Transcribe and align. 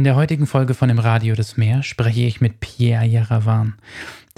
In 0.00 0.04
der 0.04 0.16
heutigen 0.16 0.46
Folge 0.46 0.72
von 0.72 0.88
dem 0.88 0.98
Radio 0.98 1.34
des 1.34 1.58
Meer 1.58 1.82
spreche 1.82 2.22
ich 2.22 2.40
mit 2.40 2.58
Pierre 2.60 3.04
Jaravan, 3.04 3.74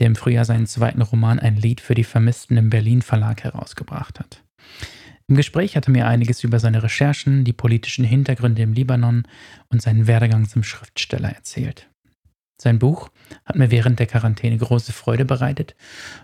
der 0.01 0.09
im 0.09 0.17
Frühjahr 0.17 0.45
seinen 0.45 0.67
zweiten 0.67 1.03
Roman 1.03 1.39
Ein 1.39 1.55
Lied 1.55 1.81
für 1.81 1.95
die 1.95 2.03
Vermissten 2.03 2.57
im 2.57 2.69
Berlin 2.69 3.01
Verlag 3.01 3.45
herausgebracht 3.45 4.19
hat. 4.19 4.43
Im 5.29 5.37
Gespräch 5.37 5.77
hat 5.77 5.87
er 5.87 5.93
mir 5.93 6.09
einiges 6.09 6.43
über 6.43 6.59
seine 6.59 6.83
Recherchen, 6.83 7.45
die 7.45 7.53
politischen 7.53 8.05
Hintergründe 8.05 8.61
im 8.61 8.73
Libanon 8.73 9.23
und 9.69 9.81
seinen 9.81 10.09
Werdegang 10.09 10.49
zum 10.49 10.65
Schriftsteller 10.65 11.29
erzählt. 11.29 11.89
Sein 12.61 12.81
Buch 12.81 13.11
hat 13.45 13.55
mir 13.55 13.71
während 13.71 14.01
der 14.01 14.09
Quarantäne 14.09 14.59
große 14.59 14.93
Freude 14.93 15.25
bereitet 15.25 15.77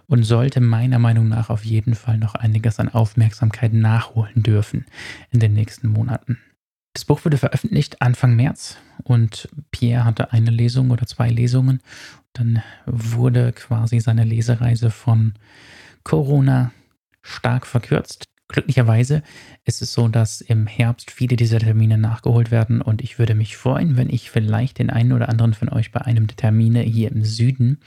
und 0.08 0.24
sollte 0.24 0.60
meiner 0.60 0.98
Meinung 0.98 1.28
nach 1.28 1.48
auf 1.48 1.64
jeden 1.64 1.94
Fall 1.94 2.18
noch 2.18 2.34
einiges 2.34 2.80
an 2.80 2.88
Aufmerksamkeit 2.88 3.72
nachholen 3.72 4.42
dürfen 4.42 4.84
in 5.30 5.38
den 5.38 5.52
nächsten 5.52 5.86
Monaten. 5.86 6.38
Das 6.98 7.04
Buch 7.04 7.24
wurde 7.24 7.38
veröffentlicht 7.38 8.02
Anfang 8.02 8.34
März 8.34 8.76
und 9.04 9.48
Pierre 9.70 10.04
hatte 10.04 10.32
eine 10.32 10.50
Lesung 10.50 10.90
oder 10.90 11.06
zwei 11.06 11.30
Lesungen. 11.30 11.80
Dann 12.32 12.60
wurde 12.86 13.52
quasi 13.52 14.00
seine 14.00 14.24
Lesereise 14.24 14.90
von 14.90 15.34
Corona 16.02 16.72
stark 17.22 17.68
verkürzt. 17.68 18.24
Glücklicherweise 18.48 19.22
ist 19.64 19.80
es 19.80 19.92
so, 19.92 20.08
dass 20.08 20.40
im 20.40 20.66
Herbst 20.66 21.12
viele 21.12 21.36
dieser 21.36 21.60
Termine 21.60 21.98
nachgeholt 21.98 22.50
werden 22.50 22.82
und 22.82 23.00
ich 23.00 23.20
würde 23.20 23.36
mich 23.36 23.56
freuen, 23.56 23.96
wenn 23.96 24.10
ich 24.10 24.32
vielleicht 24.32 24.80
den 24.80 24.90
einen 24.90 25.12
oder 25.12 25.28
anderen 25.28 25.54
von 25.54 25.68
euch 25.68 25.92
bei 25.92 26.00
einem 26.00 26.26
der 26.26 26.36
Termine 26.36 26.80
hier 26.80 27.12
im 27.12 27.22
Süden 27.22 27.78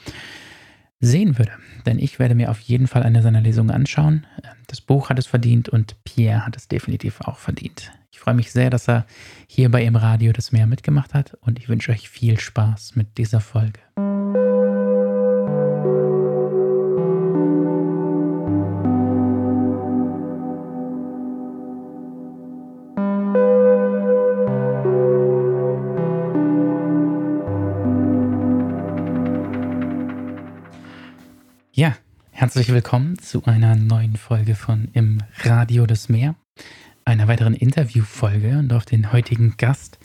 sehen 1.00 1.36
würde. 1.36 1.52
Denn 1.84 1.98
ich 1.98 2.18
werde 2.18 2.34
mir 2.34 2.50
auf 2.50 2.60
jeden 2.60 2.86
Fall 2.86 3.02
eine 3.02 3.20
seiner 3.20 3.42
Lesungen 3.42 3.72
anschauen. 3.72 4.26
Das 4.68 4.80
Buch 4.80 5.10
hat 5.10 5.18
es 5.18 5.26
verdient 5.26 5.68
und 5.68 6.02
Pierre 6.04 6.46
hat 6.46 6.56
es 6.56 6.66
definitiv 6.66 7.20
auch 7.20 7.36
verdient. 7.36 7.92
Ich 8.12 8.20
freue 8.20 8.34
mich 8.34 8.52
sehr, 8.52 8.68
dass 8.68 8.88
er 8.88 9.06
hier 9.48 9.70
bei 9.70 9.82
Im 9.84 9.96
Radio 9.96 10.32
das 10.32 10.52
Meer 10.52 10.66
mitgemacht 10.66 11.14
hat 11.14 11.34
und 11.40 11.58
ich 11.58 11.68
wünsche 11.70 11.92
euch 11.92 12.10
viel 12.10 12.38
Spaß 12.38 12.94
mit 12.94 13.16
dieser 13.16 13.40
Folge. 13.40 13.80
Ja, 31.72 31.96
herzlich 32.30 32.68
willkommen 32.68 33.18
zu 33.18 33.42
einer 33.46 33.74
neuen 33.74 34.16
Folge 34.16 34.54
von 34.54 34.90
Im 34.92 35.22
Radio 35.44 35.86
des 35.86 36.10
Meer, 36.10 36.34
einer 37.04 37.28
weiteren 37.28 37.54
Interviewfolge 37.54 38.58
und 38.58 38.72
auf 38.72 38.84
den 38.84 39.12
heutigen 39.12 39.54
Gast, 39.56 39.98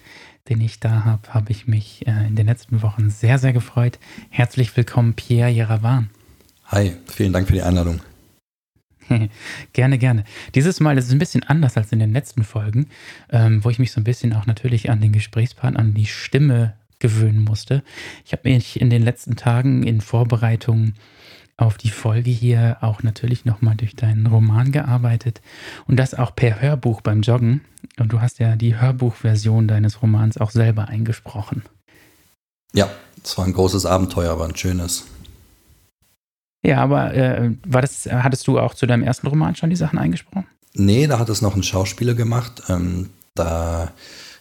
den 0.50 0.62
ich 0.62 0.80
da 0.80 1.06
habe, 1.06 1.34
habe 1.34 1.52
ich 1.52 1.68
mich 1.68 2.08
äh, 2.08 2.28
in 2.28 2.36
den 2.36 2.48
letzten 2.48 2.82
Wochen 2.82 3.10
sehr, 3.10 3.38
sehr 3.40 3.54
gefreut. 3.54 4.00
Herzlich 4.30 4.76
willkommen, 4.76 5.14
Pierre 5.14 5.50
Jaravan. 5.50 6.10
Hi, 6.66 6.94
vielen 7.08 7.34
Dank 7.34 7.48
für 7.48 7.54
die 7.54 7.62
Einladung. 7.62 8.02
gerne, 9.74 9.98
gerne. 9.98 10.24
Dieses 10.54 10.80
Mal 10.80 10.98
ist 10.98 11.06
es 11.06 11.12
ein 11.12 11.20
bisschen 11.20 11.44
anders 11.44 11.78
als 11.78 11.92
in 11.92 12.00
den 12.00 12.12
letzten 12.12 12.44
Folgen, 12.44 12.88
ähm, 13.30 13.64
wo 13.64 13.70
ich 13.70 13.80
mich 13.80 13.92
so 13.92 14.02
ein 14.02 14.04
bisschen 14.04 14.34
auch 14.34 14.46
natürlich 14.46 14.90
an 14.90 15.00
den 15.00 15.12
Gesprächspartner, 15.12 15.80
an 15.80 15.94
die 15.94 16.08
Stimme 16.08 16.74
gewöhnen 17.00 17.44
musste. 17.44 17.84
Ich 18.26 18.32
habe 18.32 18.50
mich 18.50 18.82
in 18.82 18.90
den 18.90 19.04
letzten 19.04 19.36
Tagen 19.36 19.84
in 19.84 20.02
Vorbereitung 20.02 20.94
auf 21.58 21.78
die 21.78 21.90
Folge 21.90 22.30
hier 22.30 22.78
auch 22.82 23.02
natürlich 23.02 23.44
nochmal 23.44 23.76
durch 23.76 23.96
deinen 23.96 24.28
Roman 24.28 24.72
gearbeitet 24.72 25.42
und 25.88 25.98
das 25.98 26.14
auch 26.14 26.36
per 26.36 26.62
Hörbuch 26.62 27.02
beim 27.02 27.22
Joggen. 27.22 27.62
Und 28.00 28.14
du 28.14 28.22
hast 28.22 28.40
ja 28.40 28.56
die 28.56 28.80
Hörbuchversion 28.80 29.68
deines 29.68 30.02
Romans 30.02 30.38
auch 30.38 30.52
selber 30.52 30.88
eingesprochen. 30.88 31.64
Ja, 32.74 32.90
es 33.24 33.38
war 33.38 33.46
ein 33.46 33.54
großes 33.54 33.88
Abenteuer, 33.88 34.32
aber 34.32 34.46
ein 34.46 34.56
schönes. 34.56 35.06
Ja, 36.64 36.84
aber 36.84 37.14
äh, 37.14 37.52
war 37.66 37.82
das, 37.82 38.06
hattest 38.06 38.48
du 38.48 38.60
auch 38.60 38.76
zu 38.76 38.86
deinem 38.86 39.04
ersten 39.04 39.28
Roman 39.28 39.56
schon 39.56 39.70
die 39.70 39.76
Sachen 39.76 39.98
eingesprochen? 39.98 40.46
Nee, 40.74 41.08
da 41.08 41.18
hat 41.18 41.30
es 41.30 41.42
noch 41.42 41.56
ein 41.56 41.64
Schauspieler 41.64 42.14
gemacht. 42.14 42.64
Ähm, 42.70 43.10
da 43.34 43.92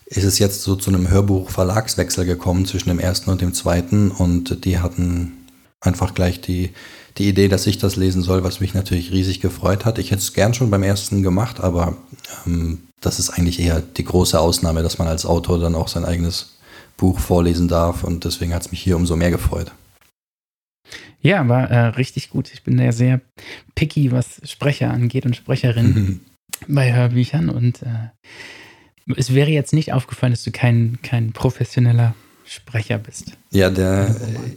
ist 0.06 0.24
es 0.24 0.38
jetzt 0.38 0.62
so 0.62 0.76
zu 0.76 0.90
einem 0.90 1.08
Hörbuch-Verlagswechsel 1.08 2.26
gekommen 2.26 2.66
zwischen 2.66 2.90
dem 2.90 2.98
ersten 2.98 3.30
und 3.30 3.40
dem 3.40 3.54
zweiten 3.54 4.10
und 4.10 4.64
die 4.64 4.78
hatten 4.78 5.32
einfach 5.80 6.14
gleich 6.14 6.40
die 6.40 6.72
die 7.18 7.28
Idee, 7.28 7.48
dass 7.48 7.66
ich 7.66 7.78
das 7.78 7.96
lesen 7.96 8.22
soll, 8.22 8.44
was 8.44 8.60
mich 8.60 8.74
natürlich 8.74 9.10
riesig 9.10 9.40
gefreut 9.40 9.84
hat. 9.84 9.98
Ich 9.98 10.10
hätte 10.10 10.20
es 10.20 10.34
gern 10.34 10.54
schon 10.54 10.70
beim 10.70 10.82
ersten 10.82 11.22
gemacht, 11.22 11.60
aber 11.60 11.96
ähm, 12.46 12.82
das 13.00 13.18
ist 13.18 13.30
eigentlich 13.30 13.60
eher 13.60 13.80
die 13.80 14.04
große 14.04 14.38
Ausnahme, 14.38 14.82
dass 14.82 14.98
man 14.98 15.08
als 15.08 15.26
Autor 15.26 15.58
dann 15.58 15.74
auch 15.74 15.88
sein 15.88 16.04
eigenes 16.04 16.58
Buch 16.96 17.18
vorlesen 17.18 17.68
darf 17.68 18.04
und 18.04 18.24
deswegen 18.24 18.54
hat 18.54 18.62
es 18.62 18.70
mich 18.70 18.80
hier 18.80 18.96
umso 18.96 19.16
mehr 19.16 19.30
gefreut. 19.30 19.72
Ja, 21.20 21.46
war 21.48 21.70
äh, 21.70 21.86
richtig 21.88 22.30
gut. 22.30 22.52
Ich 22.52 22.62
bin 22.62 22.78
ja 22.78 22.92
sehr 22.92 23.20
picky, 23.74 24.12
was 24.12 24.40
Sprecher 24.44 24.90
angeht 24.90 25.26
und 25.26 25.36
Sprecherinnen 25.36 26.20
bei 26.68 26.92
Hörbüchern 26.94 27.50
und 27.50 27.82
äh, 27.82 28.10
es 29.16 29.34
wäre 29.34 29.50
jetzt 29.50 29.72
nicht 29.72 29.92
aufgefallen, 29.92 30.32
dass 30.32 30.42
du 30.42 30.50
kein, 30.50 30.98
kein 31.02 31.32
professioneller 31.32 32.14
Sprecher 32.46 32.98
bist. 32.98 33.32
Ja, 33.50 33.70
der, 33.70 34.14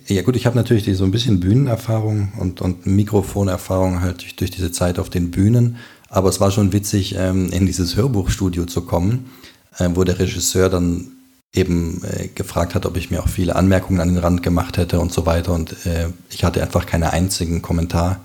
ja 0.08 0.22
gut, 0.22 0.36
ich 0.36 0.46
habe 0.46 0.56
natürlich 0.56 0.86
so 0.96 1.04
ein 1.04 1.12
bisschen 1.12 1.40
Bühnenerfahrung 1.40 2.34
und, 2.38 2.62
und 2.62 2.86
Mikrofonerfahrung 2.86 4.02
halt 4.02 4.22
durch, 4.22 4.36
durch 4.36 4.52
diese 4.52 4.72
Zeit 4.72 5.00
auf 5.00 5.10
den 5.10 5.32
Bühnen. 5.32 5.78
Aber 6.08 6.30
es 6.30 6.40
war 6.40 6.52
schon 6.52 6.72
witzig, 6.72 7.16
ähm, 7.18 7.50
in 7.52 7.66
dieses 7.66 7.96
Hörbuchstudio 7.96 8.66
zu 8.66 8.82
kommen, 8.82 9.32
äh, 9.78 9.90
wo 9.94 10.04
der 10.04 10.20
Regisseur 10.20 10.70
dann 10.70 11.08
eben 11.54 12.02
äh, 12.04 12.28
gefragt 12.28 12.76
hat, 12.76 12.86
ob 12.86 12.96
ich 12.96 13.10
mir 13.10 13.24
auch 13.24 13.28
viele 13.28 13.56
Anmerkungen 13.56 14.00
an 14.02 14.10
den 14.10 14.18
Rand 14.18 14.44
gemacht 14.44 14.78
hätte 14.78 15.00
und 15.00 15.12
so 15.12 15.26
weiter. 15.26 15.54
Und 15.54 15.86
äh, 15.86 16.10
ich 16.30 16.44
hatte 16.44 16.62
einfach 16.62 16.86
keinen 16.86 17.04
einzigen 17.04 17.62
Kommentar 17.62 18.20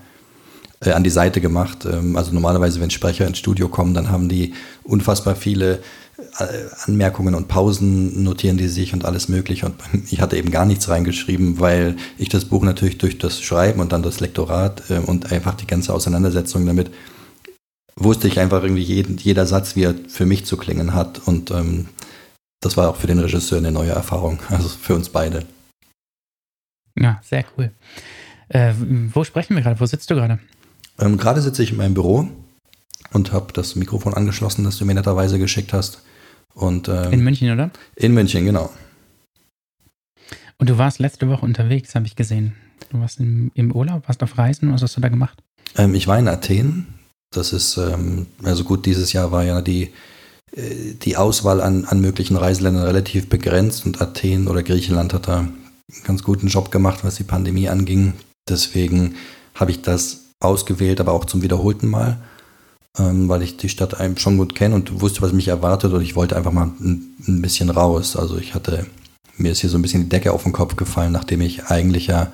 äh, 0.81 0.91
an 0.91 1.03
die 1.03 1.09
Seite 1.09 1.41
gemacht. 1.41 1.85
Ähm, 1.85 2.15
also 2.15 2.31
normalerweise, 2.31 2.81
wenn 2.81 2.91
Sprecher 2.91 3.25
ins 3.25 3.39
Studio 3.39 3.67
kommen, 3.67 3.93
dann 3.93 4.11
haben 4.11 4.29
die 4.29 4.53
unfassbar 4.83 5.35
viele 5.35 5.79
Anmerkungen 6.85 7.35
und 7.35 7.47
Pausen 7.47 8.23
notieren 8.23 8.57
die 8.57 8.67
sich 8.67 8.93
und 8.93 9.05
alles 9.05 9.27
mögliche. 9.27 9.65
Und 9.65 9.75
ich 10.11 10.21
hatte 10.21 10.37
eben 10.37 10.51
gar 10.51 10.65
nichts 10.65 10.89
reingeschrieben, 10.89 11.59
weil 11.59 11.95
ich 12.17 12.29
das 12.29 12.45
Buch 12.45 12.63
natürlich 12.63 12.97
durch 12.97 13.17
das 13.17 13.41
Schreiben 13.41 13.79
und 13.79 13.91
dann 13.91 14.03
das 14.03 14.19
Lektorat 14.19 14.89
äh, 14.89 14.99
und 14.99 15.31
einfach 15.31 15.55
die 15.55 15.67
ganze 15.67 15.93
Auseinandersetzung 15.93 16.65
damit 16.65 16.91
wusste 17.97 18.27
ich 18.27 18.39
einfach 18.39 18.61
irgendwie 18.61 18.83
jeden, 18.83 19.17
jeder 19.17 19.45
Satz, 19.45 19.75
wie 19.75 19.83
er 19.83 19.95
für 20.09 20.25
mich 20.25 20.45
zu 20.45 20.57
klingen 20.57 20.93
hat. 20.93 21.27
Und 21.27 21.51
ähm, 21.51 21.87
das 22.59 22.77
war 22.77 22.89
auch 22.89 22.97
für 22.97 23.07
den 23.07 23.19
Regisseur 23.19 23.57
eine 23.57 23.71
neue 23.71 23.91
Erfahrung, 23.91 24.39
also 24.49 24.67
für 24.67 24.95
uns 24.95 25.09
beide. 25.09 25.45
Ja, 26.97 27.21
sehr 27.23 27.45
cool. 27.57 27.71
Äh, 28.49 28.73
wo 29.13 29.23
sprechen 29.23 29.55
wir 29.55 29.63
gerade? 29.63 29.79
Wo 29.79 29.85
sitzt 29.85 30.09
du 30.09 30.15
gerade? 30.15 30.39
Ähm, 30.99 31.17
gerade 31.17 31.41
sitze 31.41 31.63
ich 31.63 31.71
in 31.71 31.77
meinem 31.77 31.93
Büro 31.93 32.29
und 33.11 33.31
habe 33.31 33.53
das 33.53 33.75
Mikrofon 33.75 34.13
angeschlossen, 34.13 34.63
das 34.63 34.77
du 34.77 34.85
mir 34.85 34.93
netterweise 34.93 35.39
geschickt 35.39 35.73
hast. 35.73 36.01
Und, 36.53 36.87
ähm, 36.87 37.11
in 37.11 37.23
München, 37.23 37.51
oder? 37.51 37.71
In 37.95 38.13
München, 38.13 38.45
genau. 38.45 38.71
Und 40.57 40.69
du 40.69 40.77
warst 40.77 40.99
letzte 40.99 41.27
Woche 41.29 41.45
unterwegs, 41.45 41.95
habe 41.95 42.05
ich 42.05 42.15
gesehen. 42.15 42.55
Du 42.89 42.99
warst 42.99 43.19
im, 43.19 43.51
im, 43.55 43.71
Urlaub, 43.71 44.07
warst 44.07 44.23
auf 44.23 44.37
Reisen, 44.37 44.71
was 44.71 44.81
hast 44.81 44.95
du 44.95 45.01
da 45.01 45.09
gemacht? 45.09 45.41
Ähm, 45.77 45.95
ich 45.95 46.07
war 46.07 46.17
in 46.17 46.27
Athen. 46.27 46.87
Das 47.31 47.51
ist, 47.51 47.77
ähm, 47.77 48.27
also 48.43 48.63
gut, 48.63 48.85
dieses 48.85 49.11
Jahr 49.11 49.31
war 49.31 49.43
ja 49.43 49.61
die, 49.61 49.91
äh, 50.55 50.93
die 51.01 51.17
Auswahl 51.17 51.61
an, 51.61 51.85
an 51.85 51.99
möglichen 51.99 52.37
Reiseländern 52.37 52.83
relativ 52.83 53.27
begrenzt 53.27 53.85
und 53.85 54.01
Athen 54.01 54.47
oder 54.47 54.63
Griechenland 54.63 55.13
hat 55.13 55.27
da 55.27 55.39
einen 55.39 55.57
ganz 56.05 56.23
guten 56.23 56.47
Job 56.47 56.71
gemacht, 56.71 57.03
was 57.03 57.15
die 57.15 57.23
Pandemie 57.23 57.67
anging. 57.67 58.13
Deswegen 58.47 59.15
habe 59.55 59.71
ich 59.71 59.81
das 59.81 60.25
ausgewählt, 60.39 60.99
aber 60.99 61.11
auch 61.11 61.25
zum 61.25 61.41
wiederholten 61.41 61.87
Mal 61.87 62.19
ähm, 62.97 63.29
weil 63.29 63.41
ich 63.41 63.57
die 63.57 63.69
Stadt 63.69 63.95
schon 64.17 64.37
gut 64.37 64.55
kenne 64.55 64.75
und 64.75 65.01
wusste, 65.01 65.21
was 65.21 65.33
mich 65.33 65.47
erwartet 65.47 65.93
und 65.93 66.01
ich 66.01 66.15
wollte 66.15 66.35
einfach 66.35 66.51
mal 66.51 66.71
ein, 66.79 67.15
ein, 67.27 67.41
bisschen 67.41 67.69
raus. 67.69 68.15
Also 68.15 68.37
ich 68.37 68.53
hatte, 68.53 68.85
mir 69.37 69.51
ist 69.51 69.59
hier 69.59 69.69
so 69.69 69.77
ein 69.77 69.81
bisschen 69.81 70.03
die 70.03 70.09
Decke 70.09 70.31
auf 70.31 70.43
den 70.43 70.53
Kopf 70.53 70.75
gefallen, 70.75 71.11
nachdem 71.11 71.41
ich 71.41 71.65
eigentlich 71.65 72.07
ja 72.07 72.31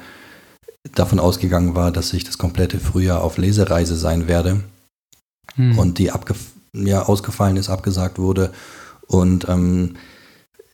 davon 0.95 1.19
ausgegangen 1.19 1.75
war, 1.75 1.91
dass 1.91 2.13
ich 2.13 2.23
das 2.23 2.37
komplette 2.37 2.79
Frühjahr 2.79 3.23
auf 3.23 3.37
Lesereise 3.37 3.95
sein 3.95 4.27
werde 4.27 4.63
hm. 5.55 5.77
und 5.77 5.99
die 5.99 6.11
ja, 6.73 7.03
ausgefallen 7.03 7.57
ist, 7.57 7.69
abgesagt 7.69 8.17
wurde 8.17 8.51
und 9.07 9.47
ähm, 9.49 9.95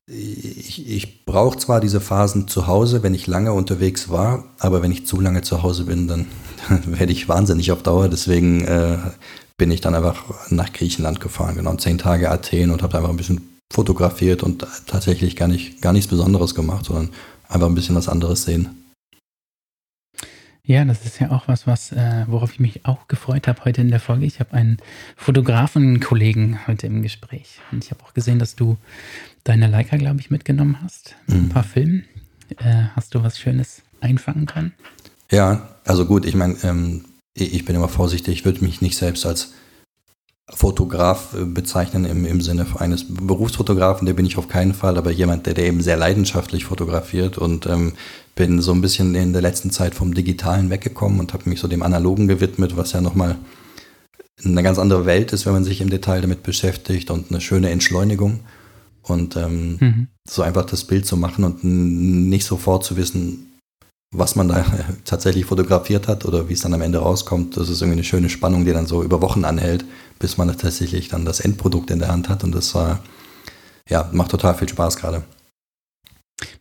ich, 0.07 0.87
ich 0.87 1.25
brauche 1.25 1.57
zwar 1.57 1.81
diese 1.81 1.99
Phasen 1.99 2.47
zu 2.47 2.67
Hause, 2.67 3.03
wenn 3.03 3.13
ich 3.13 3.27
lange 3.27 3.51
unterwegs 3.51 4.09
war, 4.09 4.45
aber 4.59 4.81
wenn 4.81 4.91
ich 4.91 5.05
zu 5.05 5.19
lange 5.19 5.41
zu 5.41 5.63
Hause 5.63 5.83
bin, 5.85 6.07
dann, 6.07 6.27
dann 6.69 6.83
werde 6.99 7.11
ich 7.11 7.27
wahnsinnig 7.27 7.71
auf 7.71 7.83
Dauer. 7.83 8.07
Deswegen 8.07 8.63
äh, 8.63 8.97
bin 9.57 9.71
ich 9.71 9.81
dann 9.81 9.95
einfach 9.95 10.49
nach 10.51 10.71
Griechenland 10.71 11.19
gefahren, 11.19 11.55
genau, 11.55 11.75
zehn 11.75 11.97
Tage 11.97 12.29
Athen 12.29 12.71
und 12.71 12.83
habe 12.83 12.97
einfach 12.97 13.09
ein 13.09 13.17
bisschen 13.17 13.41
fotografiert 13.73 14.43
und 14.43 14.65
tatsächlich 14.85 15.35
gar, 15.35 15.47
nicht, 15.47 15.81
gar 15.81 15.93
nichts 15.93 16.09
Besonderes 16.09 16.55
gemacht, 16.55 16.85
sondern 16.85 17.09
einfach 17.49 17.67
ein 17.67 17.75
bisschen 17.75 17.95
was 17.95 18.07
anderes 18.07 18.43
sehen. 18.43 18.83
Ja, 20.63 20.83
das 20.83 21.05
ist 21.05 21.19
ja 21.19 21.31
auch 21.31 21.47
was, 21.47 21.65
was 21.65 21.93
äh, 21.93 22.25
worauf 22.27 22.51
ich 22.51 22.59
mich 22.59 22.85
auch 22.85 23.07
gefreut 23.07 23.47
habe 23.47 23.63
heute 23.63 23.79
in 23.79 23.89
der 23.89 24.01
Folge. 24.01 24.25
Ich 24.25 24.41
habe 24.41 24.53
einen 24.53 24.77
Fotografen-Kollegen 25.15 26.67
heute 26.67 26.87
im 26.87 27.01
Gespräch. 27.01 27.61
Und 27.71 27.85
ich 27.85 27.91
habe 27.91 28.03
auch 28.03 28.13
gesehen, 28.13 28.37
dass 28.37 28.57
du 28.57 28.77
deine 29.45 29.67
Leica, 29.67 29.95
glaube 29.95 30.19
ich, 30.19 30.29
mitgenommen 30.29 30.79
hast. 30.83 31.15
Mhm. 31.27 31.35
Ein 31.35 31.49
paar 31.49 31.63
Filme. 31.63 32.03
Äh, 32.57 32.87
hast 32.97 33.15
du 33.15 33.23
was 33.23 33.39
Schönes 33.39 33.81
einfangen 34.01 34.45
können? 34.45 34.73
Ja, 35.31 35.69
also 35.85 36.05
gut, 36.05 36.25
ich 36.25 36.35
meine, 36.35 36.57
ähm, 36.63 37.05
ich 37.45 37.65
bin 37.65 37.75
immer 37.75 37.89
vorsichtig. 37.89 38.39
Ich 38.39 38.45
würde 38.45 38.63
mich 38.63 38.81
nicht 38.81 38.97
selbst 38.97 39.25
als 39.25 39.53
Fotograf 40.49 41.33
äh, 41.33 41.43
bezeichnen 41.43 42.05
im, 42.05 42.25
im 42.25 42.41
Sinne 42.41 42.65
eines 42.77 43.05
Berufsfotografen, 43.07 44.05
der 44.05 44.13
bin 44.13 44.25
ich 44.25 44.37
auf 44.37 44.47
keinen 44.47 44.73
Fall, 44.73 44.97
aber 44.97 45.11
jemand, 45.11 45.45
der, 45.45 45.53
der 45.53 45.65
eben 45.65 45.81
sehr 45.81 45.97
leidenschaftlich 45.97 46.65
fotografiert 46.65 47.37
und 47.37 47.65
ähm, 47.65 47.93
bin 48.35 48.61
so 48.61 48.71
ein 48.71 48.81
bisschen 48.81 49.13
in 49.15 49.33
der 49.33 49.41
letzten 49.41 49.71
Zeit 49.71 49.93
vom 49.93 50.13
Digitalen 50.13 50.69
weggekommen 50.69 51.19
und 51.19 51.33
habe 51.33 51.49
mich 51.49 51.59
so 51.59 51.67
dem 51.67 51.83
Analogen 51.83 52.27
gewidmet, 52.27 52.77
was 52.77 52.93
ja 52.93 53.01
nochmal 53.01 53.35
eine 54.43 54.63
ganz 54.63 54.79
andere 54.79 55.05
Welt 55.05 55.33
ist, 55.33 55.45
wenn 55.45 55.53
man 55.53 55.63
sich 55.63 55.81
im 55.81 55.89
Detail 55.89 56.21
damit 56.21 56.43
beschäftigt 56.43 57.09
und 57.11 57.31
eine 57.31 57.41
schöne 57.41 57.69
Entschleunigung. 57.69 58.41
Und 59.01 59.35
ähm, 59.35 59.77
mhm. 59.79 60.07
so 60.27 60.41
einfach 60.41 60.65
das 60.65 60.83
Bild 60.83 61.05
zu 61.05 61.17
machen 61.17 61.43
und 61.43 61.63
nicht 61.63 62.45
sofort 62.45 62.83
zu 62.83 62.97
wissen, 62.97 63.56
was 64.11 64.35
man 64.35 64.47
da 64.47 64.65
tatsächlich 65.05 65.45
fotografiert 65.45 66.07
hat 66.07 66.25
oder 66.25 66.49
wie 66.49 66.53
es 66.53 66.61
dann 66.61 66.73
am 66.73 66.81
Ende 66.81 66.99
rauskommt, 66.99 67.57
das 67.57 67.69
ist 67.69 67.81
irgendwie 67.81 67.97
eine 67.97 68.03
schöne 68.03 68.29
Spannung, 68.29 68.65
die 68.65 68.73
dann 68.73 68.87
so 68.87 69.03
über 69.03 69.21
Wochen 69.21 69.45
anhält, 69.45 69.85
bis 70.19 70.37
man 70.37 70.47
tatsächlich 70.57 71.09
dann 71.09 71.25
das 71.25 71.39
Endprodukt 71.39 71.91
in 71.91 71.99
der 71.99 72.09
Hand 72.09 72.29
hat. 72.29 72.43
Und 72.43 72.53
das 72.53 72.73
war, 72.75 73.03
ja, 73.89 74.09
macht 74.13 74.31
total 74.31 74.55
viel 74.55 74.69
Spaß 74.69 74.97
gerade. 74.97 75.23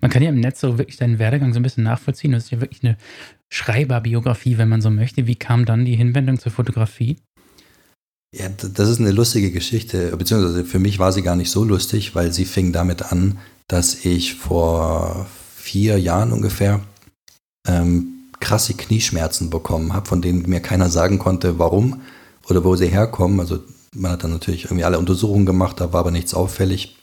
Man 0.01 0.11
kann 0.11 0.23
ja 0.23 0.31
im 0.31 0.41
Netz 0.41 0.61
so 0.61 0.79
wirklich 0.79 0.97
deinen 0.97 1.19
Werdegang 1.19 1.53
so 1.53 1.61
ein 1.61 1.63
bisschen 1.63 1.85
nachvollziehen. 1.85 2.33
Das 2.33 2.45
ist 2.45 2.51
ja 2.51 2.61
wirklich 2.61 2.83
eine 2.83 2.97
Schreiberbiografie, 3.51 4.59
wenn 4.59 4.69
man 4.69 4.81
so 4.81 4.91
möchte. 4.91 5.27
Wie 5.27 5.37
kam 5.37 5.65
dann 5.65 5.85
die 5.85 5.97
Hinwendung 5.97 6.39
zur 6.39 6.53
Fotografie? 6.53 7.19
Ja, 8.35 8.49
das 8.49 8.89
ist 8.89 9.01
eine 9.01 9.13
lustige 9.13 9.51
Geschichte, 9.51 10.15
beziehungsweise 10.17 10.65
für 10.65 10.79
mich 10.79 10.99
war 10.99 11.13
sie 11.13 11.23
gar 11.23 11.37
nicht 11.37 11.51
so 11.51 11.65
lustig, 11.65 12.15
weil 12.15 12.33
sie 12.33 12.45
fing 12.45 12.73
damit 12.73 13.13
an, 13.13 13.39
dass 13.69 14.05
ich 14.05 14.35
vor 14.35 15.27
vier 15.55 15.99
Jahren 15.99 16.33
ungefähr 16.33 16.81
ähm, 17.67 18.17
krasse 18.41 18.75
Knieschmerzen 18.75 19.51
bekommen 19.51 19.93
habe, 19.93 20.07
von 20.07 20.23
denen 20.23 20.49
mir 20.49 20.61
keiner 20.61 20.91
sagen 20.91 21.19
konnte, 21.19 21.59
warum 21.59 22.03
oder 22.49 22.65
wo 22.65 22.77
sie 22.77 22.89
herkommen. 22.89 23.41
Also 23.41 23.61
man 23.95 24.13
hat 24.13 24.25
dann 24.25 24.33
natürlich 24.33 24.65
irgendwie 24.65 24.85
alle 24.85 24.99
Untersuchungen 24.99 25.47
gemacht, 25.47 25.81
da 25.81 25.93
war 25.93 26.01
aber 26.01 26.11
nichts 26.11 26.35
auffällig. 26.35 26.97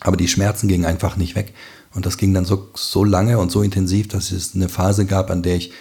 Aber 0.00 0.16
die 0.16 0.28
Schmerzen 0.28 0.68
gingen 0.68 0.84
einfach 0.84 1.16
nicht 1.16 1.36
weg. 1.36 1.54
Und 1.94 2.06
das 2.06 2.16
ging 2.16 2.32
dann 2.34 2.44
so, 2.44 2.70
so 2.74 3.04
lange 3.04 3.38
und 3.38 3.52
so 3.52 3.62
intensiv, 3.62 4.08
dass 4.08 4.32
es 4.32 4.54
eine 4.54 4.68
Phase 4.68 5.04
gab, 5.04 5.30
an 5.30 5.42
der 5.42 5.56
ich 5.56 5.72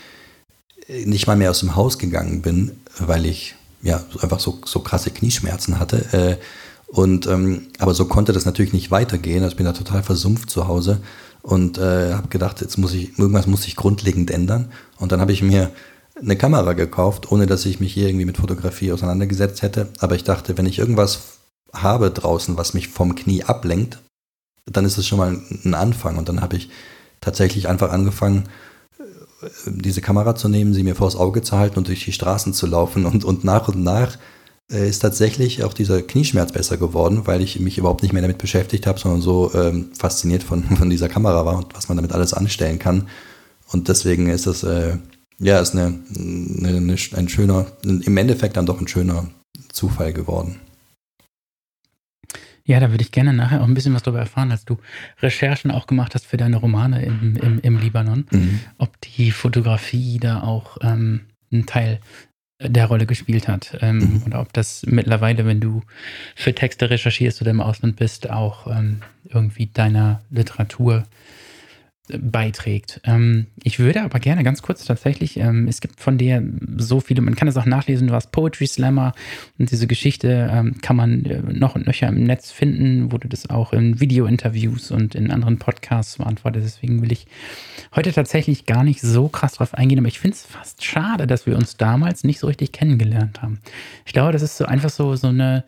nicht 1.05 1.25
mal 1.25 1.37
mehr 1.37 1.51
aus 1.51 1.61
dem 1.61 1.75
Haus 1.75 1.97
gegangen 1.97 2.41
bin, 2.41 2.71
weil 2.99 3.25
ich 3.25 3.55
ja 3.81 4.03
einfach 4.21 4.39
so, 4.39 4.59
so 4.65 4.81
krasse 4.81 5.09
Knieschmerzen 5.11 5.79
hatte. 5.79 5.97
Äh, 6.11 6.37
und 6.87 7.25
ähm, 7.27 7.67
aber 7.79 7.93
so 7.93 8.05
konnte 8.05 8.33
das 8.33 8.45
natürlich 8.45 8.73
nicht 8.73 8.91
weitergehen. 8.91 9.43
Also 9.43 9.53
ich 9.53 9.57
bin 9.57 9.65
da 9.65 9.71
total 9.71 10.03
versumpft 10.03 10.49
zu 10.49 10.67
Hause 10.67 11.01
und 11.41 11.77
äh, 11.77 12.13
habe 12.13 12.27
gedacht, 12.27 12.61
jetzt 12.61 12.77
muss 12.77 12.93
ich 12.93 13.17
irgendwas 13.17 13.47
muss 13.47 13.67
ich 13.67 13.75
grundlegend 13.75 14.31
ändern. 14.31 14.71
Und 14.99 15.11
dann 15.11 15.21
habe 15.21 15.31
ich 15.31 15.41
mir 15.41 15.71
eine 16.19 16.35
Kamera 16.35 16.73
gekauft, 16.73 17.31
ohne 17.31 17.47
dass 17.47 17.65
ich 17.65 17.79
mich 17.79 17.93
hier 17.93 18.07
irgendwie 18.07 18.25
mit 18.25 18.37
Fotografie 18.37 18.91
auseinandergesetzt 18.91 19.61
hätte. 19.61 19.87
Aber 19.99 20.15
ich 20.15 20.23
dachte, 20.23 20.57
wenn 20.57 20.65
ich 20.65 20.79
irgendwas 20.79 21.39
habe 21.73 22.11
draußen, 22.11 22.57
was 22.57 22.73
mich 22.73 22.89
vom 22.89 23.15
Knie 23.15 23.43
ablenkt, 23.43 23.99
dann 24.65 24.85
ist 24.85 24.97
es 24.97 25.07
schon 25.07 25.17
mal 25.17 25.41
ein 25.65 25.73
Anfang. 25.73 26.17
Und 26.17 26.29
dann 26.29 26.41
habe 26.41 26.57
ich 26.57 26.69
tatsächlich 27.21 27.67
einfach 27.67 27.91
angefangen, 27.91 28.49
äh, 28.99 29.05
diese 29.65 30.01
Kamera 30.01 30.35
zu 30.35 30.47
nehmen, 30.47 30.73
sie 30.73 30.83
mir 30.83 30.95
vors 30.95 31.15
Auge 31.15 31.41
zu 31.41 31.57
halten 31.57 31.79
und 31.79 31.87
durch 31.87 32.05
die 32.05 32.11
Straßen 32.11 32.53
zu 32.53 32.67
laufen. 32.67 33.05
Und, 33.05 33.23
und 33.23 33.43
nach 33.43 33.67
und 33.67 33.83
nach 33.83 34.17
ist 34.71 34.99
tatsächlich 34.99 35.63
auch 35.63 35.73
dieser 35.73 36.01
Knieschmerz 36.01 36.51
besser 36.51 36.77
geworden, 36.77 37.27
weil 37.27 37.41
ich 37.41 37.59
mich 37.59 37.77
überhaupt 37.77 38.03
nicht 38.03 38.13
mehr 38.13 38.21
damit 38.21 38.37
beschäftigt 38.37 38.87
habe, 38.87 38.99
sondern 38.99 39.21
so 39.21 39.51
ähm, 39.53 39.89
fasziniert 39.97 40.43
von, 40.43 40.63
von 40.77 40.89
dieser 40.89 41.09
Kamera 41.09 41.45
war 41.45 41.57
und 41.57 41.75
was 41.75 41.89
man 41.89 41.97
damit 41.97 42.13
alles 42.13 42.33
anstellen 42.33 42.79
kann. 42.79 43.07
Und 43.71 43.87
deswegen 43.87 44.27
ist 44.29 44.47
das, 44.47 44.63
äh, 44.63 44.97
ja, 45.39 45.59
ist 45.59 45.75
eine, 45.75 45.99
eine, 46.17 46.77
eine, 46.77 46.95
ein 47.15 47.29
schöner, 47.29 47.67
im 47.83 48.17
Endeffekt 48.17 48.57
dann 48.57 48.65
doch 48.65 48.79
ein 48.79 48.87
schöner 48.87 49.27
Zufall 49.71 50.13
geworden. 50.13 50.59
Ja, 52.63 52.79
da 52.79 52.91
würde 52.91 53.03
ich 53.03 53.11
gerne 53.11 53.33
nachher 53.33 53.61
auch 53.61 53.67
ein 53.67 53.73
bisschen 53.73 53.93
was 53.93 54.03
darüber 54.03 54.19
erfahren, 54.19 54.51
als 54.51 54.65
du 54.65 54.77
Recherchen 55.21 55.71
auch 55.71 55.87
gemacht 55.87 56.15
hast 56.15 56.25
für 56.25 56.37
deine 56.37 56.57
Romane 56.57 57.03
im, 57.03 57.35
im, 57.35 57.59
im 57.59 57.77
Libanon, 57.77 58.27
mhm. 58.31 58.59
ob 58.77 58.99
die 59.01 59.31
Fotografie 59.31 60.19
da 60.19 60.43
auch 60.43 60.77
ähm, 60.81 61.21
ein 61.51 61.65
Teil 61.65 61.99
der 62.63 62.85
Rolle 62.85 63.05
gespielt 63.05 63.47
hat. 63.47 63.77
Ähm, 63.81 63.97
mhm. 63.97 64.23
Oder 64.25 64.41
ob 64.41 64.53
das 64.53 64.83
mittlerweile, 64.85 65.45
wenn 65.45 65.59
du 65.59 65.81
für 66.35 66.53
Texte 66.53 66.89
recherchierst 66.89 67.41
oder 67.41 67.51
im 67.51 67.61
Ausland 67.61 67.95
bist, 67.95 68.29
auch 68.29 68.67
ähm, 68.67 69.01
irgendwie 69.29 69.67
deiner 69.67 70.21
Literatur 70.29 71.03
beiträgt. 72.19 73.01
Ähm, 73.03 73.47
ich 73.63 73.79
würde 73.79 74.03
aber 74.03 74.19
gerne 74.19 74.43
ganz 74.43 74.61
kurz 74.61 74.85
tatsächlich, 74.85 75.37
ähm, 75.37 75.67
es 75.67 75.81
gibt 75.81 75.99
von 75.99 76.17
dir 76.17 76.43
so 76.77 76.99
viele, 76.99 77.21
man 77.21 77.35
kann 77.35 77.47
es 77.47 77.57
auch 77.57 77.65
nachlesen, 77.65 78.07
du 78.07 78.13
warst 78.13 78.31
Poetry 78.31 78.67
Slammer 78.67 79.13
und 79.57 79.71
diese 79.71 79.87
Geschichte 79.87 80.49
ähm, 80.51 80.77
kann 80.81 80.95
man 80.95 81.25
äh, 81.25 81.41
noch 81.41 81.75
und 81.75 81.87
nöcher 81.87 82.07
im 82.07 82.23
Netz 82.23 82.51
finden, 82.51 83.11
wo 83.11 83.17
du 83.17 83.27
das 83.27 83.49
auch 83.49 83.73
in 83.73 83.99
Video-Interviews 83.99 84.91
und 84.91 85.15
in 85.15 85.31
anderen 85.31 85.57
Podcasts 85.57 86.17
beantwortet. 86.17 86.63
Deswegen 86.65 87.01
will 87.01 87.11
ich 87.11 87.27
heute 87.95 88.11
tatsächlich 88.11 88.65
gar 88.65 88.83
nicht 88.83 89.01
so 89.01 89.27
krass 89.27 89.53
drauf 89.53 89.73
eingehen, 89.73 89.99
aber 89.99 90.07
ich 90.07 90.19
finde 90.19 90.35
es 90.35 90.45
fast 90.45 90.83
schade, 90.83 91.27
dass 91.27 91.45
wir 91.45 91.55
uns 91.55 91.77
damals 91.77 92.23
nicht 92.23 92.39
so 92.39 92.47
richtig 92.47 92.71
kennengelernt 92.71 93.41
haben. 93.41 93.59
Ich 94.05 94.13
glaube, 94.13 94.31
das 94.31 94.41
ist 94.41 94.57
so 94.57 94.65
einfach 94.65 94.89
so, 94.89 95.15
so 95.15 95.27
eine 95.27 95.63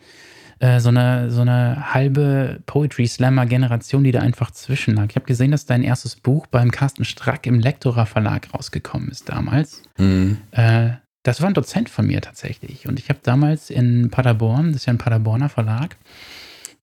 äh, 0.58 0.80
so, 0.80 0.88
eine, 0.88 1.30
so 1.30 1.40
eine 1.40 1.94
halbe 1.94 2.60
Poetry-Slammer-Generation, 2.66 4.04
die 4.04 4.12
da 4.12 4.20
einfach 4.20 4.50
zwischenlag. 4.50 5.10
Ich 5.10 5.16
habe 5.16 5.26
gesehen, 5.26 5.50
dass 5.50 5.66
dein 5.66 5.82
erstes 5.82 6.16
Buch 6.16 6.46
beim 6.46 6.70
Carsten 6.70 7.04
Strack 7.04 7.46
im 7.46 7.60
Lektora 7.60 8.06
Verlag 8.06 8.52
rausgekommen 8.54 9.08
ist 9.08 9.28
damals. 9.28 9.82
Mhm. 9.98 10.38
Äh, 10.52 10.90
das 11.22 11.40
war 11.40 11.48
ein 11.48 11.54
Dozent 11.54 11.88
von 11.88 12.06
mir 12.06 12.20
tatsächlich. 12.20 12.86
Und 12.86 12.98
ich 12.98 13.08
habe 13.08 13.20
damals 13.22 13.70
in 13.70 14.10
Paderborn, 14.10 14.68
das 14.68 14.82
ist 14.82 14.86
ja 14.86 14.92
ein 14.92 14.98
Paderborner 14.98 15.48
Verlag, 15.48 15.96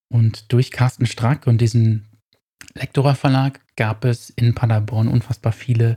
und 0.10 0.52
durch 0.52 0.72
Carsten 0.72 1.06
Strack 1.06 1.48
und 1.48 1.62
diesen 1.62 2.10
Lektora 2.74 3.14
Verlag 3.14 3.60
gab 3.76 4.04
es 4.04 4.30
in 4.30 4.54
Paderborn 4.54 5.08
unfassbar 5.08 5.54
viele 5.54 5.96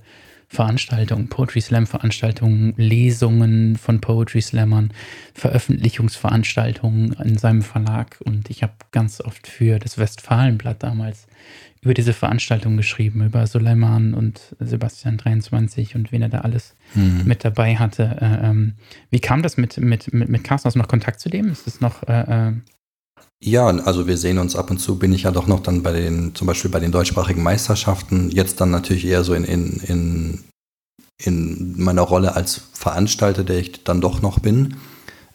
Veranstaltungen, 0.54 1.28
Poetry 1.28 1.60
Slam 1.60 1.86
Veranstaltungen, 1.86 2.74
Lesungen 2.76 3.76
von 3.76 4.00
Poetry 4.00 4.40
Slammern, 4.40 4.92
Veröffentlichungsveranstaltungen 5.34 7.12
in 7.24 7.36
seinem 7.36 7.62
Verlag 7.62 8.18
und 8.24 8.48
ich 8.50 8.62
habe 8.62 8.72
ganz 8.92 9.20
oft 9.20 9.46
für 9.46 9.78
das 9.78 9.98
Westfalenblatt 9.98 10.82
damals 10.82 11.26
über 11.82 11.92
diese 11.92 12.14
Veranstaltung 12.14 12.78
geschrieben, 12.78 13.22
über 13.26 13.46
Suleiman 13.46 14.14
und 14.14 14.56
Sebastian 14.58 15.18
23 15.18 15.94
und 15.96 16.12
wen 16.12 16.22
er 16.22 16.30
da 16.30 16.38
alles 16.38 16.74
mhm. 16.94 17.22
mit 17.26 17.44
dabei 17.44 17.76
hatte. 17.76 18.16
Äh, 18.20 18.48
ähm, 18.48 18.74
wie 19.10 19.20
kam 19.20 19.42
das 19.42 19.58
mit, 19.58 19.76
mit, 19.76 20.12
mit, 20.14 20.30
mit 20.30 20.44
Carsten? 20.44 20.66
Hast 20.66 20.76
du 20.76 20.78
noch 20.78 20.88
Kontakt 20.88 21.20
zu 21.20 21.28
dem? 21.28 21.48
Ist 21.50 21.66
es 21.66 21.82
noch 21.82 22.02
äh, 22.08 22.48
äh 22.48 22.52
ja, 23.40 23.66
also 23.66 24.06
wir 24.06 24.16
sehen 24.16 24.38
uns 24.38 24.56
ab 24.56 24.70
und 24.70 24.78
zu, 24.78 24.98
bin 24.98 25.12
ich 25.12 25.24
ja 25.24 25.30
doch 25.30 25.46
noch 25.46 25.60
dann 25.60 25.82
bei 25.82 25.92
den, 25.92 26.34
zum 26.34 26.46
Beispiel 26.46 26.70
bei 26.70 26.80
den 26.80 26.92
deutschsprachigen 26.92 27.42
Meisterschaften, 27.42 28.30
jetzt 28.30 28.60
dann 28.60 28.70
natürlich 28.70 29.04
eher 29.04 29.22
so 29.22 29.34
in, 29.34 29.44
in, 29.44 29.80
in, 29.86 30.44
in 31.18 31.74
meiner 31.76 32.02
Rolle 32.02 32.36
als 32.36 32.62
Veranstalter, 32.72 33.44
der 33.44 33.58
ich 33.58 33.84
dann 33.84 34.00
doch 34.00 34.22
noch 34.22 34.38
bin 34.38 34.76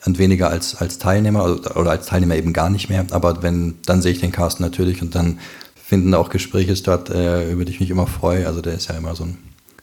und 0.05 0.17
weniger 0.17 0.49
als, 0.49 0.75
als 0.75 0.97
Teilnehmer 0.97 1.45
oder 1.75 1.91
als 1.91 2.07
Teilnehmer 2.07 2.35
eben 2.35 2.51
gar 2.51 2.69
nicht 2.69 2.89
mehr. 2.89 3.05
Aber 3.11 3.43
wenn, 3.43 3.75
dann 3.85 4.01
sehe 4.01 4.13
ich 4.13 4.19
den 4.19 4.31
Carsten 4.31 4.63
natürlich 4.63 5.01
und 5.01 5.13
dann 5.13 5.39
finden 5.75 6.13
auch 6.13 6.29
Gespräche 6.29 6.75
statt, 6.75 7.09
äh, 7.09 7.51
über 7.51 7.65
die 7.65 7.73
ich 7.73 7.79
mich 7.79 7.89
immer 7.89 8.07
freue. 8.07 8.47
Also 8.47 8.61
der 8.61 8.73
ist 8.73 8.89
ja 8.89 8.95
immer 8.95 9.15
so 9.15 9.25
ein 9.25 9.37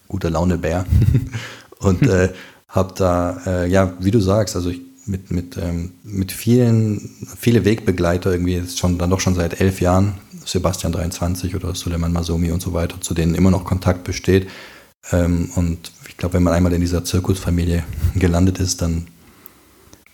guter 0.09 0.31
Launebär. 0.31 0.85
und 1.79 2.03
äh, 2.03 2.33
habe 2.69 2.95
da, 2.97 3.41
äh, 3.47 3.69
ja, 3.69 3.93
wie 4.01 4.11
du 4.11 4.21
sagst, 4.21 4.57
also 4.57 4.71
ich 4.71 4.81
mit, 5.07 5.31
mit, 5.31 5.57
ähm, 5.57 5.93
mit 6.03 6.33
vielen, 6.33 7.11
viele 7.39 7.65
Wegbegleiter 7.65 8.33
irgendwie, 8.33 8.55
ist 8.55 8.79
schon 8.79 8.99
dann 8.99 9.11
doch 9.11 9.21
schon 9.21 9.35
seit 9.35 9.61
elf 9.61 9.81
Jahren, 9.81 10.15
Sebastian 10.45 10.93
23 10.93 11.55
oder 11.55 11.75
Suleiman 11.75 12.13
Masomi 12.13 12.51
und 12.51 12.63
so 12.63 12.73
weiter, 12.73 13.01
zu 13.01 13.15
denen 13.15 13.35
immer 13.35 13.51
noch 13.51 13.65
Kontakt 13.65 14.05
besteht. 14.05 14.49
Ähm, 15.13 15.51
und 15.55 15.93
ich 16.09 16.17
glaube, 16.17 16.35
wenn 16.35 16.43
man 16.43 16.53
einmal 16.53 16.73
in 16.73 16.81
dieser 16.81 17.05
Zirkusfamilie 17.05 17.85
gelandet 18.15 18.59
ist, 18.59 18.83
dann, 18.83 19.07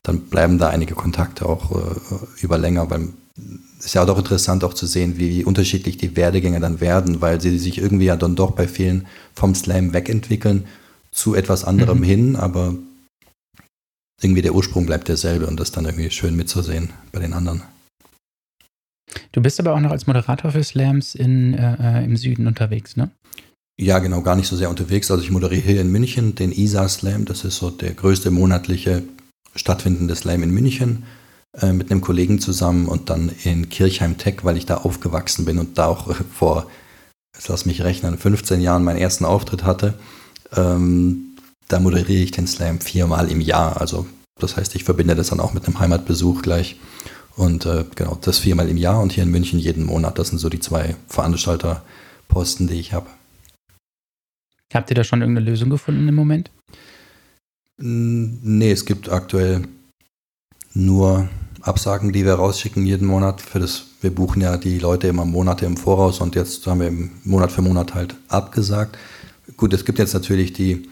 dann 0.02 0.20
bleiben 0.20 0.58
da 0.58 0.68
einige 0.68 0.94
Kontakte 0.94 1.46
auch 1.46 1.72
äh, 1.72 2.42
über 2.42 2.58
länger, 2.58 2.90
weil 2.90 3.08
es 3.78 3.86
ist 3.86 3.94
ja 3.94 4.04
auch 4.04 4.18
interessant 4.18 4.62
auch 4.62 4.74
zu 4.74 4.86
sehen, 4.86 5.14
wie 5.16 5.44
unterschiedlich 5.44 5.96
die 5.96 6.16
Werdegänge 6.16 6.60
dann 6.60 6.80
werden, 6.80 7.20
weil 7.20 7.40
sie 7.40 7.58
sich 7.58 7.78
irgendwie 7.78 8.04
ja 8.04 8.16
dann 8.16 8.36
doch 8.36 8.52
bei 8.52 8.68
vielen 8.68 9.06
vom 9.34 9.54
Slam 9.54 9.92
wegentwickeln 9.92 10.64
zu 11.10 11.34
etwas 11.34 11.64
anderem 11.64 11.98
mhm. 11.98 12.04
hin, 12.04 12.36
aber 12.36 12.74
irgendwie 14.22 14.42
der 14.42 14.54
Ursprung 14.54 14.86
bleibt 14.86 15.08
derselbe 15.08 15.46
und 15.46 15.58
das 15.58 15.72
dann 15.72 15.84
irgendwie 15.84 16.10
schön 16.10 16.36
mitzusehen 16.36 16.90
bei 17.10 17.20
den 17.20 17.32
anderen. 17.32 17.62
Du 19.32 19.42
bist 19.42 19.60
aber 19.60 19.74
auch 19.74 19.80
noch 19.80 19.90
als 19.90 20.06
Moderator 20.06 20.52
für 20.52 20.64
Slams 20.64 21.14
in, 21.14 21.54
äh, 21.54 22.00
äh 22.00 22.04
im 22.04 22.16
Süden 22.16 22.46
unterwegs, 22.46 22.96
ne? 22.96 23.10
Ja, 23.78 23.98
genau, 23.98 24.22
gar 24.22 24.36
nicht 24.36 24.46
so 24.46 24.56
sehr 24.56 24.70
unterwegs. 24.70 25.10
Also 25.10 25.22
ich 25.22 25.30
moderiere 25.30 25.62
hier 25.62 25.80
in 25.80 25.90
München 25.90 26.34
den 26.34 26.52
ISA 26.52 26.88
Slam. 26.88 27.24
Das 27.24 27.44
ist 27.44 27.56
so 27.56 27.70
der 27.70 27.94
größte 27.94 28.30
monatliche 28.30 29.02
stattfindende 29.54 30.14
Slam 30.14 30.42
in 30.42 30.50
München 30.50 31.04
äh, 31.60 31.72
mit 31.72 31.90
einem 31.90 32.00
Kollegen 32.00 32.38
zusammen 32.38 32.86
und 32.86 33.10
dann 33.10 33.30
in 33.44 33.68
Kirchheim 33.68 34.18
Tech, 34.18 34.36
weil 34.42 34.56
ich 34.56 34.66
da 34.66 34.78
aufgewachsen 34.78 35.44
bin 35.44 35.58
und 35.58 35.78
da 35.78 35.86
auch 35.86 36.08
äh, 36.08 36.14
vor, 36.14 36.70
jetzt 37.34 37.48
lass 37.48 37.66
mich 37.66 37.82
rechnen, 37.82 38.18
15 38.18 38.60
Jahren 38.60 38.84
meinen 38.84 38.98
ersten 38.98 39.24
Auftritt 39.24 39.64
hatte. 39.64 39.94
Ähm, 40.54 41.31
da 41.72 41.80
moderiere 41.80 42.22
ich 42.22 42.32
den 42.32 42.46
Slam 42.46 42.80
viermal 42.80 43.30
im 43.30 43.40
Jahr. 43.40 43.80
Also 43.80 44.06
das 44.38 44.56
heißt, 44.56 44.74
ich 44.74 44.84
verbinde 44.84 45.14
das 45.14 45.28
dann 45.28 45.40
auch 45.40 45.54
mit 45.54 45.64
einem 45.66 45.78
Heimatbesuch 45.78 46.42
gleich. 46.42 46.76
Und 47.36 47.64
äh, 47.64 47.84
genau, 47.94 48.18
das 48.20 48.38
viermal 48.38 48.68
im 48.68 48.76
Jahr 48.76 49.00
und 49.00 49.12
hier 49.12 49.22
in 49.22 49.30
München 49.30 49.58
jeden 49.58 49.86
Monat. 49.86 50.18
Das 50.18 50.28
sind 50.28 50.38
so 50.38 50.50
die 50.50 50.60
zwei 50.60 50.96
Veranstalterposten, 51.08 52.66
die 52.68 52.74
ich 52.74 52.92
habe. 52.92 53.06
Habt 54.74 54.90
ihr 54.90 54.94
da 54.94 55.04
schon 55.04 55.22
irgendeine 55.22 55.48
Lösung 55.48 55.70
gefunden 55.70 56.06
im 56.08 56.14
Moment? 56.14 56.50
Nee, 57.78 58.70
es 58.70 58.84
gibt 58.84 59.08
aktuell 59.08 59.62
nur 60.74 61.28
Absagen, 61.62 62.12
die 62.12 62.24
wir 62.24 62.34
rausschicken 62.34 62.84
jeden 62.84 63.06
Monat. 63.06 63.40
Für 63.40 63.60
das, 63.60 63.84
wir 64.02 64.14
buchen 64.14 64.42
ja 64.42 64.56
die 64.58 64.78
Leute 64.78 65.06
immer 65.06 65.24
Monate 65.24 65.64
im 65.64 65.76
Voraus 65.78 66.20
und 66.20 66.34
jetzt 66.34 66.66
haben 66.66 66.80
wir 66.80 66.92
Monat 67.24 67.50
für 67.50 67.62
Monat 67.62 67.94
halt 67.94 68.14
abgesagt. 68.28 68.98
Gut, 69.56 69.72
es 69.72 69.84
gibt 69.84 69.98
jetzt 69.98 70.14
natürlich 70.14 70.52
die 70.52 70.88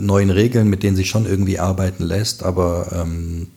neuen 0.00 0.30
Regeln, 0.30 0.68
mit 0.68 0.82
denen 0.82 0.96
sich 0.96 1.08
schon 1.08 1.26
irgendwie 1.26 1.58
arbeiten 1.58 2.04
lässt, 2.04 2.42
aber 2.42 2.90
ähm, 2.92 3.48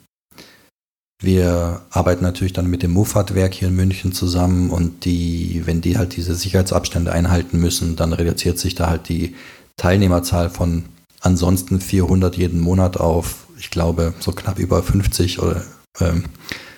wir 1.21 1.81
arbeiten 1.91 2.23
natürlich 2.23 2.53
dann 2.53 2.67
mit 2.67 2.81
dem 2.81 2.91
Muffat-Werk 2.91 3.53
hier 3.53 3.67
in 3.67 3.75
München 3.75 4.11
zusammen 4.11 4.71
und 4.71 5.05
die, 5.05 5.61
wenn 5.65 5.81
die 5.81 5.97
halt 5.97 6.15
diese 6.15 6.35
Sicherheitsabstände 6.35 7.11
einhalten 7.11 7.59
müssen, 7.59 7.95
dann 7.95 8.13
reduziert 8.13 8.57
sich 8.57 8.73
da 8.73 8.89
halt 8.89 9.07
die 9.07 9.35
Teilnehmerzahl 9.77 10.49
von 10.49 10.85
ansonsten 11.21 11.79
400 11.79 12.35
jeden 12.37 12.59
Monat 12.59 12.97
auf, 12.97 13.45
ich 13.59 13.69
glaube, 13.69 14.13
so 14.19 14.31
knapp 14.31 14.57
über 14.57 14.81
50 14.81 15.39
oder 15.39 15.63
ähm, 15.99 16.25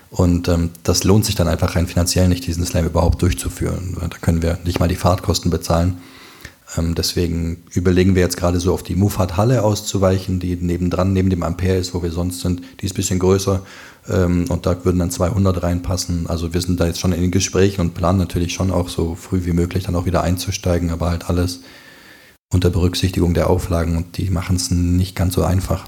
und 0.10 0.48
ähm, 0.48 0.70
das 0.84 1.04
lohnt 1.06 1.26
sich 1.26 1.34
dann 1.34 1.48
einfach 1.48 1.76
rein 1.76 1.88
finanziell 1.88 2.28
nicht, 2.28 2.46
diesen 2.46 2.64
Slam 2.66 2.86
überhaupt 2.86 3.24
durchzuführen. 3.24 3.98
Da 4.00 4.18
können 4.22 4.44
wir 4.44 4.60
nicht 4.64 4.80
mal 4.80 4.88
die 4.88 4.96
Fahrtkosten 4.96 5.50
bezahlen. 5.50 5.98
Ähm, 6.78 6.96
deswegen 6.96 7.64
überlegen 7.72 8.16
wir 8.16 8.22
jetzt 8.22 8.38
gerade 8.38 8.60
so 8.60 8.74
auf 8.74 8.84
die 8.84 8.96
Mufat-Halle 8.96 9.64
auszuweichen, 9.64 10.40
die 10.40 10.56
nebendran, 10.56 11.14
neben 11.14 11.30
dem 11.30 11.44
Ampere 11.44 11.78
ist, 11.78 11.94
wo 11.94 12.04
wir 12.04 12.12
sonst 12.12 12.42
sind. 12.42 12.62
Die 12.82 12.86
ist 12.86 12.94
ein 12.94 12.96
bisschen 12.96 13.20
größer 13.20 13.64
ähm, 14.10 14.46
und 14.50 14.66
da 14.66 14.84
würden 14.86 15.00
dann 15.00 15.12
200 15.12 15.64
reinpassen. 15.64 16.28
Also 16.28 16.54
wir 16.54 16.62
sind 16.62 16.80
da 16.80 16.88
jetzt 16.88 17.00
schon 17.00 17.14
in 17.14 17.22
den 17.22 17.32
Gesprächen 17.32 17.82
und 17.82 17.94
planen 17.94 18.20
natürlich 18.20 18.54
schon 18.54 18.72
auch 18.72 18.90
so 18.90 19.16
früh 19.16 19.46
wie 19.46 19.54
möglich 19.54 19.84
dann 19.86 19.96
auch 19.96 20.06
wieder 20.06 20.24
einzusteigen, 20.24 20.90
aber 20.90 21.10
halt 21.10 21.30
alles 21.30 21.62
unter 22.52 22.70
Berücksichtigung 22.70 23.34
der 23.34 23.50
Auflagen 23.50 23.98
und 23.98 24.18
die 24.18 24.30
machen 24.30 24.56
es 24.56 24.72
nicht 24.72 25.16
ganz 25.16 25.34
so 25.34 25.44
einfach. 25.44 25.86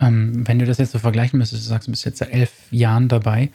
Ähm, 0.00 0.46
wenn 0.46 0.58
du 0.58 0.66
das 0.66 0.78
jetzt 0.78 0.92
so 0.92 0.98
vergleichen 0.98 1.38
müsstest, 1.38 1.64
du 1.64 1.68
sagst, 1.68 1.86
du 1.86 1.92
bist 1.92 2.04
jetzt 2.04 2.18
seit 2.18 2.32
elf 2.32 2.50
Jahren 2.70 3.08
dabei 3.08 3.50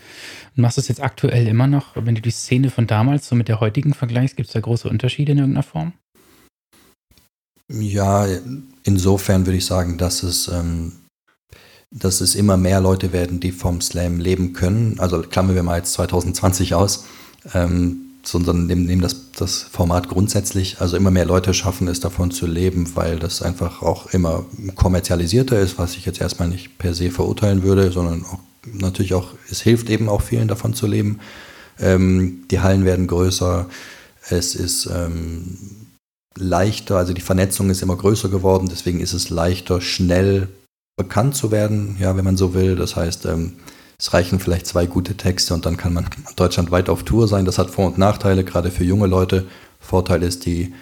und 0.56 0.62
machst 0.62 0.78
es 0.78 0.88
jetzt 0.88 1.02
aktuell 1.02 1.48
immer 1.48 1.68
noch. 1.68 1.96
Wenn 1.96 2.16
du 2.16 2.22
die 2.22 2.32
Szene 2.32 2.70
von 2.70 2.88
damals 2.88 3.28
so 3.28 3.36
mit 3.36 3.48
der 3.48 3.60
heutigen 3.60 3.94
vergleichst, 3.94 4.38
gibt 4.38 4.48
es 4.48 4.54
da 4.54 4.60
große 4.60 4.90
Unterschiede 4.90 5.34
in 5.34 5.40
irgendeiner 5.40 5.64
Form? 5.64 5.94
Ja, 7.72 8.26
insofern 8.84 9.46
würde 9.46 9.58
ich 9.58 9.66
sagen, 9.66 9.98
dass 9.98 10.24
es, 10.24 10.48
ähm, 10.48 10.94
dass 11.92 12.22
es 12.22 12.36
immer 12.36 12.58
mehr 12.58 12.82
Leute 12.82 13.14
werden, 13.14 13.40
die 13.40 13.52
vom 13.52 13.82
Slam 13.82 14.20
leben 14.20 14.54
können. 14.54 15.00
Also 15.00 15.22
klammern 15.22 15.56
wir 15.56 15.64
mal 15.64 15.78
jetzt 15.78 15.94
2020 15.94 16.74
aus. 16.74 17.06
Ähm, 17.54 18.09
sondern 18.24 18.68
nehmen, 18.68 18.86
nehmen 18.86 19.02
das, 19.02 19.32
das 19.32 19.64
Format 19.64 20.10
grundsätzlich, 20.10 20.82
also 20.82 20.98
immer 20.98 21.12
mehr 21.12 21.26
Leute 21.26 21.54
schaffen 21.54 21.88
es 21.88 22.00
davon 22.00 22.32
zu 22.32 22.46
leben, 22.46 22.96
weil 22.96 23.20
das 23.20 23.42
einfach 23.42 23.82
auch 23.82 24.08
immer 24.14 24.46
kommerzialisierter 24.76 25.60
ist, 25.60 25.78
was 25.78 25.96
ich 25.96 26.06
jetzt 26.06 26.22
erstmal 26.22 26.50
nicht 26.50 26.78
per 26.78 26.94
se 26.94 27.12
verurteilen 27.12 27.64
würde, 27.64 27.92
sondern 27.92 28.26
auch 28.26 28.40
natürlich 28.74 29.14
auch, 29.14 29.34
es 29.50 29.62
hilft 29.62 29.90
eben 29.90 30.10
auch 30.10 30.22
vielen 30.22 30.48
davon 30.48 30.74
zu 30.74 30.88
leben. 30.88 31.20
Ähm, 31.80 32.44
die 32.52 32.60
Hallen 32.60 32.86
werden 32.86 33.08
größer, 33.08 33.68
es 34.30 34.56
ist 34.56 34.88
ähm, 34.88 35.58
leichter, 36.36 36.98
also 36.98 37.14
die 37.14 37.22
Vernetzung 37.22 37.70
ist 37.70 37.82
immer 37.82 37.96
größer 37.96 38.30
geworden, 38.30 38.68
deswegen 38.70 39.00
ist 39.00 39.14
es 39.14 39.30
leichter, 39.30 39.82
schnell 39.82 40.50
bekannt 40.98 41.36
zu 41.36 41.52
werden, 41.52 41.96
ja, 42.00 42.18
wenn 42.18 42.26
man 42.26 42.38
so 42.38 42.54
will. 42.54 42.76
Das 42.76 42.96
heißt, 42.96 43.26
ähm, 43.26 43.54
es 44.00 44.14
reichen 44.14 44.40
vielleicht 44.40 44.66
zwei 44.66 44.86
gute 44.86 45.18
Texte 45.18 45.54
und 45.54 45.66
dann 45.66 45.76
kann 45.76 45.94
man 45.94 46.06
deutschlandweit 46.38 46.90
auf 46.90 47.04
Tour 47.04 47.28
sein. 47.28 47.44
Das 47.44 47.58
hat 47.58 47.70
Vor- 47.70 47.88
und 47.88 47.98
Nachteile, 47.98 48.46
gerade 48.46 48.72
für 48.72 48.86
junge 48.86 49.08
Leute. 49.08 49.46
Vorteil 49.80 50.24
ist, 50.24 50.46
die 50.46 50.74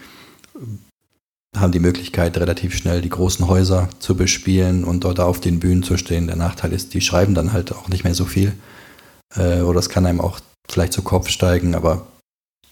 haben 1.56 1.72
die 1.72 1.80
Möglichkeit, 1.80 2.38
relativ 2.38 2.76
schnell 2.78 3.02
die 3.02 3.10
großen 3.10 3.48
Häuser 3.48 3.90
zu 3.98 4.16
bespielen 4.16 4.84
und 4.84 5.04
dort 5.04 5.20
auf 5.20 5.40
den 5.40 5.60
Bühnen 5.60 5.82
zu 5.82 5.98
stehen. 5.98 6.28
Der 6.28 6.36
Nachteil 6.36 6.72
ist, 6.74 6.94
die 6.94 7.02
schreiben 7.02 7.34
dann 7.34 7.54
halt 7.54 7.72
auch 7.74 7.88
nicht 7.90 8.04
mehr 8.04 8.14
so 8.14 8.26
viel. 8.26 8.54
Äh, 9.36 9.62
oder 9.62 9.80
es 9.80 9.90
kann 9.90 10.06
einem 10.06 10.22
auch 10.22 10.40
vielleicht 10.70 10.94
zu 10.94 11.02
Kopf 11.02 11.30
steigen, 11.30 11.74
aber 11.74 12.06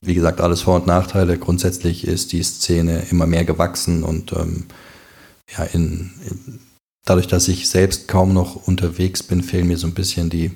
wie 0.01 0.13
gesagt, 0.13 0.41
alles 0.41 0.61
Vor- 0.61 0.75
und 0.75 0.85
Nachteile. 0.85 1.39
Grundsätzlich 1.39 2.05
ist 2.05 2.31
die 2.33 2.43
Szene 2.43 3.07
immer 3.09 3.25
mehr 3.25 3.45
gewachsen 3.45 4.03
und 4.03 4.31
ähm, 4.33 4.65
ja, 5.57 5.63
in, 5.63 6.11
in 6.29 6.59
dadurch, 7.05 7.27
dass 7.27 7.47
ich 7.47 7.69
selbst 7.69 8.07
kaum 8.07 8.33
noch 8.33 8.67
unterwegs 8.67 9.23
bin, 9.23 9.43
fehlen 9.43 9.67
mir 9.67 9.77
so 9.77 9.87
ein 9.87 9.93
bisschen 9.93 10.29
die, 10.29 10.51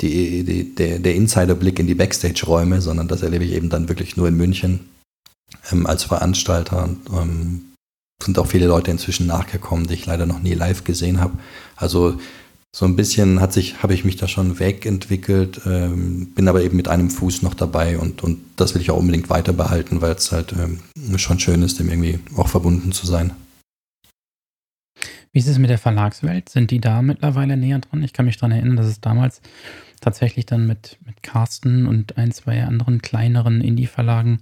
die, 0.00 0.42
die 0.42 0.74
der, 0.74 0.98
der 0.98 1.14
Insiderblick 1.14 1.78
in 1.78 1.86
die 1.86 1.94
Backstage-Räume, 1.94 2.80
sondern 2.80 3.08
das 3.08 3.22
erlebe 3.22 3.44
ich 3.44 3.52
eben 3.52 3.68
dann 3.68 3.88
wirklich 3.88 4.16
nur 4.16 4.28
in 4.28 4.36
München 4.36 4.88
ähm, 5.70 5.86
als 5.86 6.04
Veranstalter. 6.04 6.88
Ähm, 7.12 7.64
sind 8.20 8.38
auch 8.38 8.46
viele 8.46 8.66
Leute 8.66 8.90
inzwischen 8.90 9.26
nachgekommen, 9.26 9.86
die 9.86 9.94
ich 9.94 10.06
leider 10.06 10.26
noch 10.26 10.40
nie 10.40 10.54
live 10.54 10.82
gesehen 10.82 11.20
habe. 11.20 11.38
Also 11.76 12.18
so 12.74 12.84
ein 12.84 12.96
bisschen 12.96 13.40
hat 13.40 13.52
sich, 13.52 13.82
habe 13.82 13.94
ich 13.94 14.04
mich 14.04 14.16
da 14.16 14.28
schon 14.28 14.58
wegentwickelt, 14.58 15.60
ähm, 15.66 16.32
bin 16.34 16.48
aber 16.48 16.62
eben 16.62 16.76
mit 16.76 16.88
einem 16.88 17.10
Fuß 17.10 17.42
noch 17.42 17.54
dabei 17.54 17.98
und, 17.98 18.22
und 18.22 18.40
das 18.56 18.74
will 18.74 18.82
ich 18.82 18.90
auch 18.90 18.98
unbedingt 18.98 19.30
weiter 19.30 19.52
behalten, 19.52 20.00
weil 20.00 20.14
es 20.14 20.32
halt 20.32 20.52
ähm, 20.52 20.80
schon 21.18 21.38
schön 21.38 21.62
ist, 21.62 21.78
dem 21.78 21.88
irgendwie 21.88 22.18
auch 22.36 22.48
verbunden 22.48 22.92
zu 22.92 23.06
sein. 23.06 23.32
Wie 25.32 25.38
ist 25.38 25.48
es 25.48 25.58
mit 25.58 25.70
der 25.70 25.78
Verlagswelt? 25.78 26.48
Sind 26.48 26.70
die 26.70 26.80
da 26.80 27.02
mittlerweile 27.02 27.56
näher 27.56 27.78
dran? 27.78 28.02
Ich 28.02 28.12
kann 28.12 28.26
mich 28.26 28.36
daran 28.36 28.52
erinnern, 28.52 28.76
dass 28.76 28.86
es 28.86 29.00
damals 29.00 29.40
tatsächlich 30.00 30.46
dann 30.46 30.66
mit, 30.66 30.98
mit 31.04 31.22
Carsten 31.22 31.86
und 31.86 32.16
ein, 32.16 32.32
zwei 32.32 32.62
anderen 32.64 33.02
kleineren 33.02 33.60
Indie-Verlagen 33.60 34.40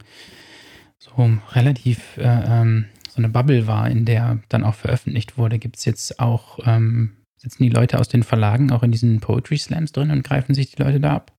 so 0.98 1.30
relativ 1.52 2.16
äh, 2.18 2.22
ähm, 2.22 2.86
so 3.16 3.18
eine 3.18 3.28
Bubble 3.28 3.66
war, 3.66 3.90
in 3.90 4.04
der 4.04 4.38
dann 4.48 4.64
auch 4.64 4.74
veröffentlicht 4.74 5.38
wurde. 5.38 5.58
Gibt 5.58 5.78
es 5.78 5.84
jetzt 5.84 6.20
auch, 6.20 6.58
ähm, 6.64 7.16
sitzen 7.36 7.62
die 7.62 7.70
Leute 7.70 7.98
aus 7.98 8.08
den 8.08 8.22
Verlagen 8.22 8.70
auch 8.70 8.82
in 8.82 8.92
diesen 8.92 9.20
Poetry 9.20 9.58
Slams 9.58 9.92
drin 9.92 10.10
und 10.10 10.22
greifen 10.22 10.54
sich 10.54 10.70
die 10.72 10.82
Leute 10.82 11.00
da 11.00 11.16
ab? 11.16 11.32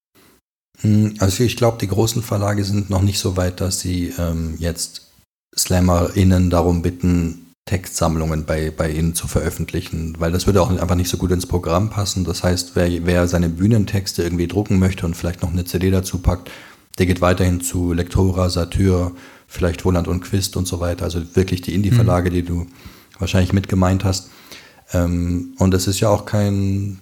Hm, 0.82 1.16
also 1.20 1.44
ich 1.44 1.56
glaube, 1.56 1.78
die 1.80 1.88
großen 1.88 2.24
Verlage 2.24 2.64
sind 2.64 2.90
noch 2.90 3.02
nicht 3.02 3.20
so 3.20 3.38
weit, 3.38 3.62
dass 3.62 3.80
sie 3.80 4.14
ähm, 4.18 4.56
jetzt 4.60 5.12
SlammerInnen 5.56 6.50
darum 6.50 6.82
bitten, 6.82 7.47
Textsammlungen 7.68 8.46
bei, 8.46 8.72
bei 8.72 8.90
ihnen 8.90 9.14
zu 9.14 9.28
veröffentlichen, 9.28 10.16
weil 10.18 10.32
das 10.32 10.48
würde 10.48 10.62
auch 10.62 10.72
einfach 10.72 10.96
nicht 10.96 11.10
so 11.10 11.18
gut 11.18 11.32
ins 11.32 11.46
Programm 11.46 11.92
passen. 11.92 12.24
Das 12.24 12.44
heißt, 12.44 12.72
wer, 12.76 13.06
wer 13.06 13.28
seine 13.28 13.50
Bühnentexte 13.50 14.24
irgendwie 14.24 14.48
drucken 14.48 14.80
möchte 14.80 15.06
und 15.06 15.16
vielleicht 15.16 15.44
noch 15.44 15.52
eine 15.52 15.66
CD 15.66 15.92
dazu 15.92 16.18
packt, 16.18 16.50
der 16.98 17.06
geht 17.06 17.22
weiterhin 17.22 17.62
zu 17.62 17.94
Lektora, 17.94 18.50
Satyr, 18.50 19.12
vielleicht 19.48 19.86
Woland 19.86 20.08
und 20.08 20.22
Quist 20.22 20.58
und 20.58 20.68
so 20.68 20.80
weiter. 20.80 21.06
Also 21.06 21.36
wirklich 21.36 21.62
die 21.62 21.76
Indie-Verlage, 21.76 22.32
mhm. 22.32 22.34
die 22.34 22.44
du 22.44 22.68
wahrscheinlich 23.20 23.54
mit 23.54 23.70
gemeint 23.70 24.04
hast. 24.04 24.32
Ähm, 24.94 25.54
und 25.60 25.74
es 25.74 25.88
ist 25.88 26.00
ja 26.00 26.10
auch 26.10 26.26
kein, 26.26 27.00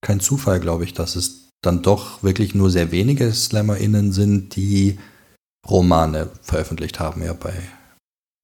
kein 0.00 0.20
Zufall, 0.20 0.60
glaube 0.60 0.84
ich, 0.84 0.94
dass 0.94 1.16
es 1.16 1.48
dann 1.62 1.82
doch 1.82 2.22
wirklich 2.22 2.54
nur 2.54 2.70
sehr 2.70 2.92
wenige 2.92 3.32
SlammerInnen 3.32 4.12
sind, 4.12 4.54
die 4.54 4.98
Romane 5.66 6.28
veröffentlicht 6.42 7.00
haben, 7.00 7.22
ja, 7.22 7.32
bei 7.32 7.54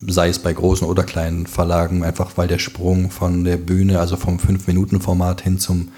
sei 0.00 0.28
es 0.28 0.38
bei 0.38 0.52
großen 0.52 0.86
oder 0.86 1.04
kleinen 1.04 1.46
Verlagen, 1.46 2.04
einfach 2.04 2.36
weil 2.36 2.48
der 2.48 2.58
Sprung 2.58 3.10
von 3.10 3.44
der 3.44 3.56
Bühne, 3.56 4.00
also 4.00 4.16
vom 4.16 4.38
5-Minuten-Format 4.38 5.42
hin 5.42 5.58
zum 5.58 5.92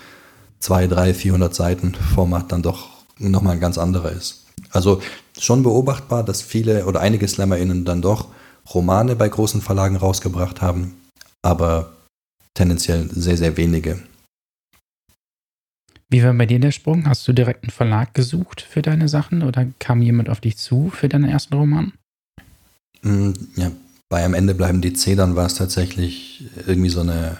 2, 0.60 0.88
3, 0.88 1.14
400 1.14 1.54
Seiten-Format 1.54 2.50
dann 2.52 2.62
doch 2.62 2.88
nochmal 3.18 3.54
ein 3.54 3.60
ganz 3.60 3.78
anderer 3.78 4.10
ist. 4.10 4.44
Also 4.70 5.00
schon 5.38 5.62
beobachtbar, 5.62 6.24
dass 6.24 6.42
viele 6.42 6.86
oder 6.86 7.00
einige 7.00 7.28
SlammerInnen 7.28 7.84
dann 7.84 8.02
doch 8.02 8.28
Romane 8.72 9.16
bei 9.16 9.28
großen 9.28 9.60
Verlagen 9.60 9.96
rausgebracht 9.96 10.62
haben, 10.62 10.94
aber 11.42 11.92
tendenziell 12.54 13.08
sehr, 13.10 13.36
sehr 13.36 13.56
wenige. 13.56 14.00
Wie 16.08 16.22
war 16.22 16.34
bei 16.34 16.46
dir 16.46 16.60
der 16.60 16.72
Sprung? 16.72 17.06
Hast 17.06 17.26
du 17.26 17.32
direkt 17.32 17.64
einen 17.64 17.70
Verlag 17.70 18.14
gesucht 18.14 18.60
für 18.60 18.82
deine 18.82 19.08
Sachen 19.08 19.42
oder 19.42 19.66
kam 19.78 20.02
jemand 20.02 20.28
auf 20.28 20.40
dich 20.40 20.58
zu 20.58 20.90
für 20.90 21.08
deinen 21.08 21.28
ersten 21.28 21.54
Roman? 21.54 21.92
Mm, 23.02 23.32
ja, 23.56 23.72
bei 24.12 24.26
am 24.26 24.34
Ende 24.34 24.54
bleiben 24.54 24.82
die 24.82 24.92
Zedern 24.92 25.36
war 25.36 25.46
es 25.46 25.54
tatsächlich 25.54 26.44
irgendwie 26.66 26.90
so 26.90 27.00
eine 27.00 27.38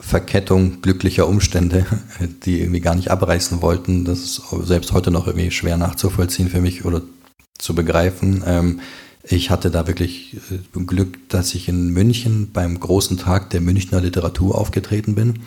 Verkettung 0.00 0.80
glücklicher 0.80 1.28
Umstände, 1.28 1.84
die 2.46 2.60
irgendwie 2.60 2.80
gar 2.80 2.94
nicht 2.94 3.10
abreißen 3.10 3.60
wollten. 3.60 4.06
Das 4.06 4.20
ist 4.20 4.42
selbst 4.62 4.94
heute 4.94 5.10
noch 5.10 5.26
irgendwie 5.26 5.50
schwer 5.50 5.76
nachzuvollziehen 5.76 6.48
für 6.48 6.62
mich 6.62 6.86
oder 6.86 7.02
zu 7.58 7.74
begreifen. 7.74 8.42
Ähm, 8.46 8.80
ich 9.24 9.50
hatte 9.50 9.70
da 9.70 9.86
wirklich 9.86 10.38
äh, 10.50 10.80
Glück, 10.86 11.28
dass 11.28 11.54
ich 11.54 11.68
in 11.68 11.90
München 11.90 12.52
beim 12.54 12.80
großen 12.80 13.18
Tag 13.18 13.50
der 13.50 13.60
Münchner 13.60 14.00
Literatur 14.00 14.56
aufgetreten 14.56 15.14
bin. 15.14 15.40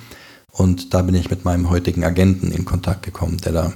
Und 0.51 0.93
da 0.93 1.01
bin 1.01 1.15
ich 1.15 1.31
mit 1.31 1.45
meinem 1.45 1.71
heutigen 1.71 2.03
Agenten 2.03 2.51
in 2.51 2.63
Kontakt 2.63 3.01
gekommen, 3.01 3.37
der 3.37 3.53
da 3.53 3.73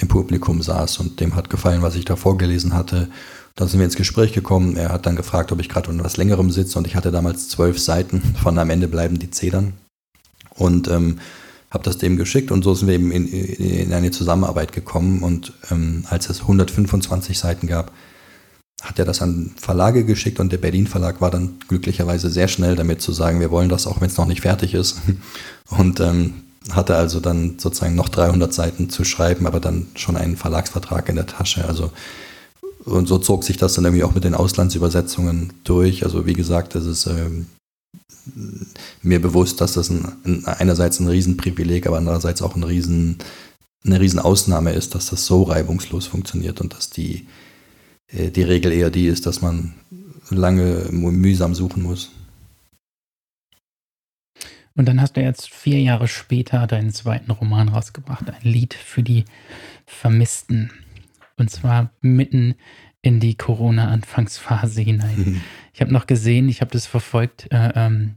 im 0.00 0.06
Publikum 0.06 0.62
saß 0.62 0.98
und 0.98 1.18
dem 1.18 1.34
hat 1.34 1.50
gefallen, 1.50 1.82
was 1.82 1.96
ich 1.96 2.04
da 2.04 2.14
vorgelesen 2.14 2.72
hatte. 2.72 3.08
Dann 3.56 3.68
sind 3.68 3.80
wir 3.80 3.86
ins 3.86 3.96
Gespräch 3.96 4.32
gekommen. 4.32 4.76
Er 4.76 4.90
hat 4.90 5.06
dann 5.06 5.16
gefragt, 5.16 5.50
ob 5.50 5.60
ich 5.60 5.68
gerade 5.68 5.90
unter 5.90 6.04
was 6.04 6.18
Längerem 6.18 6.50
sitze 6.50 6.78
und 6.78 6.86
ich 6.86 6.94
hatte 6.94 7.10
damals 7.10 7.48
zwölf 7.48 7.78
Seiten 7.78 8.22
von 8.42 8.58
am 8.58 8.70
Ende 8.70 8.86
bleiben 8.86 9.18
die 9.18 9.30
Zedern 9.30 9.72
und 10.50 10.88
ähm, 10.88 11.18
habe 11.70 11.84
das 11.84 11.98
dem 11.98 12.16
geschickt 12.16 12.50
und 12.50 12.62
so 12.62 12.74
sind 12.74 12.88
wir 12.88 12.94
eben 12.94 13.10
in, 13.10 13.26
in 13.26 13.92
eine 13.92 14.10
Zusammenarbeit 14.10 14.72
gekommen 14.72 15.22
und 15.22 15.52
ähm, 15.70 16.04
als 16.08 16.28
es 16.28 16.42
125 16.42 17.38
Seiten 17.38 17.66
gab, 17.66 17.92
hat 18.82 18.98
er 18.98 19.04
das 19.04 19.22
an 19.22 19.52
Verlage 19.56 20.04
geschickt 20.04 20.38
und 20.38 20.52
der 20.52 20.58
Berlin 20.58 20.86
Verlag 20.86 21.20
war 21.20 21.30
dann 21.30 21.58
glücklicherweise 21.66 22.30
sehr 22.30 22.48
schnell 22.48 22.76
damit 22.76 23.00
zu 23.00 23.12
sagen, 23.12 23.40
wir 23.40 23.50
wollen 23.50 23.68
das 23.68 23.86
auch, 23.86 24.00
wenn 24.00 24.08
es 24.08 24.16
noch 24.16 24.26
nicht 24.26 24.42
fertig 24.42 24.74
ist. 24.74 24.98
Und 25.70 25.98
ähm, 25.98 26.34
hatte 26.70 26.96
also 26.96 27.20
dann 27.20 27.58
sozusagen 27.58 27.94
noch 27.94 28.08
300 28.08 28.52
Seiten 28.52 28.90
zu 28.90 29.04
schreiben, 29.04 29.46
aber 29.46 29.60
dann 29.60 29.86
schon 29.94 30.16
einen 30.16 30.36
Verlagsvertrag 30.36 31.08
in 31.08 31.16
der 31.16 31.26
Tasche. 31.26 31.64
Also 31.64 31.90
und 32.86 33.06
so 33.06 33.18
zog 33.18 33.44
sich 33.44 33.56
das 33.56 33.74
dann 33.74 33.84
irgendwie 33.84 34.04
auch 34.04 34.14
mit 34.14 34.24
den 34.24 34.34
Auslandsübersetzungen 34.34 35.52
durch. 35.64 36.04
Also 36.04 36.26
wie 36.26 36.32
gesagt, 36.32 36.74
es 36.74 36.86
ist 36.86 37.06
ähm, 37.06 37.46
mir 39.02 39.20
bewusst, 39.20 39.60
dass 39.60 39.74
das 39.74 39.90
ein, 39.90 40.12
ein, 40.24 40.44
einerseits 40.46 41.00
ein 41.00 41.08
Riesenprivileg, 41.08 41.86
aber 41.86 41.98
andererseits 41.98 42.42
auch 42.42 42.56
ein 42.56 42.64
Riesen, 42.64 43.18
eine 43.84 44.00
Riesenausnahme 44.00 44.72
ist, 44.72 44.94
dass 44.94 45.10
das 45.10 45.26
so 45.26 45.42
reibungslos 45.42 46.06
funktioniert 46.06 46.60
und 46.60 46.72
dass 46.74 46.90
die 46.90 47.26
äh, 48.08 48.30
die 48.30 48.42
Regel 48.42 48.72
eher 48.72 48.90
die 48.90 49.06
ist, 49.06 49.26
dass 49.26 49.42
man 49.42 49.74
lange 50.30 50.88
mühsam 50.90 51.54
suchen 51.54 51.82
muss. 51.82 52.10
Und 54.74 54.86
dann 54.86 55.00
hast 55.00 55.16
du 55.16 55.22
jetzt 55.22 55.48
vier 55.48 55.80
Jahre 55.80 56.06
später 56.06 56.66
deinen 56.66 56.92
zweiten 56.92 57.30
Roman 57.30 57.68
rausgebracht, 57.68 58.28
ein 58.28 58.42
Lied 58.42 58.74
für 58.74 59.02
die 59.02 59.24
Vermissten. 59.86 60.70
Und 61.36 61.50
zwar 61.50 61.90
mitten 62.00 62.54
in 63.02 63.20
die 63.20 63.36
Corona-Anfangsphase 63.36 64.80
hinein. 64.80 65.16
Mhm. 65.16 65.40
Ich 65.72 65.80
habe 65.80 65.92
noch 65.92 66.06
gesehen, 66.06 66.48
ich 66.48 66.60
habe 66.60 66.70
das 66.70 66.86
verfolgt. 66.86 67.46
Äh, 67.52 67.72
ähm, 67.74 68.14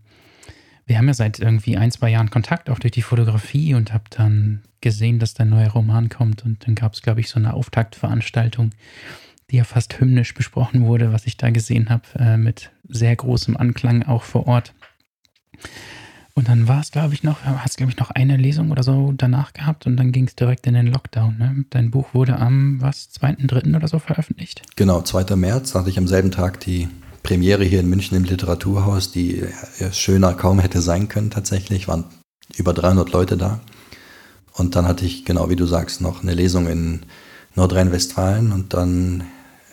wir 0.86 0.98
haben 0.98 1.08
ja 1.08 1.14
seit 1.14 1.40
irgendwie 1.40 1.78
ein, 1.78 1.92
zwei 1.92 2.10
Jahren 2.10 2.32
Kontakt, 2.32 2.70
auch 2.70 2.80
durch 2.80 2.94
die 2.94 3.02
Fotografie 3.02 3.76
und 3.76 3.94
habe 3.94 4.06
dann 4.10 4.64
gesehen, 4.82 5.20
dass 5.20 5.34
dein 5.34 5.50
neuer 5.50 5.70
Roman 5.70 6.10
kommt. 6.10 6.44
Und 6.46 6.66
dann 6.66 6.76
gab 6.76 6.94
es, 6.94 7.02
glaube 7.02 7.20
ich, 7.20 7.30
so 7.30 7.38
eine 7.38 7.54
Auftaktveranstaltung 7.54 8.72
die 9.50 9.58
ja 9.58 9.64
fast 9.64 10.00
hymnisch 10.00 10.34
besprochen 10.34 10.86
wurde, 10.86 11.12
was 11.12 11.26
ich 11.26 11.38
da 11.38 11.50
gesehen 11.50 11.90
habe, 11.90 12.04
äh, 12.18 12.38
mit 12.38 12.72
sehr 12.88 13.16
großem 13.16 13.58
Anklang 13.58 14.04
auch 14.04 14.24
vor 14.24 14.48
Ort. 14.48 14.74
Und 16.40 16.48
dann 16.48 16.70
war 16.70 16.80
es, 16.80 16.92
glaube 16.92 17.14
ich, 17.14 17.22
noch, 17.22 17.44
hast 17.44 17.76
glaube 17.76 17.92
ich 17.92 17.98
noch 17.98 18.12
eine 18.12 18.38
Lesung 18.38 18.72
oder 18.72 18.82
so 18.82 19.14
danach 19.14 19.52
gehabt 19.52 19.86
und 19.86 19.98
dann 19.98 20.14
ging 20.14 20.26
es 20.26 20.36
direkt 20.36 20.66
in 20.68 20.74
den 20.74 20.88
Lockdown. 20.88 21.38
Ne? 21.38 21.66
Dein 21.70 21.92
Buch 21.92 22.14
wurde 22.14 22.38
am, 22.38 22.80
was, 22.80 23.10
2.3. 23.20 23.76
oder 23.76 23.90
so 23.90 24.00
veröffentlicht? 24.00 24.62
Genau, 24.78 25.02
2. 25.02 25.36
März 25.36 25.76
hatte 25.76 25.90
ich 25.90 25.98
am 25.98 26.08
selben 26.08 26.32
Tag 26.32 26.62
die 26.62 26.88
Premiere 27.24 27.66
hier 27.66 27.82
in 27.82 27.90
München 27.90 28.16
im 28.16 28.24
Literaturhaus, 28.24 29.12
die 29.12 29.44
schöner 29.92 30.34
kaum 30.34 30.60
hätte 30.60 30.80
sein 30.80 31.10
können 31.10 31.30
tatsächlich, 31.30 31.90
waren 31.90 32.06
über 32.56 32.74
300 32.74 33.12
Leute 33.12 33.36
da. 33.36 33.60
Und 34.54 34.78
dann 34.78 34.88
hatte 34.88 35.04
ich, 35.06 35.26
genau 35.26 35.50
wie 35.50 35.58
du 35.58 35.66
sagst, 35.66 36.00
noch 36.00 36.24
eine 36.24 36.36
Lesung 36.36 36.68
in 36.68 37.02
Nordrhein-Westfalen 37.56 38.54
und 38.54 38.74
dann 38.74 39.26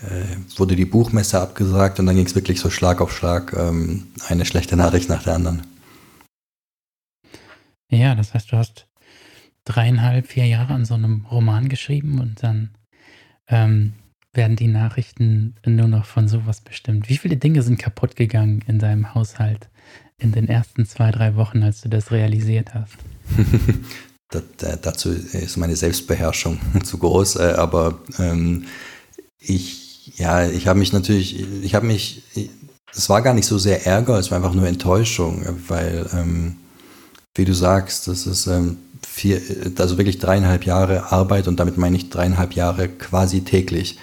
äh, 0.03 0.59
wurde 0.59 0.75
die 0.75 0.85
Buchmesse 0.85 1.39
abgesagt 1.39 2.01
und 2.01 2.07
dann 2.07 2.17
ging 2.17 2.27
es 2.27 2.35
wirklich 2.35 2.59
so 2.59 2.71
Schlag 2.71 3.01
auf 3.01 3.17
Schlag, 3.17 3.53
ähm, 3.57 4.09
eine 4.29 4.45
schlechte 4.45 4.75
Nachricht 4.75 5.09
nach 5.09 5.23
der 5.23 5.37
anderen. 5.37 5.76
Ja, 7.91 8.15
das 8.15 8.35
heißt, 8.35 8.53
du 8.53 8.57
hast 8.57 8.87
dreieinhalb, 9.65 10.27
vier 10.27 10.47
Jahre 10.47 10.75
an 10.75 10.85
so 10.85 10.95
einem 10.95 11.27
Roman 11.31 11.69
geschrieben 11.69 12.21
und 12.21 12.43
dann 12.43 12.71
ähm, 13.49 13.95
werden 14.33 14.57
die 14.57 14.69
Nachrichten 14.69 15.55
nur 15.65 15.89
noch 15.89 16.05
von 16.05 16.29
sowas 16.29 16.61
bestimmt. 16.61 17.09
Wie 17.09 17.17
viele 17.17 17.37
Dinge 17.37 17.63
sind 17.63 17.79
kaputt 17.79 18.17
gegangen 18.17 18.63
in 18.67 18.79
deinem 18.79 19.15
Haushalt 19.15 19.69
in 20.19 20.33
den 20.33 20.49
ersten 20.49 20.87
zwei, 20.87 21.11
drei 21.11 21.37
Wochen, 21.37 21.63
als 21.63 21.81
du 21.81 21.89
das 21.89 22.11
realisiert 22.11 22.75
hast? 22.75 22.97
das, 24.31 24.43
äh, 24.63 24.79
dazu 24.81 25.11
ist 25.11 25.57
meine 25.57 25.77
Selbstbeherrschung 25.77 26.59
zu 26.85 26.99
groß, 26.99 27.37
äh, 27.37 27.55
aber 27.57 27.99
ähm, 28.19 28.67
ich 29.39 29.87
ja, 30.15 30.49
ich 30.49 30.67
habe 30.67 30.79
mich 30.79 30.93
natürlich, 30.93 31.41
ich 31.63 31.75
habe 31.75 31.87
mich, 31.87 32.23
es 32.95 33.09
war 33.09 33.23
gar 33.23 33.35
nicht 33.35 33.47
so 33.47 33.59
sehr 33.59 33.87
Ärger, 33.87 34.19
es 34.19 34.31
war 34.31 34.37
einfach 34.37 34.55
nur 34.55 34.67
Enttäuschung, 34.67 35.45
weil, 35.69 36.07
ähm, 36.13 36.57
wie 37.37 37.45
du 37.45 37.55
sagst, 37.55 38.09
das 38.09 38.27
ist 38.27 38.47
ähm, 38.47 38.79
vier, 39.07 39.41
also 39.79 39.99
wirklich 39.99 40.19
dreieinhalb 40.19 40.65
Jahre 40.65 41.13
Arbeit 41.13 41.49
und 41.49 41.61
damit 41.61 41.79
meine 41.79 41.97
ich 41.97 42.11
dreieinhalb 42.11 42.55
Jahre 42.55 42.89
quasi 42.89 43.43
täglich, 43.43 43.99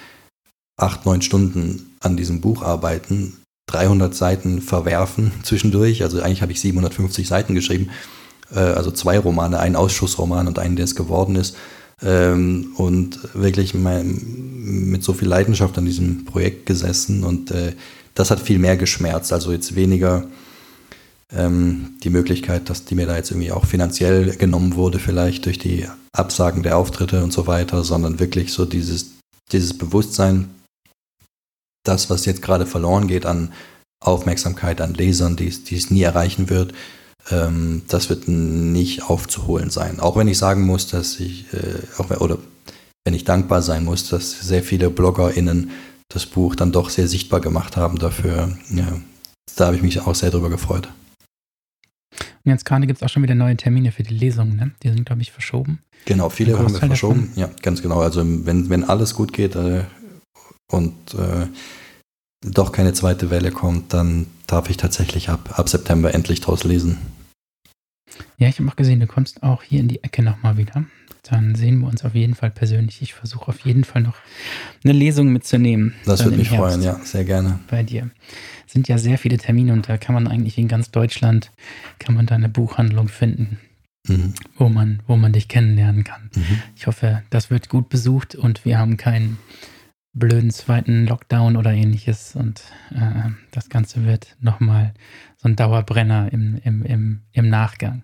acht, 0.76 1.06
neun 1.06 1.22
Stunden 1.22 1.96
an 2.00 2.16
diesem 2.16 2.40
Buch 2.40 2.62
arbeiten, 2.62 3.36
300 3.70 4.14
Seiten 4.14 4.60
verwerfen 4.60 5.32
zwischendurch, 5.42 6.02
also 6.02 6.20
eigentlich 6.20 6.42
habe 6.42 6.52
ich 6.52 6.60
750 6.60 7.26
Seiten 7.26 7.54
geschrieben, 7.54 7.90
äh, 8.52 8.58
also 8.58 8.90
zwei 8.90 9.18
Romane, 9.18 9.58
einen 9.58 9.76
Ausschussroman 9.76 10.48
und 10.48 10.58
einen, 10.58 10.76
der 10.76 10.84
es 10.84 10.94
geworden 10.94 11.36
ist 11.36 11.56
ähm, 12.02 12.72
und 12.76 13.20
wirklich 13.34 13.74
mein, 13.74 14.20
mit 14.90 15.02
so 15.02 15.12
viel 15.12 15.28
Leidenschaft 15.28 15.76
an 15.78 15.86
diesem 15.86 16.24
Projekt 16.24 16.66
gesessen 16.66 17.24
und 17.24 17.50
äh, 17.50 17.74
das 18.14 18.30
hat 18.30 18.40
viel 18.40 18.58
mehr 18.58 18.76
geschmerzt. 18.76 19.32
Also 19.32 19.52
jetzt 19.52 19.74
weniger 19.74 20.26
ähm, 21.32 21.96
die 22.02 22.10
Möglichkeit, 22.10 22.68
dass 22.70 22.84
die 22.84 22.94
mir 22.94 23.06
da 23.06 23.16
jetzt 23.16 23.30
irgendwie 23.30 23.52
auch 23.52 23.66
finanziell 23.66 24.36
genommen 24.36 24.74
wurde, 24.74 24.98
vielleicht 24.98 25.46
durch 25.46 25.58
die 25.58 25.88
Absagen 26.12 26.62
der 26.62 26.76
Auftritte 26.76 27.22
und 27.22 27.32
so 27.32 27.46
weiter, 27.46 27.84
sondern 27.84 28.20
wirklich 28.20 28.52
so 28.52 28.64
dieses, 28.64 29.12
dieses 29.52 29.76
Bewusstsein, 29.76 30.50
das, 31.84 32.10
was 32.10 32.24
jetzt 32.24 32.42
gerade 32.42 32.66
verloren 32.66 33.08
geht 33.08 33.26
an 33.26 33.52
Aufmerksamkeit, 34.00 34.80
an 34.80 34.94
Lesern, 34.94 35.36
die 35.36 35.48
es 35.48 35.90
nie 35.90 36.02
erreichen 36.02 36.50
wird, 36.50 36.72
ähm, 37.30 37.82
das 37.88 38.10
wird 38.10 38.28
nicht 38.28 39.04
aufzuholen 39.04 39.70
sein. 39.70 40.00
Auch 40.00 40.16
wenn 40.16 40.28
ich 40.28 40.38
sagen 40.38 40.62
muss, 40.62 40.88
dass 40.88 41.20
ich, 41.20 41.52
äh, 41.52 41.80
auch, 41.98 42.10
oder 42.20 42.38
wenn 43.04 43.14
ich 43.14 43.24
dankbar 43.24 43.62
sein 43.62 43.84
muss, 43.84 44.08
dass 44.08 44.40
sehr 44.40 44.62
viele 44.62 44.90
BloggerInnen 44.90 45.70
das 46.08 46.26
Buch 46.26 46.54
dann 46.54 46.72
doch 46.72 46.90
sehr 46.90 47.08
sichtbar 47.08 47.40
gemacht 47.40 47.76
haben 47.76 47.98
dafür. 47.98 48.56
Ja, 48.70 49.00
da 49.56 49.66
habe 49.66 49.76
ich 49.76 49.82
mich 49.82 50.00
auch 50.00 50.14
sehr 50.14 50.30
drüber 50.30 50.50
gefreut. 50.50 50.88
Und 52.44 52.50
jetzt 52.50 52.64
gerade 52.64 52.86
gibt 52.86 52.98
es 52.98 53.02
auch 53.02 53.08
schon 53.08 53.22
wieder 53.22 53.34
neue 53.34 53.56
Termine 53.56 53.90
für 53.90 54.02
die 54.02 54.14
Lesungen, 54.14 54.56
ne? 54.56 54.70
Die 54.82 54.90
sind, 54.90 55.06
glaube 55.06 55.22
ich, 55.22 55.32
verschoben. 55.32 55.78
Genau, 56.04 56.28
viele 56.28 56.58
haben 56.58 56.70
wir 56.70 56.78
verschoben. 56.78 57.28
Davon. 57.28 57.40
Ja, 57.40 57.50
ganz 57.62 57.80
genau. 57.80 58.00
Also 58.00 58.22
wenn, 58.24 58.68
wenn 58.68 58.84
alles 58.84 59.14
gut 59.14 59.32
geht 59.32 59.56
äh, 59.56 59.84
und 60.70 61.14
äh, 61.14 61.46
doch 62.46 62.72
keine 62.72 62.92
zweite 62.92 63.30
Welle 63.30 63.50
kommt, 63.50 63.94
dann 63.94 64.26
darf 64.46 64.68
ich 64.68 64.76
tatsächlich 64.76 65.30
ab, 65.30 65.58
ab 65.58 65.70
September 65.70 66.12
endlich 66.12 66.42
draus 66.42 66.64
lesen. 66.64 66.98
Ja, 68.36 68.48
ich 68.48 68.58
habe 68.58 68.68
auch 68.68 68.76
gesehen, 68.76 69.00
du 69.00 69.06
kommst 69.06 69.42
auch 69.42 69.62
hier 69.62 69.80
in 69.80 69.88
die 69.88 70.02
Ecke 70.02 70.22
nochmal 70.22 70.58
wieder. 70.58 70.84
Dann 71.22 71.54
sehen 71.54 71.80
wir 71.80 71.88
uns 71.88 72.04
auf 72.04 72.14
jeden 72.14 72.34
Fall 72.34 72.50
persönlich. 72.50 73.00
Ich 73.00 73.14
versuche 73.14 73.48
auf 73.48 73.60
jeden 73.60 73.84
Fall 73.84 74.02
noch 74.02 74.16
eine 74.84 74.92
Lesung 74.92 75.32
mitzunehmen. 75.32 75.94
Das 76.04 76.22
würde 76.22 76.36
mich 76.36 76.50
freuen, 76.50 76.82
ja, 76.82 77.00
sehr 77.02 77.24
gerne. 77.24 77.60
Bei 77.70 77.82
dir. 77.82 78.10
Sind 78.74 78.88
ja 78.88 78.98
sehr 78.98 79.18
viele 79.18 79.38
Termine 79.38 79.72
und 79.72 79.88
da 79.88 79.98
kann 79.98 80.16
man 80.16 80.26
eigentlich 80.26 80.58
in 80.58 80.66
ganz 80.66 80.90
Deutschland, 80.90 81.52
kann 82.00 82.16
man 82.16 82.26
da 82.26 82.34
eine 82.34 82.48
Buchhandlung 82.48 83.06
finden, 83.06 83.60
mhm. 84.08 84.34
wo, 84.56 84.68
man, 84.68 85.00
wo 85.06 85.14
man 85.16 85.32
dich 85.32 85.46
kennenlernen 85.46 86.02
kann. 86.02 86.28
Mhm. 86.34 86.60
Ich 86.74 86.88
hoffe, 86.88 87.22
das 87.30 87.50
wird 87.50 87.68
gut 87.68 87.88
besucht 87.88 88.34
und 88.34 88.64
wir 88.64 88.76
haben 88.76 88.96
keinen 88.96 89.38
blöden 90.12 90.50
zweiten 90.50 91.06
Lockdown 91.06 91.56
oder 91.56 91.72
ähnliches 91.72 92.34
und 92.34 92.64
äh, 92.90 93.30
das 93.52 93.68
Ganze 93.68 94.04
wird 94.04 94.36
nochmal 94.40 94.92
so 95.36 95.48
ein 95.48 95.54
Dauerbrenner 95.54 96.32
im, 96.32 96.60
im, 96.64 96.82
im, 96.82 97.20
im 97.30 97.48
Nachgang. 97.48 98.02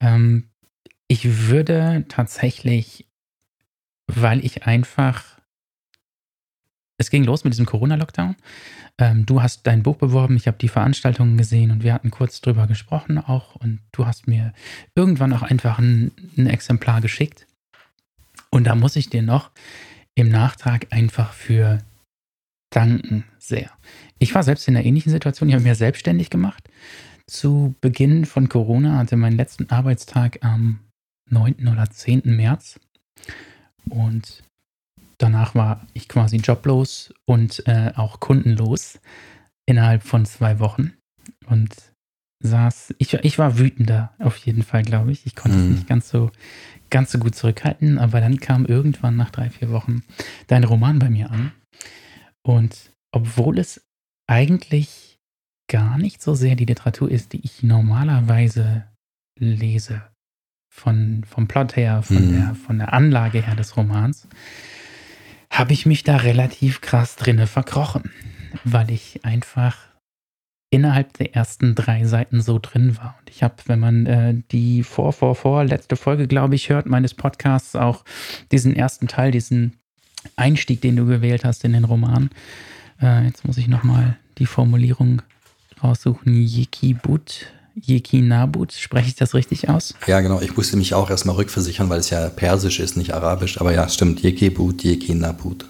Ähm, 0.00 0.48
ich 1.06 1.48
würde 1.48 2.06
tatsächlich, 2.08 3.06
weil 4.06 4.42
ich 4.42 4.64
einfach, 4.64 5.38
es 6.96 7.10
ging 7.10 7.24
los 7.24 7.44
mit 7.44 7.52
diesem 7.52 7.66
Corona-Lockdown. 7.66 8.36
Ähm, 9.00 9.24
du 9.24 9.42
hast 9.42 9.66
dein 9.66 9.82
Buch 9.82 9.96
beworben, 9.96 10.36
ich 10.36 10.46
habe 10.46 10.58
die 10.58 10.68
Veranstaltungen 10.68 11.38
gesehen 11.38 11.70
und 11.70 11.82
wir 11.82 11.94
hatten 11.94 12.10
kurz 12.10 12.40
drüber 12.42 12.66
gesprochen 12.66 13.18
auch 13.18 13.56
und 13.56 13.80
du 13.92 14.06
hast 14.06 14.28
mir 14.28 14.52
irgendwann 14.94 15.32
auch 15.32 15.42
einfach 15.42 15.78
ein, 15.78 16.12
ein 16.36 16.46
Exemplar 16.46 17.00
geschickt. 17.00 17.46
Und 18.50 18.64
da 18.64 18.74
muss 18.74 18.96
ich 18.96 19.08
dir 19.08 19.22
noch 19.22 19.50
im 20.14 20.28
Nachtrag 20.28 20.88
einfach 20.90 21.32
für 21.32 21.78
danken 22.70 23.24
sehr. 23.38 23.70
Ich 24.18 24.34
war 24.34 24.42
selbst 24.42 24.68
in 24.68 24.76
einer 24.76 24.84
ähnlichen 24.84 25.10
Situation, 25.10 25.48
ich 25.48 25.54
habe 25.54 25.64
mich 25.64 25.78
selbstständig 25.78 26.28
gemacht 26.28 26.68
zu 27.26 27.74
Beginn 27.80 28.26
von 28.26 28.48
Corona, 28.48 28.98
hatte 28.98 29.16
meinen 29.16 29.36
letzten 29.36 29.70
Arbeitstag 29.70 30.38
am 30.42 30.80
9. 31.30 31.68
oder 31.68 31.88
10. 31.88 32.22
März. 32.24 32.78
Und 33.88 34.42
danach 35.20 35.54
war 35.54 35.86
ich 35.92 36.08
quasi 36.08 36.36
joblos 36.36 37.12
und 37.26 37.66
äh, 37.66 37.92
auch 37.94 38.20
kundenlos 38.20 39.00
innerhalb 39.66 40.02
von 40.02 40.24
zwei 40.24 40.58
Wochen. 40.58 40.94
Und 41.46 41.74
saß, 42.42 42.94
ich, 42.98 43.12
ich 43.14 43.38
war 43.38 43.58
wütender 43.58 44.14
auf 44.18 44.36
jeden 44.38 44.62
Fall, 44.62 44.82
glaube 44.82 45.12
ich. 45.12 45.26
Ich 45.26 45.36
konnte 45.36 45.58
es 45.58 45.64
mhm. 45.64 45.72
nicht 45.72 45.86
ganz 45.86 46.08
so, 46.08 46.30
ganz 46.88 47.12
so 47.12 47.18
gut 47.18 47.34
zurückhalten, 47.34 47.98
aber 47.98 48.20
dann 48.20 48.40
kam 48.40 48.64
irgendwann 48.64 49.16
nach 49.16 49.30
drei, 49.30 49.50
vier 49.50 49.70
Wochen 49.70 50.02
dein 50.46 50.64
Roman 50.64 50.98
bei 50.98 51.10
mir 51.10 51.30
an. 51.30 51.52
Und 52.42 52.92
obwohl 53.12 53.58
es 53.58 53.86
eigentlich 54.26 55.18
gar 55.68 55.98
nicht 55.98 56.22
so 56.22 56.34
sehr 56.34 56.56
die 56.56 56.64
Literatur 56.64 57.10
ist, 57.10 57.32
die 57.32 57.44
ich 57.44 57.62
normalerweise 57.62 58.86
lese, 59.38 60.02
von, 60.72 61.24
vom 61.24 61.48
Plot 61.48 61.76
her, 61.76 62.02
von, 62.02 62.28
mhm. 62.28 62.32
der, 62.32 62.54
von 62.54 62.78
der 62.78 62.92
Anlage 62.92 63.42
her 63.42 63.56
des 63.56 63.76
Romans, 63.76 64.28
habe 65.50 65.72
ich 65.72 65.84
mich 65.84 66.04
da 66.04 66.16
relativ 66.16 66.80
krass 66.80 67.16
drinne 67.16 67.46
verkrochen, 67.46 68.10
weil 68.64 68.90
ich 68.90 69.24
einfach 69.24 69.76
innerhalb 70.70 71.12
der 71.14 71.34
ersten 71.34 71.74
drei 71.74 72.04
Seiten 72.04 72.40
so 72.40 72.60
drin 72.60 72.96
war. 72.96 73.16
Und 73.18 73.28
ich 73.28 73.42
habe, 73.42 73.56
wenn 73.66 73.80
man 73.80 74.06
äh, 74.06 74.34
die 74.52 74.84
vor, 74.84 75.12
vor, 75.12 75.34
vor, 75.34 75.64
letzte 75.64 75.96
Folge, 75.96 76.28
glaube 76.28 76.54
ich, 76.54 76.68
hört, 76.68 76.86
meines 76.86 77.12
Podcasts, 77.12 77.74
auch 77.74 78.04
diesen 78.52 78.76
ersten 78.76 79.08
Teil, 79.08 79.32
diesen 79.32 79.76
Einstieg, 80.36 80.80
den 80.80 80.96
du 80.96 81.06
gewählt 81.06 81.44
hast 81.44 81.64
in 81.64 81.72
den 81.72 81.84
Roman. 81.84 82.30
Äh, 83.02 83.24
jetzt 83.24 83.44
muss 83.44 83.58
ich 83.58 83.66
nochmal 83.66 84.16
die 84.38 84.46
Formulierung 84.46 85.22
raussuchen. 85.82 86.34
Yekibut, 86.34 87.46
Yekinabut, 87.74 88.72
spreche 88.72 89.08
ich 89.08 89.14
das 89.14 89.34
richtig 89.34 89.68
aus? 89.68 89.94
Ja, 90.06 90.20
genau. 90.20 90.40
Ich 90.40 90.56
musste 90.56 90.76
mich 90.76 90.94
auch 90.94 91.10
erstmal 91.10 91.36
rückversichern, 91.36 91.88
weil 91.88 92.00
es 92.00 92.10
ja 92.10 92.28
persisch 92.28 92.80
ist, 92.80 92.96
nicht 92.96 93.14
arabisch. 93.14 93.60
Aber 93.60 93.72
ja, 93.72 93.88
stimmt. 93.88 94.22
Yekibut, 94.22 94.84
Yekinabut. 94.84 95.66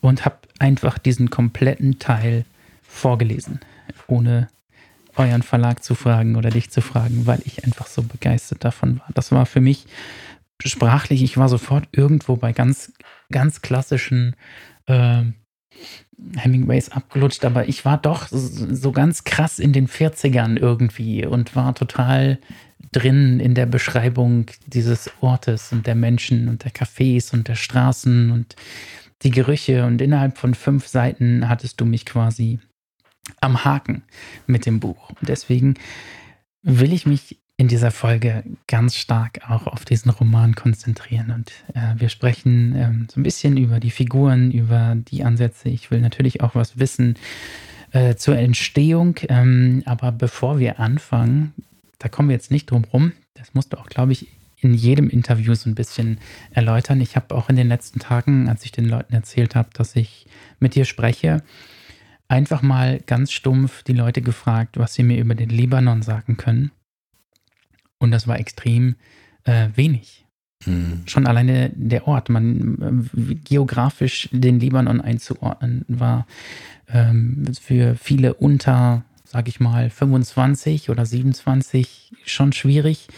Und 0.00 0.24
habe 0.24 0.36
einfach 0.58 0.98
diesen 0.98 1.30
kompletten 1.30 1.98
Teil 1.98 2.44
vorgelesen, 2.82 3.60
ohne 4.06 4.48
euren 5.16 5.42
Verlag 5.42 5.82
zu 5.82 5.94
fragen 5.94 6.36
oder 6.36 6.50
dich 6.50 6.70
zu 6.70 6.80
fragen, 6.80 7.26
weil 7.26 7.40
ich 7.44 7.64
einfach 7.64 7.86
so 7.86 8.02
begeistert 8.02 8.64
davon 8.64 8.98
war. 8.98 9.08
Das 9.14 9.32
war 9.32 9.46
für 9.46 9.60
mich 9.60 9.86
sprachlich, 10.64 11.22
ich 11.22 11.36
war 11.36 11.48
sofort 11.48 11.88
irgendwo 11.92 12.36
bei 12.36 12.52
ganz, 12.52 12.92
ganz 13.30 13.62
klassischen 13.62 14.36
äh, 14.86 15.22
Hemingways 16.36 16.88
abgelutscht, 16.90 17.44
aber 17.44 17.68
ich 17.68 17.84
war 17.84 17.98
doch 17.98 18.28
so 18.30 18.92
ganz 18.92 19.24
krass 19.24 19.58
in 19.58 19.72
den 19.72 19.86
40ern 19.86 20.56
irgendwie 20.58 21.26
und 21.26 21.54
war 21.54 21.74
total 21.74 22.38
drin 22.92 23.40
in 23.40 23.54
der 23.54 23.66
Beschreibung 23.66 24.46
dieses 24.66 25.10
Ortes 25.20 25.72
und 25.72 25.86
der 25.86 25.94
Menschen 25.94 26.48
und 26.48 26.64
der 26.64 26.72
Cafés 26.72 27.32
und 27.34 27.48
der 27.48 27.54
Straßen 27.54 28.30
und 28.30 28.56
die 29.22 29.30
Gerüche 29.30 29.84
und 29.84 30.00
innerhalb 30.00 30.38
von 30.38 30.54
fünf 30.54 30.86
Seiten 30.86 31.48
hattest 31.48 31.80
du 31.80 31.84
mich 31.84 32.06
quasi 32.06 32.58
am 33.40 33.64
Haken 33.64 34.02
mit 34.46 34.66
dem 34.66 34.80
Buch. 34.80 35.10
Und 35.10 35.28
deswegen 35.28 35.74
will 36.62 36.92
ich 36.92 37.06
mich 37.06 37.38
in 37.58 37.68
dieser 37.68 37.90
Folge 37.90 38.44
ganz 38.66 38.96
stark 38.96 39.40
auch 39.48 39.66
auf 39.66 39.84
diesen 39.84 40.10
Roman 40.10 40.54
konzentrieren. 40.54 41.30
Und 41.30 41.52
äh, 41.74 41.98
wir 41.98 42.10
sprechen 42.10 42.74
ähm, 42.76 43.08
so 43.10 43.18
ein 43.18 43.22
bisschen 43.22 43.56
über 43.56 43.80
die 43.80 43.90
Figuren, 43.90 44.50
über 44.50 44.94
die 44.96 45.24
Ansätze. 45.24 45.70
Ich 45.70 45.90
will 45.90 46.00
natürlich 46.00 46.42
auch 46.42 46.54
was 46.54 46.78
wissen 46.78 47.14
äh, 47.92 48.14
zur 48.16 48.36
Entstehung. 48.36 49.16
Ähm, 49.28 49.82
aber 49.86 50.12
bevor 50.12 50.58
wir 50.58 50.80
anfangen, 50.80 51.54
da 51.98 52.08
kommen 52.08 52.28
wir 52.28 52.36
jetzt 52.36 52.50
nicht 52.50 52.70
drum 52.70 52.84
rum. 52.84 53.12
Das 53.34 53.54
musst 53.54 53.72
du 53.72 53.78
auch, 53.78 53.86
glaube 53.86 54.12
ich, 54.12 54.28
in 54.60 54.74
jedem 54.74 55.08
Interview 55.08 55.54
so 55.54 55.70
ein 55.70 55.74
bisschen 55.74 56.18
erläutern. 56.50 57.00
Ich 57.00 57.16
habe 57.16 57.34
auch 57.34 57.48
in 57.48 57.56
den 57.56 57.68
letzten 57.68 58.00
Tagen, 58.00 58.48
als 58.48 58.64
ich 58.64 58.72
den 58.72 58.86
Leuten 58.86 59.14
erzählt 59.14 59.54
habe, 59.54 59.70
dass 59.72 59.96
ich 59.96 60.26
mit 60.60 60.74
dir 60.74 60.84
spreche, 60.84 61.42
einfach 62.28 62.60
mal 62.60 63.00
ganz 63.06 63.32
stumpf 63.32 63.82
die 63.82 63.92
Leute 63.92 64.20
gefragt, 64.20 64.78
was 64.78 64.94
sie 64.94 65.02
mir 65.02 65.18
über 65.18 65.34
den 65.34 65.50
Libanon 65.50 66.02
sagen 66.02 66.36
können. 66.36 66.70
Und 67.98 68.10
das 68.10 68.28
war 68.28 68.38
extrem 68.38 68.96
äh, 69.44 69.68
wenig. 69.74 70.26
Hm. 70.64 71.02
Schon 71.06 71.26
alleine 71.26 71.70
der 71.74 72.08
Ort, 72.08 72.28
man 72.28 73.08
äh, 73.14 73.34
geografisch 73.34 74.28
den 74.32 74.58
Libanon 74.58 75.00
einzuordnen, 75.00 75.84
war 75.88 76.26
ähm, 76.88 77.46
für 77.60 77.94
viele 77.96 78.34
unter, 78.34 79.04
sag 79.24 79.48
ich 79.48 79.60
mal, 79.60 79.90
25 79.90 80.90
oder 80.90 81.04
27 81.04 82.12
schon 82.24 82.52
schwierig. 82.52 83.08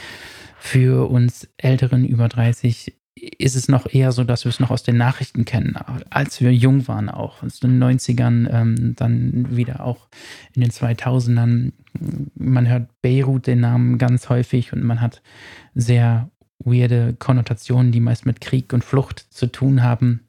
Für 0.60 1.08
uns 1.08 1.48
Älteren 1.56 2.04
über 2.04 2.28
30 2.28 2.97
ist 3.38 3.56
es 3.56 3.68
noch 3.68 3.92
eher 3.92 4.12
so, 4.12 4.24
dass 4.24 4.44
wir 4.44 4.50
es 4.50 4.60
noch 4.60 4.70
aus 4.70 4.82
den 4.82 4.96
Nachrichten 4.96 5.44
kennen, 5.44 5.76
als 6.10 6.40
wir 6.40 6.52
jung 6.52 6.88
waren 6.88 7.08
auch. 7.08 7.42
Aus 7.42 7.60
den 7.60 7.82
90ern, 7.82 8.48
ähm, 8.50 8.94
dann 8.96 9.56
wieder 9.56 9.84
auch 9.84 10.08
in 10.54 10.62
den 10.62 10.70
2000ern. 10.70 11.72
Man 12.34 12.68
hört 12.68 12.88
Beirut 13.02 13.46
den 13.46 13.60
Namen 13.60 13.98
ganz 13.98 14.28
häufig 14.28 14.72
und 14.72 14.82
man 14.82 15.00
hat 15.00 15.22
sehr 15.74 16.30
weirde 16.58 17.14
Konnotationen, 17.18 17.92
die 17.92 18.00
meist 18.00 18.26
mit 18.26 18.40
Krieg 18.40 18.72
und 18.72 18.84
Flucht 18.84 19.26
zu 19.30 19.46
tun 19.46 19.82
haben. 19.82 20.28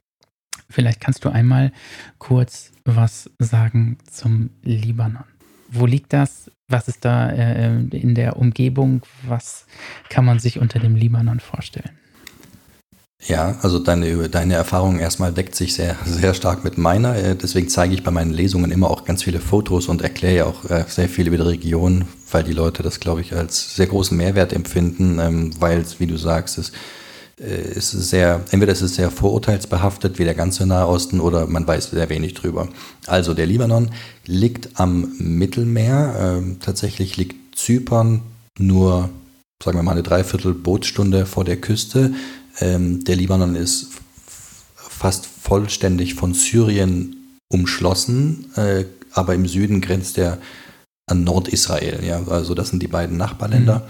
Vielleicht 0.69 1.01
kannst 1.01 1.25
du 1.25 1.29
einmal 1.29 1.71
kurz 2.19 2.71
was 2.85 3.29
sagen 3.39 3.97
zum 4.09 4.51
Libanon. 4.63 5.23
Wo 5.69 5.85
liegt 5.85 6.13
das? 6.13 6.51
Was 6.67 6.87
ist 6.87 7.05
da 7.05 7.29
äh, 7.29 7.79
in 7.79 8.15
der 8.15 8.37
Umgebung? 8.37 9.01
Was 9.23 9.65
kann 10.09 10.25
man 10.25 10.39
sich 10.39 10.59
unter 10.59 10.79
dem 10.79 10.95
Libanon 10.95 11.39
vorstellen? 11.39 11.98
Ja, 13.27 13.57
also 13.61 13.79
deine, 13.79 14.29
deine 14.29 14.53
Erfahrung 14.53 14.99
erstmal 14.99 15.33
deckt 15.33 15.53
sich 15.53 15.73
sehr, 15.73 15.97
sehr 16.05 16.33
stark 16.33 16.63
mit 16.63 16.77
meiner. 16.77 17.15
Äh, 17.15 17.35
deswegen 17.35 17.67
zeige 17.69 17.93
ich 17.93 18.03
bei 18.03 18.11
meinen 18.11 18.31
Lesungen 18.31 18.71
immer 18.71 18.89
auch 18.89 19.05
ganz 19.05 19.23
viele 19.23 19.39
Fotos 19.39 19.87
und 19.87 20.01
erkläre 20.01 20.35
ja 20.35 20.45
auch 20.45 20.65
äh, 20.69 20.85
sehr 20.87 21.09
viel 21.09 21.27
über 21.27 21.37
die 21.37 21.43
Region, 21.43 22.05
weil 22.31 22.43
die 22.43 22.53
Leute 22.53 22.81
das, 22.81 22.99
glaube 22.99 23.21
ich, 23.21 23.33
als 23.33 23.75
sehr 23.75 23.87
großen 23.87 24.15
Mehrwert 24.15 24.53
empfinden, 24.53 25.19
ähm, 25.19 25.51
weil 25.59 25.79
es, 25.79 25.99
wie 25.99 26.07
du 26.07 26.17
sagst, 26.17 26.57
ist, 26.57 26.71
äh, 27.41 27.73
ist 27.73 27.91
sehr, 27.91 28.41
entweder 28.51 28.71
ist 28.71 28.81
es 28.81 28.95
sehr 28.95 29.11
vorurteilsbehaftet 29.11 30.17
wie 30.17 30.23
der 30.23 30.35
ganze 30.35 30.65
Nahosten 30.65 31.19
oder 31.19 31.45
man 31.45 31.67
weiß 31.67 31.91
sehr 31.91 32.09
wenig 32.09 32.35
drüber. 32.35 32.69
Also 33.05 33.33
der 33.33 33.45
Libanon 33.45 33.89
liegt 34.25 34.79
am 34.79 35.13
Mittelmeer. 35.17 36.15
Ähm, 36.37 36.57
tatsächlich 36.61 37.17
liegt 37.17 37.57
Zypern 37.57 38.21
nur, 38.57 39.09
sagen 39.61 39.77
wir 39.77 39.83
mal, 39.83 39.91
eine 39.91 40.03
Dreiviertel 40.03 40.53
Bootsstunde 40.53 41.25
vor 41.25 41.43
der 41.43 41.57
Küste. 41.57 42.13
Ähm, 42.59 43.03
der 43.03 43.15
Libanon 43.15 43.55
ist 43.55 43.89
fast 44.75 45.25
vollständig 45.25 46.15
von 46.15 46.33
Syrien 46.33 47.15
umschlossen, 47.49 48.51
äh, 48.55 48.85
aber 49.11 49.33
im 49.33 49.47
Süden 49.47 49.81
grenzt 49.81 50.17
er 50.17 50.37
an 51.07 51.23
Nordisrael. 51.23 52.03
Ja? 52.03 52.21
Also 52.27 52.53
das 52.53 52.69
sind 52.69 52.83
die 52.83 52.87
beiden 52.87 53.17
Nachbarländer. 53.17 53.79
Mhm. 53.79 53.83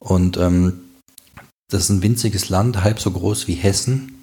Und 0.00 0.36
ähm, 0.36 0.80
das 1.70 1.84
ist 1.84 1.90
ein 1.90 2.02
winziges 2.02 2.48
Land, 2.48 2.82
halb 2.82 2.98
so 2.98 3.10
groß 3.10 3.46
wie 3.46 3.54
Hessen 3.54 4.18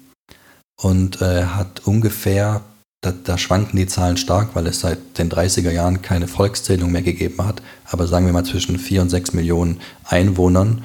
und 0.80 1.22
äh, 1.22 1.44
hat 1.44 1.86
ungefähr, 1.86 2.62
da, 3.02 3.12
da, 3.12 3.38
schwanken 3.38 3.76
die 3.76 3.86
Zahlen 3.86 4.16
stark, 4.16 4.54
weil 4.54 4.66
es 4.66 4.80
seit 4.80 5.18
den 5.18 5.30
30er 5.30 5.70
Jahren 5.70 6.02
keine 6.02 6.28
Volkszählung 6.28 6.90
mehr 6.90 7.02
gegeben 7.02 7.44
hat, 7.44 7.62
aber 7.84 8.06
sagen 8.06 8.26
wir 8.26 8.32
mal 8.32 8.44
zwischen 8.44 8.78
4 8.78 9.02
und 9.02 9.10
6 9.10 9.32
Millionen 9.32 9.80
Einwohnern 10.04 10.82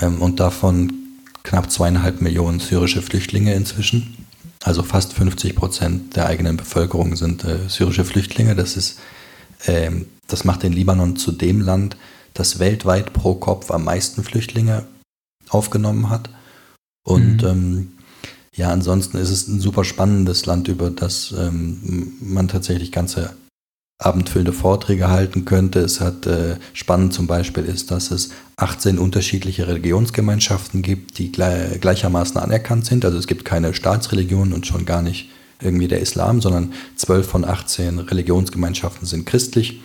ähm, 0.00 0.22
und 0.22 0.40
davon 0.40 0.92
knapp 1.42 1.70
zweieinhalb 1.70 2.20
Millionen 2.20 2.60
syrische 2.60 3.02
Flüchtlinge 3.02 3.54
inzwischen. 3.54 4.26
Also 4.62 4.82
fast 4.82 5.12
50 5.12 5.54
Prozent 5.54 6.16
der 6.16 6.26
eigenen 6.26 6.56
Bevölkerung 6.56 7.16
sind 7.16 7.44
äh, 7.44 7.68
syrische 7.68 8.04
Flüchtlinge. 8.04 8.54
Das, 8.54 8.76
ist, 8.76 8.98
ähm, 9.66 10.06
das 10.26 10.44
macht 10.44 10.62
den 10.62 10.72
Libanon 10.72 11.16
zu 11.16 11.32
dem 11.32 11.60
Land, 11.60 11.96
das 12.34 12.58
weltweit 12.58 13.12
pro 13.12 13.34
Kopf 13.34 13.70
am 13.70 13.84
meisten 13.84 14.24
Flüchtlinge 14.24 14.84
aufgenommen 15.48 16.10
hat. 16.10 16.30
Und 17.04 17.42
mhm. 17.42 17.48
ähm, 17.48 17.92
ja, 18.54 18.70
ansonsten 18.70 19.18
ist 19.18 19.30
es 19.30 19.46
ein 19.46 19.60
super 19.60 19.84
spannendes 19.84 20.44
Land, 20.46 20.68
über 20.68 20.90
das 20.90 21.32
ähm, 21.38 22.12
man 22.20 22.48
tatsächlich 22.48 22.90
ganze 22.90 23.34
abendfüllende 23.98 24.52
Vorträge 24.52 25.08
halten 25.08 25.44
könnte. 25.44 25.80
Es 25.80 26.00
hat 26.00 26.26
äh, 26.26 26.56
spannend 26.72 27.12
zum 27.12 27.26
Beispiel 27.26 27.64
ist, 27.64 27.90
dass 27.90 28.12
es 28.12 28.30
18 28.56 28.98
unterschiedliche 28.98 29.66
Religionsgemeinschaften 29.66 30.82
gibt, 30.82 31.18
die 31.18 31.32
gleich, 31.32 31.80
gleichermaßen 31.80 32.38
anerkannt 32.38 32.86
sind. 32.86 33.04
Also 33.04 33.18
es 33.18 33.26
gibt 33.26 33.44
keine 33.44 33.74
Staatsreligion 33.74 34.52
und 34.52 34.66
schon 34.66 34.84
gar 34.84 35.02
nicht 35.02 35.30
irgendwie 35.60 35.88
der 35.88 36.00
Islam, 36.00 36.40
sondern 36.40 36.72
12 36.94 37.26
von 37.26 37.44
18 37.44 37.98
Religionsgemeinschaften 37.98 39.06
sind 39.06 39.26
christlich, 39.26 39.80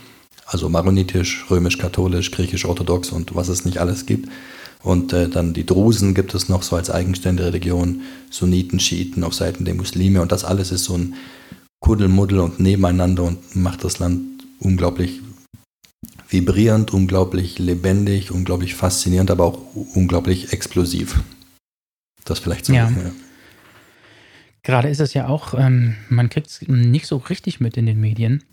also 0.45 0.69
maronitisch, 0.69 1.45
römisch-katholisch, 1.49 2.29
griechisch-orthodox 2.29 3.09
und 3.09 3.33
was 3.33 3.47
es 3.47 3.65
nicht 3.65 3.79
alles 3.79 4.05
gibt. 4.05 4.29
Und 4.83 5.13
äh, 5.13 5.29
dann 5.29 5.53
die 5.53 5.65
Drusen 5.65 6.13
gibt 6.13 6.35
es 6.35 6.49
noch 6.49 6.61
so 6.61 6.75
als 6.75 6.91
eigenständige 6.91 7.47
Religion, 7.47 8.01
Sunniten, 8.29 8.79
Schiiten 8.79 9.23
auf 9.23 9.33
Seiten 9.33 9.65
der 9.65 9.73
Muslime 9.73 10.21
und 10.21 10.31
das 10.31 10.43
alles 10.43 10.71
ist 10.71 10.83
so 10.83 10.95
ein 10.95 11.15
Kuddelmuddel 11.83 12.39
und 12.39 12.59
nebeneinander 12.61 13.23
und 13.23 13.55
macht 13.57 13.83
das 13.83 13.99
Land 13.99 14.21
unglaublich 14.59 15.19
vibrierend, 16.29 16.93
unglaublich 16.93 17.59
lebendig, 17.59 18.31
unglaublich 18.31 18.73
faszinierend, 18.73 19.29
aber 19.29 19.43
auch 19.43 19.59
unglaublich 19.93 20.53
explosiv. 20.53 21.21
Das 22.23 22.39
vielleicht 22.39 22.65
so. 22.65 22.73
Ja. 22.73 22.89
ja. 22.89 23.11
Gerade 24.63 24.87
ist 24.87 25.01
es 25.01 25.13
ja 25.13 25.27
auch, 25.27 25.53
ähm, 25.55 25.95
man 26.07 26.29
kriegt 26.29 26.47
es 26.47 26.61
nicht 26.67 27.05
so 27.05 27.17
richtig 27.17 27.59
mit 27.59 27.75
in 27.75 27.85
den 27.85 27.99
Medien. 27.99 28.43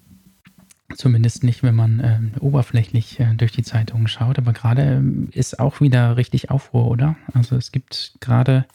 Zumindest 0.96 1.44
nicht, 1.44 1.62
wenn 1.62 1.76
man 1.76 2.00
ähm, 2.02 2.32
oberflächlich 2.40 3.20
äh, 3.20 3.34
durch 3.36 3.52
die 3.52 3.62
Zeitungen 3.62 4.08
schaut. 4.08 4.38
Aber 4.38 4.52
gerade 4.52 4.82
ähm, 4.82 5.28
ist 5.30 5.60
auch 5.60 5.80
wieder 5.80 6.16
richtig 6.16 6.50
Aufruhr, 6.50 6.88
oder? 6.88 7.14
Also 7.32 7.54
es 7.54 7.70
gibt 7.70 8.14
gerade 8.18 8.66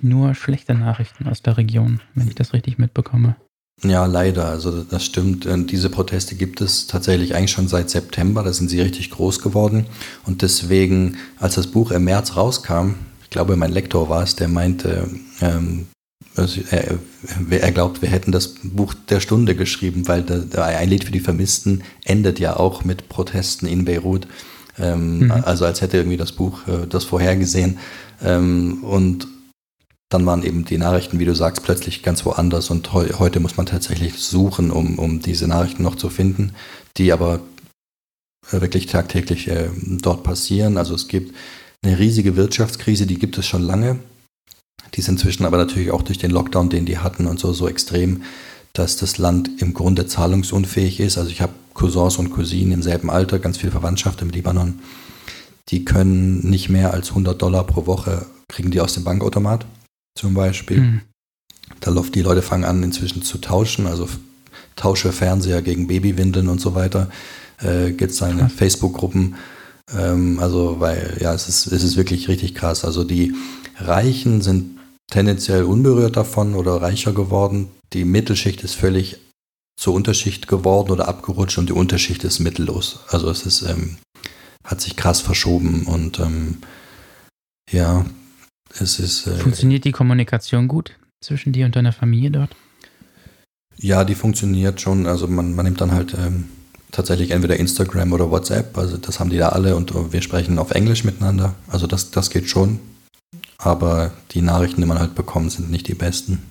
nur 0.00 0.34
schlechte 0.34 0.74
Nachrichten 0.74 1.28
aus 1.28 1.42
der 1.42 1.58
Region, 1.58 2.00
wenn 2.14 2.28
ich 2.28 2.34
das 2.34 2.54
richtig 2.54 2.78
mitbekomme. 2.78 3.36
Ja, 3.84 4.06
leider. 4.06 4.46
Also 4.46 4.82
das 4.82 5.04
stimmt. 5.04 5.46
Diese 5.70 5.90
Proteste 5.90 6.34
gibt 6.34 6.60
es 6.60 6.86
tatsächlich 6.86 7.34
eigentlich 7.34 7.50
schon 7.50 7.68
seit 7.68 7.90
September. 7.90 8.42
Da 8.42 8.52
sind 8.52 8.70
sie 8.70 8.80
richtig 8.80 9.10
groß 9.10 9.40
geworden. 9.42 9.86
Und 10.24 10.42
deswegen, 10.42 11.16
als 11.38 11.56
das 11.56 11.66
Buch 11.66 11.90
im 11.90 12.04
März 12.04 12.36
rauskam, 12.36 12.94
ich 13.22 13.30
glaube, 13.30 13.56
mein 13.56 13.72
Lektor 13.72 14.08
war 14.08 14.22
es, 14.22 14.36
der 14.36 14.48
meinte, 14.48 15.10
ähm, 15.42 15.86
also 16.36 16.60
er, 16.70 16.98
er, 17.50 17.72
glaubt, 17.72 18.02
wir 18.02 18.08
hätten 18.08 18.32
das 18.32 18.54
Buch 18.62 18.94
der 19.08 19.20
Stunde 19.20 19.54
geschrieben, 19.54 20.06
weil 20.06 20.22
der, 20.22 20.64
ein 20.64 20.88
Lied 20.88 21.04
für 21.04 21.12
die 21.12 21.20
Vermissten 21.20 21.82
endet 22.04 22.38
ja 22.38 22.56
auch 22.56 22.84
mit 22.84 23.08
Protesten 23.08 23.66
in 23.66 23.84
Beirut. 23.84 24.26
Ähm, 24.78 25.20
mhm. 25.20 25.30
Also 25.30 25.64
als 25.64 25.80
hätte 25.80 25.96
irgendwie 25.98 26.18
das 26.18 26.32
Buch 26.32 26.66
äh, 26.66 26.86
das 26.86 27.04
vorhergesehen. 27.04 27.78
Ähm, 28.22 28.84
und 28.84 29.26
dann 30.08 30.24
waren 30.24 30.44
eben 30.44 30.64
die 30.64 30.78
Nachrichten, 30.78 31.18
wie 31.18 31.24
du 31.24 31.34
sagst, 31.34 31.64
plötzlich 31.64 32.02
ganz 32.02 32.24
woanders 32.24 32.70
und 32.70 32.92
heu 32.92 33.08
heute 33.18 33.40
muss 33.40 33.56
man 33.56 33.66
tatsächlich 33.66 34.14
suchen, 34.14 34.70
um, 34.70 34.98
um 34.98 35.20
diese 35.20 35.48
Nachrichten 35.48 35.82
noch 35.82 35.96
zu 35.96 36.10
finden, 36.10 36.52
die 36.96 37.12
aber 37.12 37.40
äh, 38.52 38.60
wirklich 38.60 38.86
tagtäglich 38.86 39.48
äh, 39.48 39.68
dort 40.00 40.22
passieren. 40.22 40.78
Also 40.78 40.94
es 40.94 41.08
gibt 41.08 41.34
eine 41.82 41.98
riesige 41.98 42.36
Wirtschaftskrise, 42.36 43.06
die 43.06 43.18
gibt 43.18 43.36
es 43.36 43.46
schon 43.46 43.62
lange. 43.62 43.98
Die 44.94 45.00
ist 45.00 45.08
inzwischen 45.08 45.44
aber 45.44 45.56
natürlich 45.56 45.90
auch 45.90 46.02
durch 46.02 46.18
den 46.18 46.30
Lockdown, 46.30 46.70
den 46.70 46.86
die 46.86 46.98
hatten 46.98 47.26
und 47.26 47.40
so, 47.40 47.52
so 47.52 47.68
extrem, 47.68 48.22
dass 48.74 48.96
das 48.96 49.18
Land 49.18 49.50
im 49.60 49.74
Grunde 49.74 50.06
zahlungsunfähig 50.06 51.00
ist. 51.00 51.18
Also 51.18 51.30
ich 51.30 51.40
habe 51.40 51.52
Cousins 51.74 52.16
und 52.16 52.30
Cousinen 52.30 52.72
im 52.72 52.82
selben 52.82 53.10
Alter, 53.10 53.40
ganz 53.40 53.58
viel 53.58 53.72
Verwandtschaft 53.72 54.22
im 54.22 54.30
Libanon. 54.30 54.78
Die 55.70 55.84
können 55.84 56.48
nicht 56.48 56.68
mehr 56.68 56.94
als 56.94 57.08
100 57.08 57.42
Dollar 57.42 57.64
pro 57.64 57.86
Woche 57.86 58.26
kriegen 58.48 58.70
die 58.70 58.80
aus 58.80 58.94
dem 58.94 59.02
Bankautomat 59.02 59.66
zum 60.16 60.34
Beispiel. 60.34 60.80
Mhm. 60.80 61.00
Da 61.80 61.90
läuft 61.90 62.14
die 62.14 62.22
Leute 62.22 62.42
fangen 62.42 62.64
an 62.64 62.82
inzwischen 62.82 63.22
zu 63.22 63.38
tauschen, 63.38 63.86
also 63.86 64.08
tausche 64.76 65.12
Fernseher 65.12 65.62
gegen 65.62 65.86
Babywindeln 65.86 66.48
und 66.48 66.60
so 66.60 66.74
weiter. 66.74 67.10
Äh, 67.60 67.92
Gibt 67.92 68.12
es 68.12 68.18
seine 68.18 68.48
Facebook-Gruppen. 68.48 69.36
Ähm, 69.94 70.38
also, 70.40 70.80
weil, 70.80 71.18
ja, 71.20 71.32
es 71.34 71.48
ist, 71.48 71.66
es 71.66 71.82
ist 71.82 71.96
wirklich 71.96 72.28
richtig 72.28 72.54
krass. 72.54 72.84
Also 72.84 73.04
die 73.04 73.34
Reichen 73.78 74.42
sind 74.42 74.78
tendenziell 75.10 75.64
unberührt 75.64 76.16
davon 76.16 76.54
oder 76.54 76.82
reicher 76.82 77.12
geworden. 77.12 77.68
Die 77.92 78.04
Mittelschicht 78.04 78.62
ist 78.62 78.74
völlig 78.74 79.18
zur 79.78 79.94
Unterschicht 79.94 80.48
geworden 80.48 80.90
oder 80.90 81.08
abgerutscht 81.08 81.58
und 81.58 81.68
die 81.68 81.74
Unterschicht 81.74 82.24
ist 82.24 82.40
mittellos. 82.40 83.00
Also 83.08 83.30
es 83.30 83.44
ist, 83.44 83.62
ähm, 83.62 83.98
hat 84.64 84.80
sich 84.80 84.96
krass 84.96 85.20
verschoben 85.20 85.86
und 85.86 86.18
ähm, 86.18 86.58
ja, 87.70 88.06
es 88.80 88.98
ist. 88.98 89.26
Äh, 89.26 89.36
funktioniert 89.36 89.84
die 89.84 89.92
Kommunikation 89.92 90.68
gut 90.68 90.92
zwischen 91.20 91.52
dir 91.52 91.66
und 91.66 91.76
deiner 91.76 91.92
Familie 91.92 92.30
dort? 92.30 92.56
Ja, 93.76 94.04
die 94.04 94.14
funktioniert 94.14 94.80
schon. 94.80 95.06
Also 95.06 95.26
man, 95.26 95.54
man 95.54 95.64
nimmt 95.64 95.80
dann 95.80 95.92
halt 95.92 96.14
ähm, 96.14 96.48
tatsächlich 96.92 97.30
entweder 97.30 97.56
Instagram 97.56 98.12
oder 98.12 98.30
WhatsApp. 98.30 98.76
Also 98.78 98.96
das 98.96 99.20
haben 99.20 99.30
die 99.30 99.38
da 99.38 99.50
alle 99.50 99.76
und 99.76 100.12
wir 100.12 100.22
sprechen 100.22 100.58
auf 100.58 100.70
Englisch 100.70 101.04
miteinander. 101.04 101.54
Also 101.68 101.86
das, 101.86 102.10
das 102.10 102.30
geht 102.30 102.48
schon. 102.48 102.80
Aber 103.58 104.12
die 104.32 104.42
Nachrichten, 104.42 104.80
die 104.80 104.86
man 104.86 104.98
halt 104.98 105.14
bekommt, 105.14 105.52
sind 105.52 105.70
nicht 105.70 105.88
die 105.88 105.94
besten. 105.94 106.42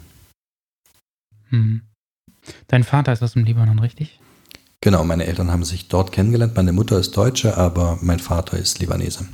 Hm. 1.50 1.82
Dein 2.68 2.84
Vater 2.84 3.14
ist 3.14 3.24
aus 3.24 3.34
dem 3.34 3.44
Libanon, 3.44 3.80
richtig? 3.80 4.20
Genau, 4.82 5.04
meine 5.04 5.26
Eltern 5.26 5.52
haben 5.52 5.64
sich 5.64 5.88
dort 5.88 6.12
kennengelernt. 6.12 6.56
Meine 6.56 6.74
Mutter 6.74 7.00
ist 7.00 7.18
Deutsche, 7.18 7.58
aber 7.58 7.98
mein 8.02 8.20
Vater 8.20 8.58
ist 8.58 8.80
Libanese. 8.80 9.28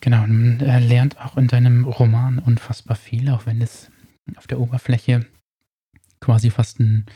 Genau, 0.00 0.20
man 0.20 0.60
äh, 0.60 0.78
lernt 0.78 1.20
auch 1.20 1.36
in 1.36 1.48
deinem 1.48 1.84
Roman 1.84 2.38
unfassbar 2.38 2.96
viel, 2.96 3.30
auch 3.30 3.46
wenn 3.46 3.60
es 3.60 3.90
auf 4.36 4.46
der 4.46 4.60
Oberfläche 4.60 5.26
quasi 6.20 6.50
fast 6.50 6.80
ein 6.80 7.06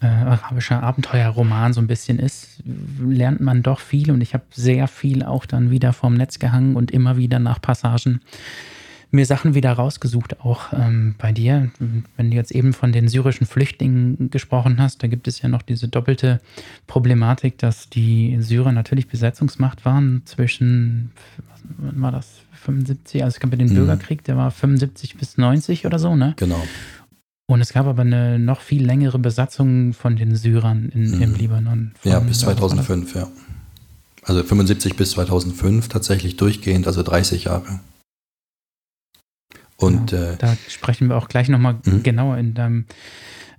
äh, 0.00 0.06
arabischer 0.06 0.82
Abenteuerroman 0.82 1.72
so 1.72 1.80
ein 1.80 1.86
bisschen 1.86 2.18
ist, 2.18 2.62
lernt 2.98 3.40
man 3.40 3.62
doch 3.62 3.80
viel. 3.80 4.10
Und 4.10 4.20
ich 4.20 4.34
habe 4.34 4.44
sehr 4.50 4.88
viel 4.88 5.22
auch 5.22 5.46
dann 5.46 5.70
wieder 5.70 5.92
vorm 5.92 6.14
Netz 6.14 6.38
gehangen 6.38 6.76
und 6.76 6.90
immer 6.90 7.16
wieder 7.16 7.38
nach 7.38 7.60
Passagen 7.60 8.20
mir 9.10 9.26
Sachen 9.26 9.54
wieder 9.54 9.72
rausgesucht, 9.72 10.40
auch 10.40 10.72
ähm, 10.72 11.14
bei 11.18 11.32
dir. 11.32 11.70
Wenn 12.16 12.30
du 12.30 12.36
jetzt 12.36 12.52
eben 12.52 12.72
von 12.72 12.92
den 12.92 13.08
syrischen 13.08 13.46
Flüchtlingen 13.46 14.30
gesprochen 14.30 14.80
hast, 14.80 15.02
da 15.02 15.08
gibt 15.08 15.26
es 15.26 15.42
ja 15.42 15.48
noch 15.48 15.62
diese 15.62 15.88
doppelte 15.88 16.40
Problematik, 16.86 17.58
dass 17.58 17.88
die 17.88 18.36
Syrer 18.40 18.72
natürlich 18.72 19.08
Besetzungsmacht 19.08 19.84
waren 19.84 20.22
zwischen, 20.26 21.10
wann 21.78 22.00
war 22.00 22.12
das, 22.12 22.28
75, 22.52 23.24
also 23.24 23.36
es 23.36 23.40
gab 23.40 23.50
ja 23.52 23.56
den 23.56 23.68
mhm. 23.68 23.74
Bürgerkrieg, 23.74 24.22
der 24.24 24.36
war 24.36 24.50
75 24.50 25.16
bis 25.16 25.38
90 25.38 25.86
oder 25.86 25.98
so, 25.98 26.14
ne? 26.14 26.34
Genau. 26.36 26.62
Und 27.46 27.60
es 27.60 27.72
gab 27.72 27.86
aber 27.86 28.02
eine 28.02 28.38
noch 28.38 28.60
viel 28.60 28.84
längere 28.84 29.18
Besatzung 29.18 29.92
von 29.92 30.14
den 30.14 30.36
Syrern 30.36 30.90
in, 30.94 31.16
mhm. 31.16 31.22
im 31.22 31.34
Libanon. 31.34 31.92
Von, 31.98 32.12
ja, 32.12 32.20
bis 32.20 32.40
2005, 32.40 33.16
ja. 33.16 33.28
Also 34.22 34.44
75 34.44 34.94
bis 34.94 35.12
2005 35.12 35.88
tatsächlich 35.88 36.36
durchgehend, 36.36 36.86
also 36.86 37.02
30 37.02 37.44
Jahre. 37.44 37.80
Und 39.80 40.12
ja, 40.12 40.32
äh, 40.32 40.36
da 40.36 40.56
sprechen 40.68 41.08
wir 41.08 41.16
auch 41.16 41.28
gleich 41.28 41.48
nochmal 41.48 41.78
mhm. 41.84 42.02
genauer 42.02 42.36
in 42.36 42.54
deinem, 42.54 42.84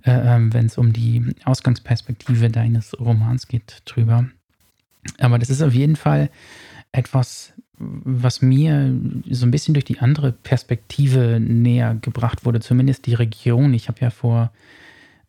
äh, 0.04 0.12
äh, 0.12 0.52
wenn 0.52 0.66
es 0.66 0.78
um 0.78 0.92
die 0.92 1.34
Ausgangsperspektive 1.44 2.48
deines 2.48 2.98
Romans 2.98 3.48
geht, 3.48 3.82
drüber. 3.84 4.26
Aber 5.18 5.38
das 5.38 5.50
ist 5.50 5.62
auf 5.62 5.74
jeden 5.74 5.96
Fall 5.96 6.30
etwas, 6.92 7.52
was 7.78 8.40
mir 8.40 8.94
so 9.28 9.44
ein 9.44 9.50
bisschen 9.50 9.74
durch 9.74 9.84
die 9.84 9.98
andere 9.98 10.30
Perspektive 10.30 11.40
näher 11.40 11.96
gebracht 12.00 12.44
wurde, 12.44 12.60
zumindest 12.60 13.06
die 13.06 13.14
Region. 13.14 13.74
Ich 13.74 13.88
habe 13.88 14.00
ja 14.00 14.10
vor 14.10 14.52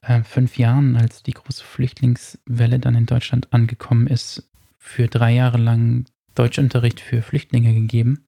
äh, 0.03 0.21
fünf 0.21 0.59
Jahren, 0.59 0.95
als 0.95 1.23
die 1.23 1.31
große 1.31 1.63
Flüchtlingswelle 1.63 2.77
dann 2.77 2.93
in 2.93 3.07
Deutschland 3.07 3.51
angekommen 3.51 4.05
ist, 4.05 4.47
für 4.77 5.07
drei 5.07 5.33
Jahre 5.33 5.57
lang 5.57 6.05
Deutschunterricht 6.35 6.99
für 6.99 7.23
Flüchtlinge 7.23 7.73
gegeben 7.73 8.25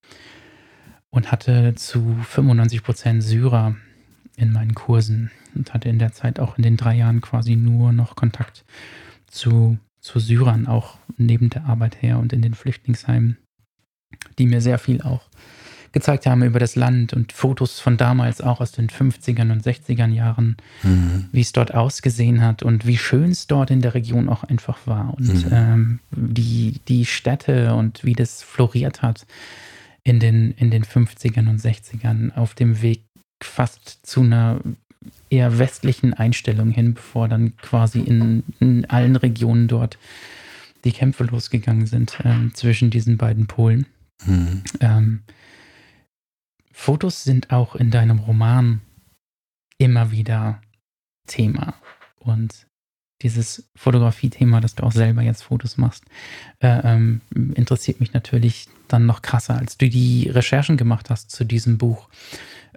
und 1.16 1.32
hatte 1.32 1.74
zu 1.76 2.18
95 2.30 2.84
Prozent 2.84 3.24
Syrer 3.24 3.76
in 4.38 4.52
meinen 4.52 4.76
Kursen 4.76 5.32
und 5.56 5.74
hatte 5.74 5.90
in 5.90 5.98
der 5.98 6.12
Zeit 6.12 6.40
auch 6.40 6.58
in 6.58 6.64
den 6.64 6.78
drei 6.78 6.96
Jahren 6.96 7.22
quasi 7.22 7.56
nur 7.56 7.92
noch 7.92 8.16
Kontakt 8.16 8.66
zu, 9.28 9.80
zu 10.00 10.20
Syrern, 10.20 10.68
auch 10.68 11.00
neben 11.18 11.50
der 11.50 11.66
Arbeit 11.66 12.02
her 12.02 12.20
und 12.20 12.34
in 12.34 12.42
den 12.42 12.54
Flüchtlingsheimen 12.54 13.38
die 14.38 14.46
mir 14.46 14.62
sehr 14.62 14.78
viel 14.78 15.02
auch 15.02 15.22
gezeigt 15.92 16.26
haben 16.26 16.44
über 16.44 16.60
das 16.60 16.76
Land 16.76 17.14
und 17.14 17.32
Fotos 17.32 17.80
von 17.80 17.96
damals 17.96 18.42
auch 18.42 18.60
aus 18.60 18.74
den 18.74 18.90
50ern 18.90 19.52
und 19.52 19.64
60ern 19.64 20.12
Jahren, 20.12 20.58
mhm. 20.84 21.30
wie 21.32 21.40
es 21.40 21.54
dort 21.54 21.74
ausgesehen 21.74 22.42
hat 22.42 22.64
und 22.64 22.86
wie 22.86 22.98
schön 22.98 23.32
es 23.32 23.48
dort 23.48 23.72
in 23.72 23.82
der 23.82 23.94
Region 23.94 24.28
auch 24.28 24.44
einfach 24.44 24.80
war 24.86 25.14
und 25.16 25.46
mhm. 25.46 25.52
ähm, 25.52 26.00
die, 26.12 26.82
die 26.90 27.06
Städte 27.06 27.74
und 27.76 28.04
wie 28.04 28.14
das 28.14 28.44
floriert 28.44 29.02
hat 29.02 29.26
in 30.06 30.20
den, 30.20 30.52
in 30.52 30.72
den 30.72 30.86
50ern 30.86 31.50
und 31.50 31.60
60ern 31.60 32.34
auf 32.36 32.54
dem 32.54 32.82
Weg 32.82 33.04
fast 33.44 34.06
zu 34.06 34.22
einer 34.22 34.62
eher 35.30 35.60
westlichen 35.60 36.14
Einstellung 36.14 36.72
hin, 36.72 36.94
bevor 36.94 37.28
dann 37.28 37.58
quasi 37.58 38.00
in, 38.00 38.44
in 38.60 38.86
allen 38.86 39.16
Regionen 39.16 39.68
dort 39.68 39.98
die 40.84 40.92
Kämpfe 40.92 41.24
losgegangen 41.24 41.88
sind 41.88 42.20
ähm, 42.24 42.54
zwischen 42.54 42.92
diesen 42.92 43.18
beiden 43.18 43.48
Polen. 43.48 43.88
Mhm. 44.26 44.64
Ähm, 44.80 45.24
Fotos 46.72 47.24
sind 47.24 47.52
auch 47.52 47.76
in 47.76 47.90
deinem 47.90 48.20
Roman 48.20 48.82
immer 49.78 50.12
wieder 50.12 50.62
Thema. 51.26 51.76
Und 52.20 52.68
dieses 53.26 53.68
Fotografie-Thema, 53.76 54.62
dass 54.62 54.76
du 54.76 54.84
auch 54.84 54.92
selber 54.92 55.24
jetzt 55.24 55.42
Fotos 55.42 55.78
machst, 55.78 56.04
äh, 56.60 56.80
ähm, 56.84 57.22
interessiert 57.56 58.00
mich 58.00 58.14
natürlich 58.14 58.68
dann 58.88 59.08
noch 59.08 59.24
krasser, 59.24 59.58
als 59.58 59.80
du 59.80 59.90
die 59.90 60.30
Recherchen 60.30 60.78
gemacht 60.78 61.10
hast 61.10 61.32
zu 61.32 61.44
diesem 61.44 61.80
Buch. 61.80 62.08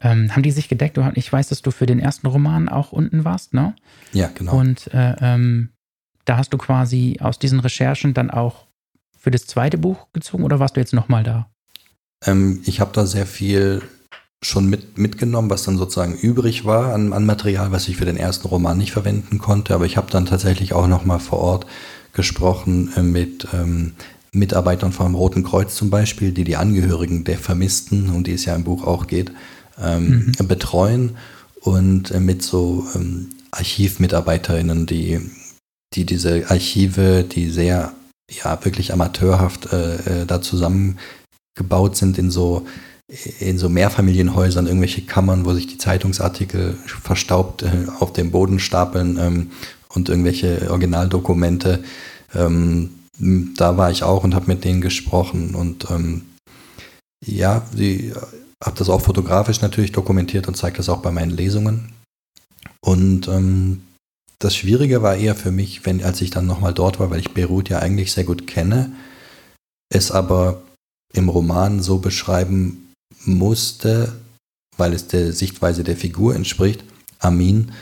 Ähm, 0.01 0.35
haben 0.35 0.43
die 0.43 0.51
sich 0.51 0.69
gedeckt? 0.69 0.99
Ich 1.15 1.31
weiß, 1.31 1.49
dass 1.49 1.61
du 1.61 1.71
für 1.71 1.85
den 1.85 2.01
ersten 2.01 2.27
Roman 2.27 2.71
auch 2.71 2.93
unten 2.93 3.25
warst, 3.25 3.53
ne? 3.53 3.75
Ja, 4.15 4.31
genau. 4.35 4.57
Und 4.57 4.93
äh, 4.95 5.17
ähm, 5.21 5.69
da 6.25 6.39
hast 6.39 6.55
du 6.55 6.59
quasi 6.59 7.19
aus 7.21 7.39
diesen 7.39 7.61
Recherchen 7.61 8.15
dann 8.15 8.31
auch 8.31 8.67
für 9.19 9.31
das 9.31 9.47
zweite 9.47 9.77
Buch 9.77 10.07
gezogen 10.15 10.45
oder 10.45 10.61
warst 10.61 10.77
du 10.77 10.81
jetzt 10.81 10.95
nochmal 10.95 11.25
da? 11.25 11.51
Ähm, 12.25 12.63
ich 12.65 12.81
habe 12.81 12.93
da 12.95 13.05
sehr 13.05 13.27
viel 13.27 13.83
schon 14.43 14.69
mit, 14.71 14.99
mitgenommen, 14.99 15.51
was 15.51 15.65
dann 15.65 15.79
sozusagen 15.79 16.15
übrig 16.15 16.65
war 16.65 16.95
an, 16.95 17.13
an 17.13 17.27
Material, 17.27 17.73
was 17.73 17.89
ich 17.89 17.97
für 17.97 18.05
den 18.05 18.17
ersten 18.17 18.47
Roman 18.47 18.79
nicht 18.79 18.93
verwenden 18.93 19.39
konnte. 19.39 19.75
Aber 19.75 19.85
ich 19.85 19.97
habe 19.97 20.11
dann 20.11 20.27
tatsächlich 20.27 20.73
auch 20.73 20.87
nochmal 20.87 21.19
vor 21.19 21.41
Ort 21.41 21.67
gesprochen 22.13 22.93
äh, 22.97 23.03
mit 23.03 23.49
ähm, 23.53 23.95
Mitarbeitern 24.33 24.93
vom 24.93 25.15
Roten 25.15 25.43
Kreuz 25.43 25.75
zum 25.75 25.91
Beispiel, 25.91 26.33
die 26.33 26.45
die 26.45 26.57
Angehörigen 26.57 27.25
der 27.25 27.39
Vermissten, 27.39 28.11
um 28.11 28.25
die 28.25 28.33
es 28.33 28.45
ja 28.45 28.55
im 28.55 28.65
Buch 28.65 28.87
auch 28.87 29.07
geht, 29.07 29.33
ähm, 29.81 30.33
mhm. 30.39 30.47
betreuen 30.47 31.17
und 31.63 32.11
äh, 32.11 32.21
mit 32.21 32.43
so 32.43 32.87
ähm, 32.95 33.31
ArchivmitarbeiterInnen, 33.51 34.87
die, 34.87 35.21
die 35.95 36.05
diese 36.05 36.49
Archive, 36.51 37.25
die 37.25 37.51
sehr, 37.51 37.93
ja, 38.31 38.65
wirklich 38.65 38.93
amateurhaft 38.93 39.73
äh, 39.73 40.23
äh 40.23 40.27
da 40.27 40.43
zusammengebaut 40.43 41.97
sind 41.97 42.19
in 42.19 42.31
so 42.31 42.67
in 43.41 43.59
so 43.59 43.69
Mehrfamilienhäusern 43.69 44.67
irgendwelche 44.67 45.03
Kammern, 45.03 45.47
wo 45.47 45.55
sich 45.55 45.67
die 45.67 45.79
Zeitungsartikel 45.79 46.77
verstaubt 47.03 47.63
äh, 47.63 47.87
auf 48.01 48.13
dem 48.13 48.31
Boden 48.31 48.59
stapeln 48.59 49.19
ähm, 49.19 49.51
und 49.89 50.09
irgendwelche 50.09 50.71
Originaldokumente. 50.71 51.83
Ähm, 52.35 52.91
da 53.19 53.77
war 53.77 53.91
ich 53.91 54.03
auch 54.03 54.25
und 54.25 54.35
habe 54.35 54.47
mit 54.47 54.65
denen 54.65 54.81
gesprochen 54.81 55.55
und 55.55 55.91
ähm, 55.91 56.27
ja, 57.25 57.67
sie 57.75 58.13
habe 58.63 58.77
das 58.79 58.89
auch 58.89 59.01
fotografisch 59.01 59.61
natürlich 59.61 59.93
dokumentiert 59.93 60.47
und 60.47 60.57
zeige 60.57 60.77
das 60.77 60.89
auch 60.89 61.01
bei 61.01 61.11
meinen 61.11 61.31
Lesungen. 61.31 61.93
Und 62.81 63.27
ähm, 63.29 63.83
das 64.39 64.55
Schwierige 64.55 65.03
war 65.03 65.17
eher 65.17 65.35
für 65.35 65.51
mich, 65.51 65.85
wenn, 65.85 66.03
als 66.05 66.21
ich 66.21 66.31
dann 66.31 66.47
nochmal 66.47 66.75
dort 66.75 67.01
war, 67.01 67.11
weil 67.11 67.21
ich 67.21 67.35
Beirut 67.35 67.71
ja 67.71 67.81
eigentlich 67.81 68.13
sehr 68.13 68.25
gut 68.25 68.47
kenne, 68.47 68.93
es 69.93 70.13
aber 70.13 70.63
im 71.13 71.29
Roman 71.29 71.81
so 71.81 71.99
beschreiben 71.99 72.88
musste, 73.25 74.13
weil 74.77 74.93
es 74.93 75.07
der 75.07 75.33
Sichtweise 75.33 75.85
der 75.85 75.97
Figur 75.97 76.35
entspricht, 76.35 76.85
Amin, 77.19 77.73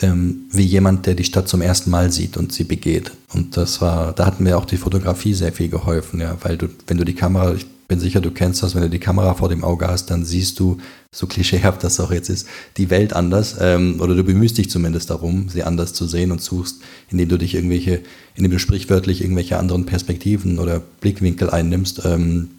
ähm, 0.00 0.46
wie 0.50 0.62
jemand, 0.62 1.06
der 1.06 1.14
die 1.14 1.24
Stadt 1.24 1.48
zum 1.48 1.60
ersten 1.60 1.90
Mal 1.90 2.12
sieht 2.12 2.36
und 2.36 2.52
sie 2.52 2.64
begeht. 2.64 3.12
Und 3.32 3.56
das 3.56 3.80
war, 3.80 4.12
da 4.12 4.26
hat 4.26 4.40
mir 4.40 4.56
auch 4.56 4.64
die 4.64 4.76
Fotografie 4.76 5.34
sehr 5.34 5.52
viel 5.52 5.68
geholfen, 5.68 6.20
ja, 6.20 6.36
weil 6.42 6.56
du, 6.56 6.68
wenn 6.86 6.98
du 6.98 7.04
die 7.04 7.14
Kamera, 7.14 7.54
ich 7.54 7.66
bin 7.88 7.98
sicher, 7.98 8.20
du 8.20 8.30
kennst 8.30 8.62
das, 8.62 8.74
wenn 8.74 8.82
du 8.82 8.90
die 8.90 9.00
Kamera 9.00 9.34
vor 9.34 9.48
dem 9.48 9.64
Auge 9.64 9.88
hast, 9.88 10.06
dann 10.06 10.24
siehst 10.24 10.60
du, 10.60 10.78
so 11.14 11.26
klischeehaft 11.26 11.82
das 11.82 11.98
auch 12.00 12.12
jetzt 12.12 12.28
ist, 12.28 12.46
die 12.76 12.90
Welt 12.90 13.12
anders, 13.14 13.56
ähm, 13.60 14.00
oder 14.00 14.14
du 14.14 14.22
bemühst 14.22 14.58
dich 14.58 14.70
zumindest 14.70 15.10
darum, 15.10 15.48
sie 15.48 15.64
anders 15.64 15.94
zu 15.94 16.06
sehen 16.06 16.30
und 16.30 16.42
suchst, 16.42 16.82
indem 17.10 17.28
du 17.30 17.38
dich 17.38 17.54
irgendwelche, 17.54 18.02
indem 18.34 18.52
du 18.52 18.58
sprichwörtlich 18.58 19.22
irgendwelche 19.22 19.58
anderen 19.58 19.86
Perspektiven 19.86 20.58
oder 20.58 20.80
Blickwinkel 21.00 21.50
einnimmst, 21.50 22.02
ähm, 22.04 22.50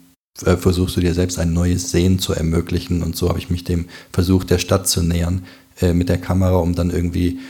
äh, 0.44 0.56
versuchst 0.56 0.96
du 0.96 1.00
dir 1.00 1.14
selbst 1.14 1.38
ein 1.38 1.52
neues 1.52 1.90
Sehen 1.90 2.18
zu 2.18 2.32
ermöglichen. 2.32 3.02
Und 3.02 3.16
so 3.16 3.28
habe 3.28 3.38
ich 3.38 3.50
mich 3.50 3.64
dem 3.64 3.86
Versuch 4.12 4.44
der 4.44 4.58
Stadt 4.58 4.88
zu 4.88 5.02
nähern 5.02 5.42
äh, 5.80 5.92
mit 5.92 6.08
der 6.08 6.18
Kamera, 6.18 6.56
um 6.56 6.74
dann 6.74 6.90
irgendwie 6.90 7.40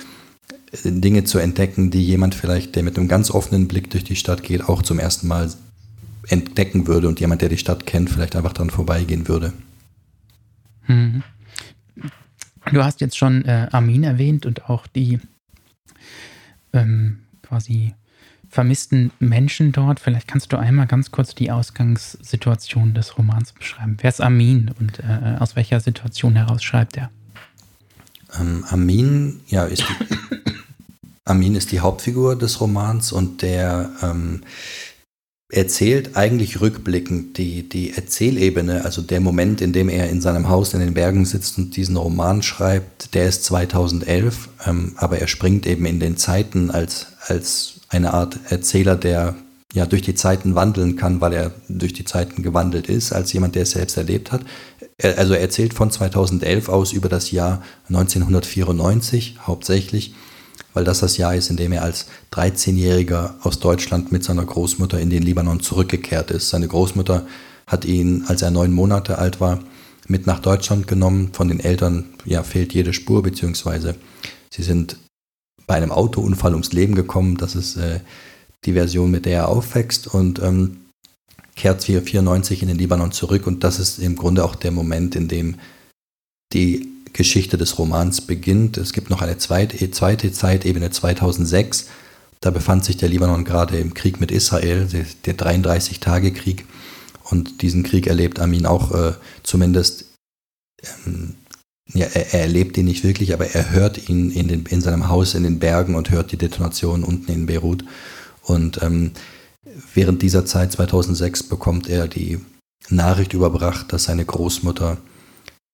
äh, 0.72 0.90
Dinge 0.90 1.24
zu 1.24 1.38
entdecken, 1.38 1.90
die 1.90 2.04
jemand 2.04 2.34
vielleicht, 2.34 2.76
der 2.76 2.82
mit 2.82 2.98
einem 2.98 3.08
ganz 3.08 3.30
offenen 3.30 3.68
Blick 3.68 3.90
durch 3.90 4.04
die 4.04 4.16
Stadt 4.16 4.42
geht, 4.42 4.68
auch 4.68 4.82
zum 4.82 4.98
ersten 4.98 5.28
Mal 5.28 5.50
entdecken 6.28 6.86
würde 6.86 7.08
und 7.08 7.20
jemand, 7.20 7.42
der 7.42 7.48
die 7.48 7.58
Stadt 7.58 7.86
kennt, 7.86 8.10
vielleicht 8.10 8.36
einfach 8.36 8.52
dran 8.52 8.70
vorbeigehen 8.70 9.28
würde. 9.28 9.52
Mhm. 10.86 11.22
Du 12.72 12.84
hast 12.84 13.00
jetzt 13.00 13.16
schon 13.16 13.44
äh, 13.46 13.68
Armin 13.72 14.04
erwähnt 14.04 14.46
und 14.46 14.68
auch 14.68 14.86
die 14.86 15.18
ähm, 16.72 17.20
quasi 17.42 17.94
vermissten 18.50 19.12
Menschen 19.20 19.72
dort. 19.72 20.00
Vielleicht 20.00 20.26
kannst 20.26 20.52
du 20.52 20.58
einmal 20.58 20.86
ganz 20.86 21.12
kurz 21.12 21.34
die 21.34 21.50
Ausgangssituation 21.50 22.94
des 22.94 23.16
Romans 23.16 23.52
beschreiben. 23.52 23.96
Wer 24.00 24.10
ist 24.10 24.20
Amin 24.20 24.72
und 24.78 24.98
äh, 24.98 25.36
aus 25.38 25.56
welcher 25.56 25.80
Situation 25.80 26.34
heraus 26.34 26.62
schreibt 26.62 26.96
er? 26.96 27.10
Ähm, 28.38 28.64
Amin, 28.68 29.40
ja, 29.46 29.64
ist 29.64 29.84
die, 29.88 30.06
Amin 31.24 31.54
ist 31.54 31.70
die 31.70 31.80
Hauptfigur 31.80 32.36
des 32.36 32.60
Romans 32.60 33.12
und 33.12 33.42
der 33.42 33.90
ähm, 34.02 34.42
erzählt 35.48 36.16
eigentlich 36.16 36.60
rückblickend 36.60 37.38
die, 37.38 37.68
die 37.68 37.92
Erzählebene, 37.92 38.84
also 38.84 39.02
der 39.02 39.20
Moment, 39.20 39.60
in 39.60 39.72
dem 39.72 39.88
er 39.88 40.08
in 40.08 40.20
seinem 40.20 40.48
Haus 40.48 40.74
in 40.74 40.80
den 40.80 40.94
Bergen 40.94 41.24
sitzt 41.24 41.58
und 41.58 41.76
diesen 41.76 41.96
Roman 41.96 42.42
schreibt, 42.42 43.14
der 43.14 43.28
ist 43.28 43.44
2011, 43.44 44.48
ähm, 44.66 44.92
aber 44.96 45.18
er 45.18 45.28
springt 45.28 45.66
eben 45.66 45.86
in 45.86 46.00
den 46.00 46.16
Zeiten 46.16 46.70
als, 46.70 47.08
als 47.26 47.79
eine 47.90 48.14
Art 48.14 48.38
Erzähler, 48.48 48.96
der 48.96 49.34
ja 49.72 49.86
durch 49.86 50.02
die 50.02 50.14
Zeiten 50.14 50.54
wandeln 50.54 50.96
kann, 50.96 51.20
weil 51.20 51.32
er 51.32 51.52
durch 51.68 51.92
die 51.92 52.04
Zeiten 52.04 52.42
gewandelt 52.42 52.88
ist, 52.88 53.12
als 53.12 53.32
jemand, 53.32 53.54
der 53.54 53.62
es 53.62 53.72
selbst 53.72 53.96
erlebt 53.96 54.32
hat. 54.32 54.42
Er, 54.98 55.18
also 55.18 55.34
er 55.34 55.40
erzählt 55.40 55.74
von 55.74 55.90
2011 55.90 56.68
aus 56.68 56.92
über 56.92 57.08
das 57.08 57.30
Jahr 57.30 57.62
1994 57.88 59.38
hauptsächlich, 59.42 60.14
weil 60.72 60.84
das 60.84 61.00
das 61.00 61.16
Jahr 61.16 61.34
ist, 61.34 61.50
in 61.50 61.56
dem 61.56 61.72
er 61.72 61.82
als 61.82 62.06
13-Jähriger 62.32 63.34
aus 63.42 63.60
Deutschland 63.60 64.12
mit 64.12 64.24
seiner 64.24 64.44
Großmutter 64.44 64.98
in 64.98 65.10
den 65.10 65.22
Libanon 65.22 65.60
zurückgekehrt 65.60 66.30
ist. 66.30 66.50
Seine 66.50 66.68
Großmutter 66.68 67.26
hat 67.66 67.84
ihn, 67.84 68.24
als 68.26 68.42
er 68.42 68.50
neun 68.50 68.72
Monate 68.72 69.18
alt 69.18 69.40
war, 69.40 69.60
mit 70.08 70.26
nach 70.26 70.40
Deutschland 70.40 70.88
genommen. 70.88 71.30
Von 71.32 71.48
den 71.48 71.60
Eltern 71.60 72.06
ja, 72.24 72.42
fehlt 72.42 72.72
jede 72.72 72.92
Spur, 72.92 73.22
beziehungsweise 73.22 73.94
sie 74.50 74.62
sind 74.62 74.96
bei 75.70 75.76
einem 75.76 75.92
Autounfall 75.92 76.54
ums 76.54 76.72
Leben 76.72 76.96
gekommen. 76.96 77.36
Das 77.36 77.54
ist 77.54 77.76
äh, 77.76 78.00
die 78.64 78.72
Version, 78.72 79.08
mit 79.08 79.24
der 79.24 79.36
er 79.38 79.48
aufwächst 79.48 80.12
und 80.12 80.42
ähm, 80.42 80.78
kehrt 81.54 81.84
494 81.84 82.62
in 82.62 82.66
den 82.66 82.76
Libanon 82.76 83.12
zurück. 83.12 83.46
Und 83.46 83.62
das 83.62 83.78
ist 83.78 84.00
im 84.00 84.16
Grunde 84.16 84.44
auch 84.44 84.56
der 84.56 84.72
Moment, 84.72 85.14
in 85.14 85.28
dem 85.28 85.60
die 86.52 86.88
Geschichte 87.12 87.56
des 87.56 87.78
Romans 87.78 88.20
beginnt. 88.20 88.78
Es 88.78 88.92
gibt 88.92 89.10
noch 89.10 89.22
eine 89.22 89.38
zweite, 89.38 89.88
zweite 89.92 90.32
Zeitebene 90.32 90.90
2006. 90.90 91.86
Da 92.40 92.50
befand 92.50 92.84
sich 92.84 92.96
der 92.96 93.08
Libanon 93.08 93.44
gerade 93.44 93.78
im 93.78 93.94
Krieg 93.94 94.20
mit 94.20 94.32
Israel, 94.32 94.88
der 95.24 95.38
33-Tage-Krieg. 95.38 96.64
Und 97.22 97.62
diesen 97.62 97.84
Krieg 97.84 98.08
erlebt 98.08 98.40
Amin 98.40 98.66
auch 98.66 98.90
äh, 98.90 99.12
zumindest 99.44 100.06
ähm, 101.06 101.36
ja, 101.92 102.06
er, 102.06 102.34
er, 102.34 102.40
erlebt 102.42 102.76
ihn 102.76 102.86
nicht 102.86 103.04
wirklich, 103.04 103.32
aber 103.32 103.46
er 103.46 103.70
hört 103.70 104.08
ihn 104.08 104.30
in, 104.30 104.48
den, 104.48 104.66
in 104.66 104.80
seinem 104.80 105.08
Haus 105.08 105.34
in 105.34 105.42
den 105.42 105.58
Bergen 105.58 105.94
und 105.94 106.10
hört 106.10 106.32
die 106.32 106.36
Detonation 106.36 107.04
unten 107.04 107.30
in 107.30 107.46
Beirut. 107.46 107.84
Und 108.42 108.82
ähm, 108.82 109.12
während 109.94 110.22
dieser 110.22 110.44
Zeit, 110.44 110.72
2006, 110.72 111.44
bekommt 111.44 111.88
er 111.88 112.08
die 112.08 112.40
Nachricht 112.88 113.32
überbracht, 113.32 113.92
dass 113.92 114.04
seine 114.04 114.24
Großmutter 114.24 114.98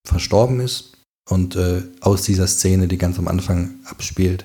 verstorben 0.07 0.61
ist. 0.61 0.93
Und 1.29 1.57
äh, 1.57 1.83
aus 2.01 2.23
dieser 2.23 2.47
Szene, 2.47 2.89
die 2.89 2.99
ganz 2.99 3.19
am 3.19 3.29
Anfang 3.29 3.75
abspielt, 3.85 4.45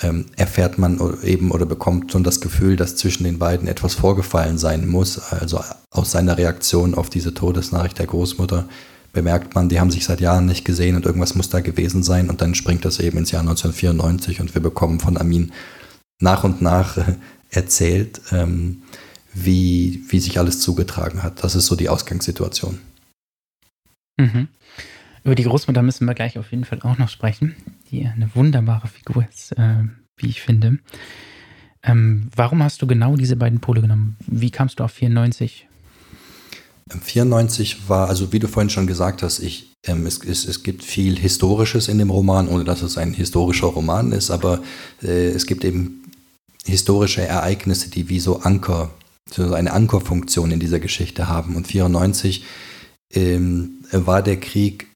ähm, 0.00 0.26
erfährt 0.36 0.78
man 0.78 0.98
eben 1.22 1.50
oder 1.50 1.66
bekommt 1.66 2.10
schon 2.10 2.24
das 2.24 2.40
Gefühl, 2.40 2.76
dass 2.76 2.96
zwischen 2.96 3.24
den 3.24 3.38
beiden 3.38 3.68
etwas 3.68 3.94
vorgefallen 3.94 4.58
sein 4.58 4.88
muss. 4.88 5.18
Also 5.18 5.60
aus 5.90 6.10
seiner 6.10 6.36
Reaktion 6.36 6.94
auf 6.94 7.10
diese 7.10 7.34
Todesnachricht 7.34 7.98
der 7.98 8.06
Großmutter 8.06 8.68
bemerkt 9.14 9.54
man, 9.54 9.70
die 9.70 9.80
haben 9.80 9.90
sich 9.90 10.04
seit 10.04 10.20
Jahren 10.20 10.44
nicht 10.44 10.64
gesehen 10.64 10.96
und 10.96 11.06
irgendwas 11.06 11.34
muss 11.34 11.48
da 11.48 11.60
gewesen 11.60 12.02
sein 12.02 12.28
und 12.28 12.42
dann 12.42 12.54
springt 12.54 12.84
das 12.84 13.00
eben 13.00 13.16
ins 13.16 13.30
Jahr 13.30 13.40
1994 13.40 14.40
und 14.40 14.54
wir 14.54 14.60
bekommen 14.60 15.00
von 15.00 15.16
Amin 15.16 15.52
nach 16.20 16.44
und 16.44 16.60
nach 16.60 16.98
äh, 16.98 17.14
erzählt, 17.50 18.20
ähm, 18.32 18.82
wie, 19.32 20.04
wie 20.08 20.20
sich 20.20 20.38
alles 20.38 20.60
zugetragen 20.60 21.22
hat. 21.22 21.42
Das 21.42 21.54
ist 21.54 21.66
so 21.66 21.76
die 21.76 21.88
Ausgangssituation. 21.88 22.78
Mhm. 24.16 24.48
Über 25.24 25.34
die 25.34 25.44
Großmutter 25.44 25.82
müssen 25.82 26.06
wir 26.06 26.14
gleich 26.14 26.38
auf 26.38 26.50
jeden 26.50 26.64
Fall 26.64 26.80
auch 26.82 26.98
noch 26.98 27.08
sprechen, 27.08 27.56
die 27.90 28.06
eine 28.06 28.34
wunderbare 28.34 28.88
Figur 28.88 29.26
ist, 29.28 29.52
äh, 29.52 29.84
wie 30.16 30.28
ich 30.28 30.42
finde. 30.42 30.78
Ähm, 31.82 32.28
warum 32.34 32.62
hast 32.62 32.82
du 32.82 32.86
genau 32.86 33.16
diese 33.16 33.36
beiden 33.36 33.60
Pole 33.60 33.80
genommen? 33.80 34.16
Wie 34.26 34.50
kamst 34.50 34.80
du 34.80 34.84
auf 34.84 34.92
94? 34.92 35.68
94 36.90 37.88
war, 37.88 38.08
also 38.08 38.32
wie 38.32 38.38
du 38.38 38.48
vorhin 38.48 38.70
schon 38.70 38.86
gesagt 38.86 39.22
hast, 39.22 39.40
ich, 39.40 39.72
ähm, 39.86 40.06
es, 40.06 40.22
es, 40.22 40.44
es 40.44 40.62
gibt 40.62 40.84
viel 40.84 41.18
Historisches 41.18 41.88
in 41.88 41.98
dem 41.98 42.10
Roman, 42.10 42.48
ohne 42.48 42.64
dass 42.64 42.82
es 42.82 42.98
ein 42.98 43.14
historischer 43.14 43.68
Roman 43.68 44.12
ist, 44.12 44.30
aber 44.30 44.62
äh, 45.02 45.28
es 45.28 45.46
gibt 45.46 45.64
eben 45.64 46.04
historische 46.64 47.22
Ereignisse, 47.22 47.90
die 47.90 48.08
wie 48.08 48.20
so 48.20 48.40
Anker, 48.40 48.90
so 49.30 49.54
eine 49.54 49.72
Ankerfunktion 49.72 50.50
in 50.50 50.60
dieser 50.60 50.80
Geschichte 50.80 51.28
haben. 51.28 51.56
Und 51.56 51.66
94 51.66 52.44
ähm, 53.14 53.84
war 53.90 54.22
der 54.22 54.38
Krieg 54.38 54.88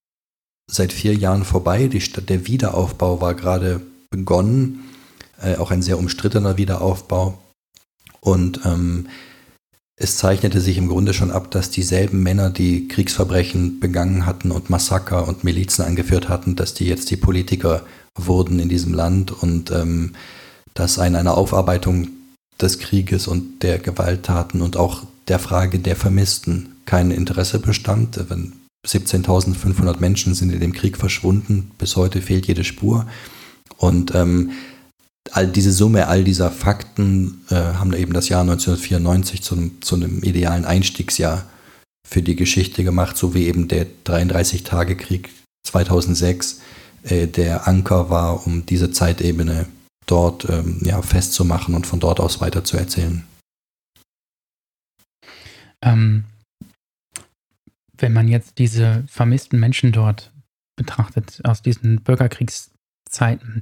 seit 0.71 0.93
vier 0.93 1.15
Jahren 1.15 1.45
vorbei, 1.45 1.89
die 1.89 2.01
Stadt, 2.01 2.29
der 2.29 2.47
Wiederaufbau 2.47 3.21
war 3.21 3.35
gerade 3.35 3.81
begonnen, 4.11 4.85
äh, 5.41 5.57
auch 5.57 5.71
ein 5.71 5.83
sehr 5.83 5.99
umstrittener 5.99 6.59
Wiederaufbau. 6.59 7.39
Und 8.21 8.61
ähm, 8.65 9.09
es 10.01 10.17
zeichnete 10.17 10.61
sich 10.61 10.79
im 10.79 10.89
Grunde 10.89 11.13
schon 11.13 11.33
ab, 11.33 11.51
dass 11.51 11.71
dieselben 11.71 12.23
Männer, 12.23 12.51
die 12.51 12.87
Kriegsverbrechen 12.87 13.81
begangen 13.81 14.27
hatten 14.27 14.53
und 14.53 14.71
Massaker 14.71 15.27
und 15.27 15.43
Milizen 15.43 15.85
angeführt 15.85 16.29
hatten, 16.29 16.55
dass 16.55 16.73
die 16.73 16.87
jetzt 16.87 17.11
die 17.11 17.17
Politiker 17.17 17.83
wurden 18.15 18.61
in 18.61 18.69
diesem 18.69 18.95
Land 18.95 19.33
und 19.33 19.73
ähm, 19.73 20.13
dass 20.75 21.01
an 21.01 21.17
einer 21.17 21.37
Aufarbeitung 21.37 22.09
des 22.61 22.79
Krieges 22.79 23.27
und 23.27 23.63
der 23.63 23.79
Gewalttaten 23.79 24.63
und 24.63 24.77
auch 24.77 25.03
der 25.27 25.41
Frage 25.41 25.81
der 25.81 25.97
Vermissten 25.97 26.77
kein 26.87 27.11
Interesse 27.11 27.59
bestand. 27.59 28.19
17.500 28.87 29.99
Menschen 29.99 30.35
sind 30.35 30.53
in 30.53 30.61
dem 30.61 30.73
Krieg 30.73 30.97
verschwunden, 30.97 31.73
bis 31.79 31.97
heute 31.97 32.23
fehlt 32.23 32.47
jede 32.47 32.65
Spur. 32.65 33.07
Und 33.77 34.15
ähm, 34.15 34.53
all 35.33 35.47
diese 35.47 35.73
Summe, 35.73 36.09
all 36.09 36.25
dieser 36.25 36.51
Fakten 36.51 37.43
äh, 37.51 37.55
haben 37.55 37.93
eben 37.93 38.13
das 38.13 38.29
Jahr 38.29 38.43
1994 38.43 39.43
zu, 39.43 39.71
zu 39.81 39.97
einem 39.97 40.23
idealen 40.23 40.65
Einstiegsjahr 40.65 41.45
für 42.07 42.23
die 42.23 42.37
Geschichte 42.37 42.85
gemacht, 42.85 43.17
so 43.17 43.35
wie 43.35 43.47
eben 43.47 43.69
der 43.69 43.87
33-Tage-Krieg 44.05 45.31
2006 45.67 46.61
äh, 47.05 47.27
der 47.27 47.69
Anker 47.69 48.11
war, 48.11 48.47
um 48.47 48.65
diese 48.67 48.91
Zeitebene 48.91 49.67
dort 50.07 50.49
ähm, 50.49 50.81
ja, 50.83 51.03
festzumachen 51.03 51.75
und 51.75 51.87
von 51.87 52.01
dort 52.01 52.21
aus 52.21 52.41
weiterzuerzählen. 52.41 53.25
Ähm, 55.83 56.25
wenn 57.97 58.13
man 58.13 58.29
jetzt 58.29 58.59
diese 58.59 59.05
vermissten 59.09 59.61
Menschen 59.61 59.93
dort 59.93 60.33
betrachtet, 60.77 61.41
aus 61.45 61.63
diesen 61.63 62.03
Bürgerkriegszeiten, 62.03 63.61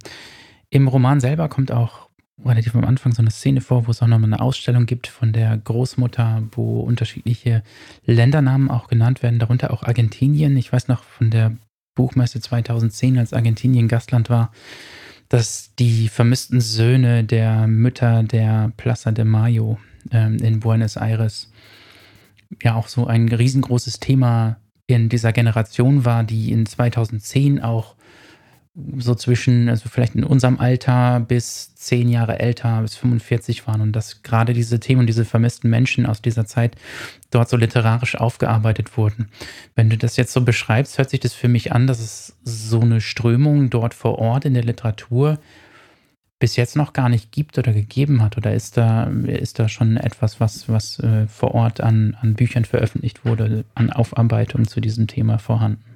im 0.70 0.88
Roman 0.88 1.20
selber 1.20 1.48
kommt 1.48 1.72
auch 1.72 2.08
relativ 2.44 2.74
am 2.74 2.84
Anfang 2.84 3.12
so 3.12 3.22
eine 3.22 3.30
Szene 3.30 3.60
vor, 3.60 3.86
wo 3.86 3.90
es 3.90 4.02
auch 4.02 4.06
nochmal 4.06 4.32
eine 4.32 4.40
Ausstellung 4.40 4.86
gibt 4.86 5.06
von 5.06 5.32
der 5.32 5.56
Großmutter, 5.56 6.42
wo 6.52 6.80
unterschiedliche 6.80 7.62
Ländernamen 8.04 8.70
auch 8.70 8.88
genannt 8.88 9.22
werden, 9.22 9.38
darunter 9.38 9.72
auch 9.72 9.82
Argentinien. 9.82 10.56
Ich 10.56 10.72
weiß 10.72 10.88
noch 10.88 11.02
von 11.02 11.30
der 11.30 11.56
Buchmesse 11.94 12.40
2010, 12.40 13.18
als 13.18 13.32
Argentinien 13.32 13.88
Gastland 13.88 14.28
war, 14.28 14.52
dass 15.28 15.74
die 15.76 16.08
vermissten 16.08 16.60
Söhne 16.60 17.24
der 17.24 17.66
Mütter 17.66 18.22
der 18.22 18.72
Plaza 18.76 19.12
de 19.12 19.24
Mayo 19.24 19.78
ähm, 20.12 20.36
in 20.36 20.60
Buenos 20.60 20.96
Aires 20.96 21.50
ja 22.62 22.74
auch 22.74 22.88
so 22.88 23.06
ein 23.06 23.28
riesengroßes 23.28 23.98
Thema 23.98 24.58
in 24.86 25.08
dieser 25.08 25.32
Generation 25.32 26.04
war, 26.04 26.22
die 26.22 26.52
in 26.52 26.64
2010 26.64 27.60
auch 27.60 27.95
so 28.98 29.14
zwischen, 29.14 29.68
also 29.68 29.88
vielleicht 29.88 30.14
in 30.14 30.24
unserem 30.24 30.58
Alter 30.58 31.20
bis 31.20 31.74
zehn 31.74 32.08
Jahre 32.08 32.38
älter, 32.40 32.82
bis 32.82 32.96
45 32.96 33.66
waren 33.66 33.80
und 33.80 33.92
dass 33.92 34.22
gerade 34.22 34.52
diese 34.52 34.80
Themen 34.80 35.00
und 35.00 35.06
diese 35.06 35.24
vermissten 35.24 35.70
Menschen 35.70 36.04
aus 36.04 36.20
dieser 36.20 36.44
Zeit 36.44 36.76
dort 37.30 37.48
so 37.48 37.56
literarisch 37.56 38.16
aufgearbeitet 38.16 38.96
wurden. 38.96 39.28
Wenn 39.74 39.88
du 39.88 39.96
das 39.96 40.16
jetzt 40.16 40.32
so 40.32 40.42
beschreibst, 40.42 40.98
hört 40.98 41.10
sich 41.10 41.20
das 41.20 41.32
für 41.32 41.48
mich 41.48 41.72
an, 41.72 41.86
dass 41.86 42.00
es 42.00 42.36
so 42.44 42.80
eine 42.80 43.00
Strömung 43.00 43.70
dort 43.70 43.94
vor 43.94 44.18
Ort 44.18 44.44
in 44.44 44.54
der 44.54 44.64
Literatur 44.64 45.38
bis 46.38 46.56
jetzt 46.56 46.76
noch 46.76 46.92
gar 46.92 47.08
nicht 47.08 47.32
gibt 47.32 47.56
oder 47.56 47.72
gegeben 47.72 48.22
hat? 48.22 48.36
Oder 48.36 48.54
ist 48.54 48.76
da, 48.76 49.04
ist 49.04 49.58
da 49.58 49.70
schon 49.70 49.96
etwas, 49.96 50.38
was, 50.38 50.68
was 50.68 50.98
äh, 50.98 51.26
vor 51.28 51.54
Ort 51.54 51.80
an, 51.80 52.14
an 52.20 52.34
Büchern 52.34 52.66
veröffentlicht 52.66 53.24
wurde, 53.24 53.64
an 53.74 53.90
Aufarbeitung 53.90 54.68
zu 54.68 54.82
diesem 54.82 55.06
Thema 55.06 55.38
vorhanden? 55.38 55.95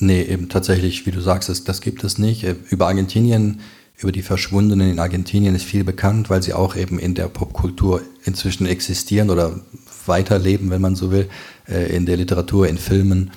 Nee, 0.00 0.22
eben 0.22 0.48
tatsächlich, 0.48 1.04
wie 1.04 1.10
du 1.10 1.20
sagst, 1.20 1.50
das, 1.50 1.62
das 1.64 1.82
gibt 1.82 2.02
es 2.04 2.16
nicht. 2.18 2.44
Äh, 2.44 2.56
über 2.70 2.86
Argentinien, 2.86 3.60
über 3.98 4.12
die 4.12 4.22
Verschwundenen 4.22 4.90
in 4.90 4.98
Argentinien 4.98 5.54
ist 5.54 5.64
viel 5.64 5.84
bekannt, 5.84 6.30
weil 6.30 6.42
sie 6.42 6.54
auch 6.54 6.74
eben 6.74 6.98
in 6.98 7.14
der 7.14 7.28
Popkultur 7.28 8.00
inzwischen 8.24 8.66
existieren 8.66 9.28
oder 9.28 9.60
weiterleben, 10.06 10.70
wenn 10.70 10.80
man 10.80 10.96
so 10.96 11.10
will, 11.10 11.28
äh, 11.68 11.94
in 11.94 12.06
der 12.06 12.16
Literatur, 12.16 12.66
in 12.66 12.78
Filmen. 12.78 13.30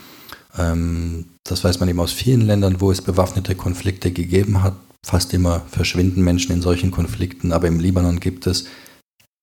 Ähm, 0.57 1.25
das 1.43 1.65
weiß 1.65 1.81
man 1.81 1.89
eben 1.89 1.99
aus 1.99 2.13
vielen 2.13 2.47
Ländern, 2.47 2.79
wo 2.79 2.91
es 2.91 3.01
bewaffnete 3.01 3.55
Konflikte 3.55 4.11
gegeben 4.11 4.63
hat. 4.63 4.75
Fast 5.05 5.33
immer 5.33 5.63
verschwinden 5.69 6.23
Menschen 6.23 6.53
in 6.53 6.61
solchen 6.61 6.91
Konflikten, 6.91 7.51
aber 7.51 7.67
im 7.67 7.81
Libanon 7.81 8.21
gibt 8.21 8.47
es 8.47 8.65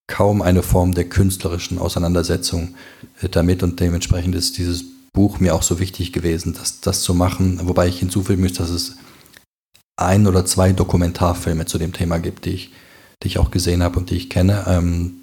kaum 0.07 0.41
eine 0.41 0.63
Form 0.63 0.95
der 0.95 1.05
künstlerischen 1.05 1.79
Auseinandersetzung 1.79 2.75
äh, 3.21 3.29
damit 3.29 3.63
und 3.63 3.79
dementsprechend 3.79 4.35
ist 4.35 4.57
dieses 4.57 4.87
Buch 5.13 5.41
mir 5.41 5.55
auch 5.55 5.63
so 5.63 5.81
wichtig 5.81 6.13
gewesen, 6.13 6.55
das, 6.55 6.81
das 6.81 7.03
zu 7.03 7.15
machen, 7.15 7.61
wobei 7.65 7.89
ich 7.89 7.99
hinzufügen 7.99 8.43
möchte, 8.43 8.59
dass 8.59 8.71
es 8.71 8.97
ein 9.97 10.27
oder 10.27 10.47
zwei 10.47 10.73
Dokumentarfilme 10.73 11.67
zu 11.67 11.79
dem 11.79 11.93
Thema 11.93 12.19
gibt, 12.19 12.45
die 12.45 12.51
ich, 12.51 12.73
die 13.23 13.29
ich 13.29 13.39
auch 13.39 13.51
gesehen 13.51 13.83
habe 13.83 13.99
und 13.99 14.11
die 14.11 14.17
ich 14.17 14.31
kenne. 14.31 14.65
Ähm, 14.67 15.17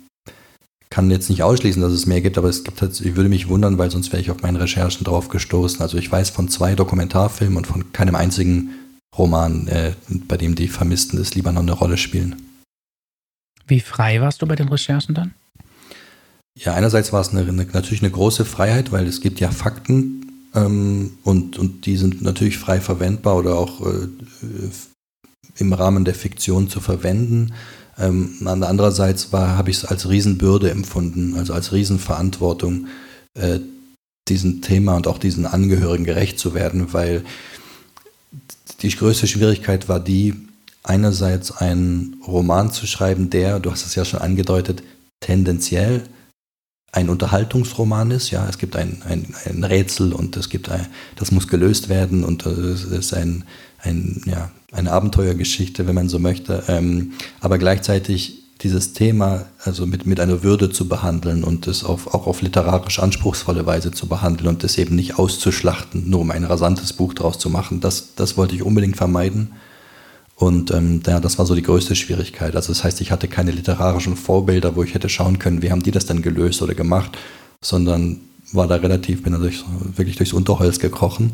kann 0.89 1.11
jetzt 1.11 1.29
nicht 1.29 1.43
ausschließen, 1.43 1.81
dass 1.81 1.91
es 1.91 2.05
mehr 2.05 2.21
gibt, 2.21 2.37
aber 2.37 2.47
es 2.47 2.63
gibt 2.63 2.81
halt, 2.81 2.99
ich 3.01 3.15
würde 3.15 3.29
mich 3.29 3.49
wundern, 3.49 3.77
weil 3.77 3.91
sonst 3.91 4.11
wäre 4.13 4.21
ich 4.21 4.31
auf 4.31 4.41
meinen 4.41 4.55
Recherchen 4.55 5.03
drauf 5.03 5.27
gestoßen. 5.27 5.81
Also 5.81 5.97
ich 5.97 6.11
weiß 6.11 6.29
von 6.29 6.47
zwei 6.47 6.75
Dokumentarfilmen 6.75 7.57
und 7.57 7.67
von 7.67 7.91
keinem 7.91 8.15
einzigen 8.15 8.73
Roman, 9.17 9.67
äh, 9.67 9.93
bei 10.07 10.37
dem 10.37 10.55
die 10.55 10.67
Vermissten 10.67 11.17
des 11.17 11.35
Libanon 11.35 11.63
eine 11.63 11.73
Rolle 11.73 11.97
spielen. 11.97 12.35
Wie 13.65 13.81
frei 13.81 14.21
warst 14.21 14.41
du 14.41 14.47
bei 14.47 14.55
den 14.55 14.69
Recherchen 14.69 15.13
dann? 15.13 15.33
Ja, 16.59 16.73
einerseits 16.73 17.13
war 17.13 17.21
es 17.21 17.29
eine, 17.29 17.41
eine, 17.41 17.65
natürlich 17.65 18.01
eine 18.01 18.11
große 18.11 18.43
Freiheit, 18.43 18.91
weil 18.91 19.05
es 19.05 19.21
gibt 19.21 19.39
ja 19.39 19.51
Fakten 19.51 20.49
ähm, 20.55 21.11
und, 21.23 21.59
und 21.59 21.85
die 21.85 21.97
sind 21.97 22.21
natürlich 22.23 22.57
frei 22.57 22.81
verwendbar 22.81 23.37
oder 23.37 23.55
auch 23.55 23.85
äh, 23.85 24.07
im 25.57 25.73
Rahmen 25.73 26.03
der 26.03 26.15
Fiktion 26.15 26.67
zu 26.67 26.79
verwenden. 26.79 27.53
Ähm, 27.99 28.37
andererseits 28.43 29.31
habe 29.31 29.69
ich 29.69 29.77
es 29.77 29.85
als 29.85 30.09
Riesenbürde 30.09 30.71
empfunden, 30.71 31.35
also 31.35 31.53
als 31.53 31.73
Riesenverantwortung, 31.73 32.87
äh, 33.35 33.59
diesem 34.27 34.61
Thema 34.61 34.95
und 34.95 35.07
auch 35.07 35.19
diesen 35.19 35.45
Angehörigen 35.45 36.03
gerecht 36.03 36.39
zu 36.39 36.53
werden, 36.53 36.91
weil 36.91 37.23
die 38.81 38.89
größte 38.89 39.27
Schwierigkeit 39.27 39.87
war 39.89 39.99
die, 39.99 40.35
einerseits 40.83 41.51
einen 41.51 42.21
Roman 42.25 42.71
zu 42.71 42.87
schreiben, 42.87 43.29
der, 43.29 43.59
du 43.59 43.71
hast 43.71 43.85
es 43.85 43.95
ja 43.95 44.05
schon 44.05 44.21
angedeutet, 44.21 44.83
tendenziell 45.19 46.03
ein 46.97 47.09
Unterhaltungsroman 47.09 48.09
ist. 48.11 48.31
Ja, 48.31 48.47
es 48.49 48.57
gibt 48.57 48.75
ein, 48.75 49.03
ein, 49.07 49.33
ein 49.45 49.63
Rätsel 49.63 50.13
und 50.13 50.35
es 50.35 50.49
gibt 50.49 50.69
ein, 50.69 50.87
das 51.15 51.31
muss 51.31 51.47
gelöst 51.47 51.89
werden 51.89 52.23
und 52.23 52.45
es 52.45 52.83
ist 52.83 53.13
ein, 53.13 53.43
ein, 53.83 54.21
ja, 54.25 54.51
eine 54.71 54.91
Abenteuergeschichte, 54.91 55.85
wenn 55.85 55.93
man 55.93 56.09
so 56.09 56.17
möchte. 56.17 56.63
Ähm, 56.67 57.13
aber 57.39 57.59
gleichzeitig 57.59 58.43
dieses 58.61 58.93
Thema 58.93 59.45
also 59.63 59.85
mit, 59.85 60.07
mit 60.07 60.19
einer 60.19 60.41
Würde 60.41 60.71
zu 60.71 60.87
behandeln 60.87 61.43
und 61.43 61.67
es 61.67 61.83
auf, 61.83 62.15
auch 62.15 62.25
auf 62.25 62.41
literarisch 62.41 62.97
anspruchsvolle 62.97 63.67
Weise 63.67 63.91
zu 63.91 64.07
behandeln 64.07 64.49
und 64.49 64.63
es 64.63 64.79
eben 64.79 64.95
nicht 64.95 65.19
auszuschlachten, 65.19 66.09
nur 66.09 66.21
um 66.21 66.31
ein 66.31 66.43
rasantes 66.43 66.93
Buch 66.93 67.13
draus 67.13 67.37
zu 67.37 67.51
machen, 67.51 67.79
das, 67.79 68.15
das 68.15 68.37
wollte 68.37 68.55
ich 68.55 68.63
unbedingt 68.63 68.97
vermeiden. 68.97 69.51
Und 70.39 70.69
ähm, 70.69 71.01
ja, 71.05 71.19
das 71.19 71.39
war 71.39 71.47
so 71.47 71.55
die 71.55 71.63
größte 71.63 71.95
Schwierigkeit. 71.95 72.55
Also 72.55 72.71
das 72.71 72.83
heißt, 72.83 73.01
ich 73.01 73.11
hatte 73.11 73.27
keine 73.27 73.49
literarischen 73.49 74.15
Vorbilder, 74.15 74.75
wo 74.75 74.83
ich 74.83 74.93
hätte 74.93 75.09
schauen 75.09 75.39
können, 75.39 75.63
wie 75.63 75.71
haben 75.71 75.81
die 75.81 75.89
das 75.89 76.05
denn 76.05 76.21
gelöst 76.21 76.61
oder 76.61 76.75
gemacht, 76.75 77.17
sondern 77.59 78.19
war 78.51 78.67
da 78.67 78.75
relativ, 78.75 79.23
bin 79.23 79.33
da 79.33 79.39
durch, 79.39 79.63
wirklich 79.95 80.15
durchs 80.15 80.33
Unterholz 80.33 80.77
gekrochen. 80.77 81.33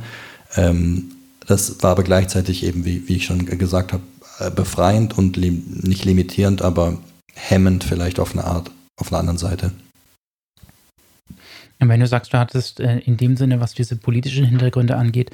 Ähm, 0.56 1.12
das 1.46 1.84
war 1.84 1.92
aber 1.92 2.04
gleichzeitig 2.04 2.64
eben, 2.64 2.86
wie, 2.86 3.08
wie 3.10 3.18
ich 3.18 3.26
schon 3.26 3.46
gesagt 3.46 3.92
habe, 3.92 4.04
äh, 4.40 4.50
befreiend 4.50 5.18
und 5.18 5.36
li 5.36 5.52
nicht 5.52 6.06
limitierend, 6.06 6.62
aber 6.62 6.98
hemmend 7.34 7.84
vielleicht 7.84 8.22
auf 8.22 8.32
eine 8.32 8.46
Art, 8.46 8.72
auf 8.96 9.12
einer 9.12 9.20
anderen 9.20 9.38
Seite. 9.38 9.72
Und 11.80 11.90
wenn 11.90 12.00
du 12.00 12.08
sagst, 12.08 12.32
du 12.32 12.40
hattest 12.40 12.80
äh, 12.80 13.00
in 13.00 13.18
dem 13.18 13.36
Sinne, 13.36 13.60
was 13.60 13.74
diese 13.74 13.98
politischen 13.98 14.46
Hintergründe 14.46 14.96
angeht, 14.96 15.32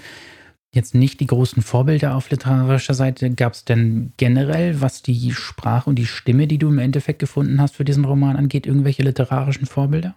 jetzt 0.74 0.94
nicht 0.94 1.20
die 1.20 1.28
großen 1.28 1.64
Vorbilder 1.64 2.16
auf 2.16 2.30
literarischer 2.30 2.94
Seite. 2.94 3.30
Gab 3.32 3.54
es 3.54 3.66
denn 3.66 4.14
generell, 4.18 4.82
was 4.82 5.02
die 5.02 5.32
Sprache 5.32 5.90
und 5.90 5.98
die 5.98 6.06
Stimme, 6.06 6.48
die 6.48 6.58
du 6.58 6.70
im 6.70 6.78
Endeffekt 6.78 7.20
gefunden 7.20 7.60
hast 7.60 7.76
für 7.76 7.86
diesen 7.86 8.06
Roman 8.06 8.36
angeht, 8.36 8.68
irgendwelche 8.68 9.04
literarischen 9.04 9.66
Vorbilder? 9.66 10.14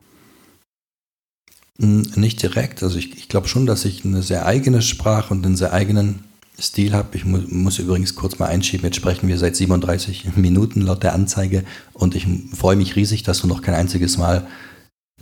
Nicht 1.78 2.42
direkt. 2.42 2.82
Also 2.82 2.98
ich, 2.98 3.16
ich 3.16 3.28
glaube 3.28 3.48
schon, 3.48 3.66
dass 3.66 3.84
ich 3.84 4.04
eine 4.04 4.22
sehr 4.22 4.46
eigene 4.46 4.82
Sprache 4.82 5.32
und 5.32 5.44
einen 5.44 5.56
sehr 5.56 5.72
eigenen 5.72 6.24
Stil 6.60 6.92
habe. 6.92 7.16
Ich 7.16 7.24
mu 7.24 7.38
muss 7.48 7.78
übrigens 7.78 8.14
kurz 8.14 8.38
mal 8.38 8.46
einschieben, 8.46 8.84
jetzt 8.84 8.96
sprechen 8.96 9.26
wir 9.26 9.38
seit 9.38 9.56
37 9.56 10.36
Minuten 10.36 10.82
laut 10.82 11.02
der 11.02 11.14
Anzeige 11.14 11.64
und 11.94 12.14
ich 12.14 12.26
freue 12.54 12.76
mich 12.76 12.94
riesig, 12.94 13.22
dass 13.22 13.40
du 13.40 13.46
noch 13.46 13.62
kein 13.62 13.74
einziges 13.74 14.18
Mal 14.18 14.46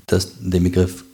das, 0.07 0.33
den 0.41 0.65
Begriff 0.65 1.05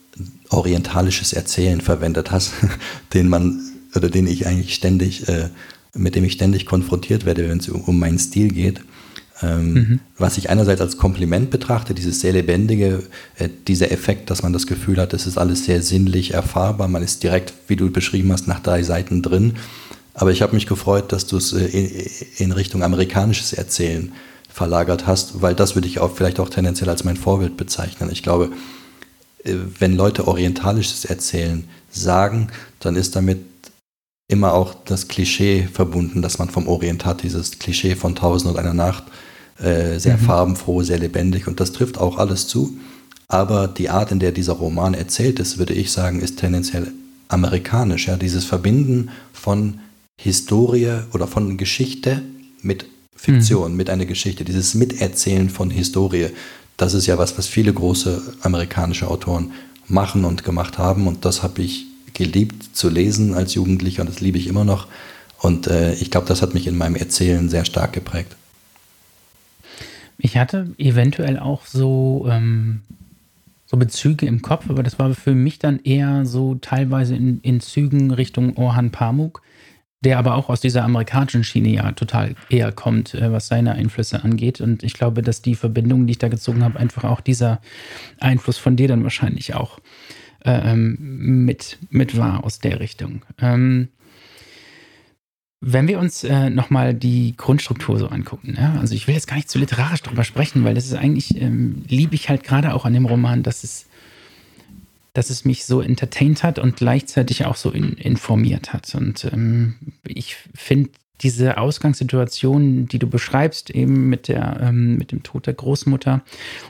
orientalisches 0.49 1.35
Erzählen 1.35 1.83
verwendet 1.83 2.31
hast, 2.31 2.55
den 3.15 3.29
man 3.29 3.61
oder 3.97 4.11
den 4.11 4.27
ich 4.27 4.47
eigentlich 4.47 4.75
ständig, 4.75 5.29
äh, 5.29 5.49
mit 5.95 6.15
dem 6.15 6.25
ich 6.25 6.33
ständig 6.33 6.67
konfrontiert 6.67 7.25
werde, 7.25 7.49
wenn 7.49 7.59
es 7.59 7.69
um, 7.69 7.99
meinen 7.99 8.19
Stil 8.19 8.49
geht. 8.49 8.81
Ähm, 9.43 9.73
mhm. 9.73 10.01
Was 10.17 10.39
ich 10.39 10.49
einerseits 10.49 10.81
als 10.81 10.97
Kompliment 10.97 11.51
betrachte, 11.51 11.93
dieses 11.93 12.21
sehr 12.21 12.33
lebendige, 12.33 13.03
äh, 13.39 13.49
dieser 13.69 13.93
Effekt, 13.93 14.31
dass 14.31 14.43
man 14.43 14.53
das 14.53 14.67
Gefühl 14.67 14.97
hat, 14.99 15.13
es 15.13 15.27
ist 15.27 15.37
alles 15.37 15.65
sehr 15.67 15.83
sinnlich 15.83 16.33
erfahrbar, 16.33 16.89
man 16.89 17.03
ist 17.03 17.23
direkt, 17.23 17.53
wie 17.69 17.77
du 17.77 17.91
beschrieben 17.91 18.33
hast, 18.33 18.49
nach 18.49 18.61
drei 18.61 18.83
Seiten 18.83 19.21
drin. 19.21 19.55
Aber 20.15 20.33
ich 20.33 20.41
habe 20.41 20.55
mich 20.55 20.67
gefreut, 20.67 21.13
dass 21.13 21.27
du 21.27 21.37
es 21.37 21.53
äh, 21.53 21.67
in, 21.67 22.07
in, 22.39 22.53
Richtung 22.53 22.83
amerikanisches 22.83 23.53
Erzählen 23.53 24.13
verlagert 24.49 25.07
hast, 25.07 25.43
weil 25.43 25.55
das 25.55 25.75
würde 25.75 25.89
ich 25.89 25.99
auch 25.99 26.17
vielleicht 26.17 26.41
auch 26.41 26.49
tendenziell 26.49 26.89
als 26.89 27.05
mein 27.05 27.19
Vorbild 27.19 27.59
bezeichnen. 27.59 28.09
Ich 28.11 28.23
glaube, 28.23 28.51
äh, 29.45 29.55
wenn 29.79 29.95
Leute 29.95 30.27
orientalisches 30.27 31.05
Erzählen 31.05 31.65
sagen, 31.91 32.49
dann 32.81 32.97
ist 32.97 33.15
damit 33.17 33.41
immer 34.29 34.55
auch 34.55 34.75
das 34.75 35.09
Klischee 35.09 35.69
verbunden, 35.73 36.23
dass 36.23 36.39
man 36.39 36.51
vom 36.51 36.67
Orient 36.69 37.05
hat, 37.05 37.23
dieses 37.23 37.59
Klischee 37.59 37.95
von 37.95 38.15
Tausend 38.15 38.51
und 38.51 38.59
einer 38.59 38.75
Nacht, 38.75 39.05
äh, 39.59 39.99
sehr 39.99 40.17
mhm. 40.17 40.23
farbenfroh, 40.23 40.83
sehr 40.83 40.99
lebendig 40.99 41.47
und 41.47 41.61
das 41.61 41.73
trifft 41.73 41.99
auch 41.99 42.19
alles 42.19 42.47
zu. 42.47 42.77
Aber 43.29 43.69
die 43.69 43.89
Art, 43.89 44.13
in 44.13 44.21
der 44.21 44.33
dieser 44.33 44.53
Roman 44.53 44.95
erzählt 44.95 45.41
ist, 45.41 45.59
würde 45.59 45.75
ich 45.75 45.91
sagen, 45.91 46.21
ist 46.21 46.39
tendenziell 46.39 46.93
amerikanisch. 47.29 48.07
Ja? 48.07 48.17
Dieses 48.17 48.45
Verbinden 48.45 49.11
von 49.33 49.81
Historie 50.21 51.01
oder 51.13 51.27
von 51.27 51.57
Geschichte 51.57 52.23
mit 52.63 52.87
Fiktion, 53.17 53.73
mhm. 53.73 53.77
mit 53.77 53.91
einer 53.91 54.07
Geschichte, 54.07 54.45
dieses 54.45 54.75
Miterzählen 54.75 55.51
von 55.51 55.71
Historie, 55.71 56.29
das 56.77 56.95
ist 56.95 57.07
ja 57.07 57.19
was, 57.19 57.37
was 57.39 57.47
viele 57.47 57.73
große 57.73 58.23
amerikanische 58.43 59.09
Autoren 59.09 59.53
machen 59.89 60.25
und 60.25 60.45
gemacht 60.45 60.79
haben. 60.79 61.07
Und 61.09 61.25
das 61.25 61.43
habe 61.43 61.63
ich 61.63 61.87
geliebt 62.17 62.75
zu 62.75 62.89
lesen 62.89 63.35
als 63.35 63.55
Jugendlicher 63.55 64.03
und 64.03 64.09
das 64.09 64.21
liebe 64.21 64.39
ich 64.39 64.47
immer 64.49 64.65
noch. 64.65 64.89
Und 65.39 65.67
äh, 65.67 65.93
ich 65.95 66.11
glaube, 66.11 66.27
das 66.27 66.43
hat 66.43 66.55
mich 66.55 66.67
in 66.67 66.77
meinem 66.77 66.97
Erzählen 66.97 67.49
sehr 67.49 67.65
stark 67.65 67.93
geprägt. 67.93 68.35
Ich 70.19 70.39
hatte 70.39 70.75
eventuell 70.79 71.39
auch 71.39 71.67
so, 71.67 72.27
ähm, 72.29 72.81
so 73.67 73.77
Bezüge 73.77 74.27
im 74.27 74.41
Kopf, 74.41 74.71
aber 74.71 74.83
das 74.83 74.99
war 74.99 75.15
für 75.15 75.35
mich 75.35 75.59
dann 75.59 75.79
eher 75.81 76.25
so 76.25 76.55
teilweise 76.55 77.15
in, 77.15 77.41
in 77.43 77.61
Zügen 77.61 78.11
Richtung 78.11 78.57
Orhan 78.57 78.91
Pamuk, 78.91 79.43
der 80.01 80.19
aber 80.19 80.37
auch 80.37 80.49
aus 80.49 80.63
dieser 80.63 80.85
amerikanischen 80.85 81.45
Schiene 81.45 81.69
ja 81.69 81.93
total 81.93 82.35
eher 82.49 82.73
kommt, 82.73 83.15
äh, 83.15 83.31
was 83.31 83.49
seine 83.49 83.73
Einflüsse 83.73 84.25
angeht. 84.25 84.63
Und 84.63 84.83
ich 84.83 84.95
glaube, 84.95 85.21
dass 85.21 85.43
die 85.43 85.55
Verbindung, 85.55 86.07
die 86.07 86.13
ich 86.13 86.19
da 86.19 86.29
gezogen 86.29 86.65
habe, 86.65 86.79
einfach 86.79 87.05
auch 87.05 87.21
dieser 87.21 87.61
Einfluss 88.21 88.57
von 88.57 88.77
dir 88.77 88.89
dann 88.89 89.03
wahrscheinlich 89.03 89.55
auch 89.55 89.81
ähm, 90.47 91.45
mit, 91.45 91.79
mit 91.91 92.17
war 92.17 92.45
aus 92.45 92.59
der 92.59 92.81
Richtung. 92.81 93.23
Ähm, 93.39 93.89
wenn 95.61 95.89
wir 95.89 95.99
uns 95.99 96.23
äh, 96.23 96.51
nochmal 96.51 96.95
die 96.95 97.35
Grundstruktur 97.37 97.99
so 97.99 98.09
angucken, 98.09 98.55
ja, 98.57 98.75
also 98.79 98.95
ich 98.95 99.07
will 99.07 99.15
jetzt 99.15 99.27
gar 99.27 99.37
nicht 99.37 99.51
zu 99.51 99.59
literarisch 99.59 100.03
drüber 100.03 100.23
sprechen, 100.23 100.65
weil 100.65 100.75
das 100.75 100.87
ist 100.87 100.95
eigentlich, 100.95 101.41
ähm, 101.41 101.83
liebe 101.89 102.15
ich 102.15 102.29
halt 102.29 102.45
gerade 102.45 102.75
auch 102.75 102.85
an 102.85 102.93
dem 102.93 103.07
Roman, 103.07 103.43
dass 103.43 103.65
es, 103.65 103.87
dass 105.15 105.31
es 105.31 105.45
mich 105.45 105.65
so 105.65 105.81
entertained 105.81 106.43
hat 106.43 106.59
und 106.59 106.77
gleichzeitig 106.77 107.47
auch 107.47 107.57
so 107.57 107.71
in, 107.71 107.95
informiert 107.95 108.73
hat. 108.73 108.95
Und 108.95 109.25
ähm, 109.33 109.77
ich 110.05 110.37
finde 110.55 110.91
diese 111.23 111.59
Ausgangssituation, 111.59 112.87
die 112.87 112.99
du 112.99 113.07
beschreibst, 113.07 113.71
eben 113.71 114.09
mit 114.09 114.29
der, 114.29 114.59
ähm, 114.61 114.97
mit 114.97 115.13
dem 115.13 115.23
Tod 115.23 115.47
der 115.47 115.55
Großmutter 115.55 116.23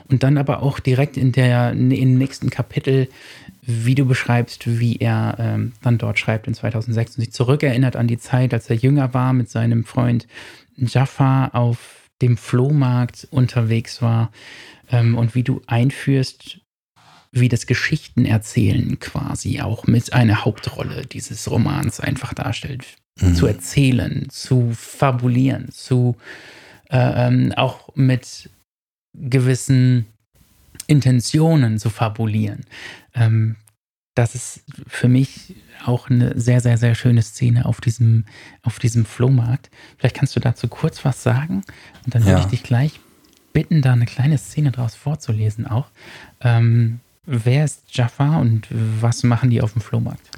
und 0.09 0.23
dann 0.23 0.37
aber 0.37 0.63
auch 0.63 0.79
direkt 0.79 1.17
in 1.17 1.31
der, 1.31 1.71
im 1.71 2.17
nächsten 2.17 2.49
Kapitel 2.49 3.07
wie 3.69 3.95
du 3.95 4.05
beschreibst, 4.05 4.79
wie 4.79 4.95
er 4.95 5.35
ähm, 5.39 5.73
dann 5.81 5.97
dort 5.97 6.17
schreibt 6.17 6.47
in 6.47 6.53
2006 6.53 7.17
und 7.17 7.23
sich 7.25 7.33
zurückerinnert 7.33 7.97
an 7.97 8.07
die 8.07 8.17
Zeit, 8.17 8.53
als 8.53 8.69
er 8.69 8.77
jünger 8.77 9.13
war, 9.13 9.33
mit 9.33 9.49
seinem 9.49 9.83
Freund 9.83 10.25
Jaffa 10.77 11.49
auf 11.49 12.09
dem 12.21 12.37
Flohmarkt 12.37 13.27
unterwegs 13.29 14.01
war 14.01 14.31
ähm, 14.89 15.17
und 15.17 15.35
wie 15.35 15.43
du 15.43 15.61
einführst, 15.67 16.61
wie 17.31 17.49
das 17.49 17.67
Geschichtenerzählen 17.67 18.99
quasi 18.99 19.59
auch 19.59 19.85
mit 19.85 20.13
einer 20.13 20.45
Hauptrolle 20.45 21.05
dieses 21.05 21.51
Romans 21.51 21.99
einfach 21.99 22.33
darstellt. 22.33 22.85
Mhm. 23.19 23.35
Zu 23.35 23.47
erzählen, 23.47 24.27
zu 24.29 24.71
fabulieren, 24.73 25.71
zu 25.71 26.15
äh, 26.89 27.27
ähm, 27.27 27.53
auch 27.55 27.89
mit 27.95 28.49
gewissen 29.13 30.05
Intentionen 30.87 31.79
zu 31.79 31.89
fabulieren. 31.89 32.61
Ähm, 33.13 33.55
das 34.15 34.33
ist 34.33 34.63
für 34.87 35.07
mich 35.07 35.55
auch 35.85 36.09
eine 36.09 36.39
sehr, 36.39 36.59
sehr, 36.59 36.77
sehr 36.77 36.95
schöne 36.95 37.21
Szene 37.21 37.65
auf 37.65 37.81
diesem, 37.81 38.25
auf 38.63 38.79
diesem 38.79 39.05
Flohmarkt. 39.05 39.69
Vielleicht 39.97 40.15
kannst 40.15 40.35
du 40.35 40.39
dazu 40.39 40.67
kurz 40.67 41.05
was 41.05 41.21
sagen 41.21 41.63
und 42.05 42.15
dann 42.15 42.23
ja. 42.23 42.29
würde 42.29 42.41
ich 42.41 42.47
dich 42.47 42.63
gleich 42.63 42.99
bitten, 43.53 43.81
da 43.81 43.93
eine 43.93 44.05
kleine 44.05 44.37
Szene 44.37 44.71
draus 44.71 44.95
vorzulesen 44.95 45.67
auch. 45.67 45.87
Ähm, 46.41 46.99
wer 47.25 47.65
ist 47.65 47.83
Jaffa 47.95 48.37
und 48.37 48.67
was 48.69 49.23
machen 49.23 49.49
die 49.49 49.61
auf 49.61 49.73
dem 49.73 49.81
Flohmarkt? 49.81 50.29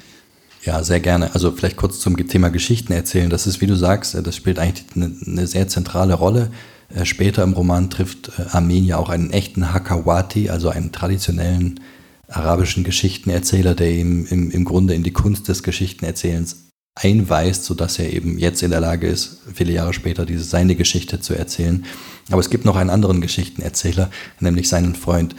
Ja, 0.62 0.84
sehr 0.84 1.00
gerne. 1.00 1.34
Also 1.34 1.52
vielleicht 1.52 1.76
kurz 1.76 2.00
zum 2.00 2.16
Thema 2.28 2.50
Geschichten 2.50 2.92
erzählen. 2.92 3.30
Das 3.30 3.46
ist, 3.46 3.60
wie 3.60 3.66
du 3.66 3.76
sagst, 3.76 4.14
das 4.14 4.36
spielt 4.36 4.58
eigentlich 4.58 4.86
eine, 4.94 5.16
eine 5.26 5.46
sehr 5.46 5.68
zentrale 5.68 6.14
Rolle. 6.14 6.50
Äh, 6.94 7.06
später 7.06 7.42
im 7.42 7.54
Roman 7.54 7.88
trifft 7.88 8.32
äh, 8.38 8.42
Armenier 8.50 8.98
auch 8.98 9.08
einen 9.08 9.30
echten 9.30 9.72
Hakawati, 9.72 10.50
also 10.50 10.68
einen 10.68 10.92
traditionellen 10.92 11.80
arabischen 12.28 12.84
Geschichtenerzähler, 12.84 13.74
der 13.74 13.90
ihm 13.90 14.26
im, 14.26 14.50
im 14.50 14.64
Grunde 14.64 14.94
in 14.94 15.02
die 15.02 15.12
Kunst 15.12 15.48
des 15.48 15.62
Geschichtenerzählens 15.62 16.68
einweist, 16.94 17.64
sodass 17.64 17.98
er 17.98 18.12
eben 18.12 18.38
jetzt 18.38 18.62
in 18.62 18.70
der 18.70 18.80
Lage 18.80 19.06
ist, 19.06 19.38
viele 19.54 19.72
Jahre 19.72 19.94
später 19.94 20.26
diese 20.26 20.44
seine 20.44 20.74
Geschichte 20.74 21.20
zu 21.20 21.34
erzählen. 21.34 21.86
Aber 22.30 22.40
es 22.40 22.50
gibt 22.50 22.64
noch 22.64 22.76
einen 22.76 22.90
anderen 22.90 23.20
Geschichtenerzähler, 23.20 24.10
nämlich 24.40 24.68
seinen 24.68 24.94
Freund 24.94 25.34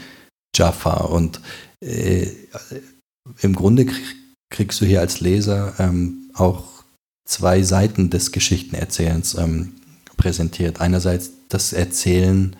Jafar. 0.55 1.11
Und 1.11 1.41
äh, 1.81 2.27
im 3.41 3.55
Grunde 3.55 3.85
kriegst 4.51 4.79
du 4.81 4.85
hier 4.85 4.99
als 4.99 5.19
Leser 5.19 5.73
ähm, 5.79 6.29
auch 6.33 6.65
zwei 7.25 7.63
Seiten 7.63 8.09
des 8.09 8.31
Geschichtenerzählens 8.31 9.35
ähm, 9.35 9.73
präsentiert. 10.17 10.81
Einerseits 10.81 11.31
das 11.49 11.73
Erzählen 11.73 12.55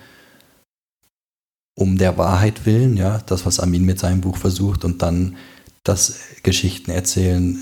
um 1.74 1.96
der 1.98 2.18
Wahrheit 2.18 2.66
willen, 2.66 2.96
ja, 2.96 3.22
das, 3.26 3.46
was 3.46 3.60
Amin 3.60 3.84
mit 3.84 3.98
seinem 3.98 4.20
Buch 4.20 4.36
versucht, 4.36 4.84
und 4.84 5.02
dann 5.02 5.36
das 5.84 6.16
Geschichten 6.42 6.90
erzählen 6.90 7.58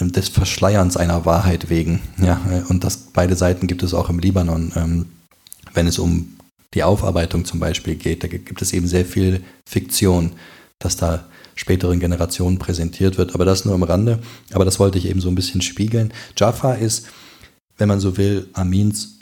ähm, 0.00 0.12
des 0.12 0.28
Verschleierns 0.28 0.96
einer 0.96 1.24
Wahrheit 1.24 1.70
wegen, 1.70 2.00
ja, 2.18 2.40
und 2.68 2.84
das 2.84 2.96
beide 3.12 3.36
Seiten 3.36 3.66
gibt 3.66 3.82
es 3.82 3.94
auch 3.94 4.10
im 4.10 4.18
Libanon, 4.18 4.72
ähm, 4.76 5.06
wenn 5.72 5.86
es 5.86 5.98
um 5.98 6.36
die 6.74 6.82
Aufarbeitung 6.82 7.44
zum 7.44 7.60
Beispiel 7.60 7.94
geht, 7.94 8.24
da 8.24 8.28
gibt 8.28 8.60
es 8.60 8.72
eben 8.72 8.86
sehr 8.86 9.04
viel 9.04 9.44
Fiktion, 9.64 10.32
dass 10.78 10.96
da 10.96 11.26
späteren 11.54 12.00
Generationen 12.00 12.58
präsentiert 12.58 13.18
wird, 13.18 13.34
aber 13.34 13.44
das 13.44 13.64
nur 13.64 13.74
am 13.74 13.82
Rande, 13.82 14.18
aber 14.52 14.64
das 14.64 14.78
wollte 14.78 14.98
ich 14.98 15.06
eben 15.06 15.20
so 15.20 15.28
ein 15.28 15.34
bisschen 15.34 15.62
spiegeln. 15.62 16.12
Jaffa 16.36 16.74
ist, 16.74 17.06
wenn 17.76 17.88
man 17.88 18.00
so 18.00 18.16
will, 18.16 18.48
Amins 18.52 19.18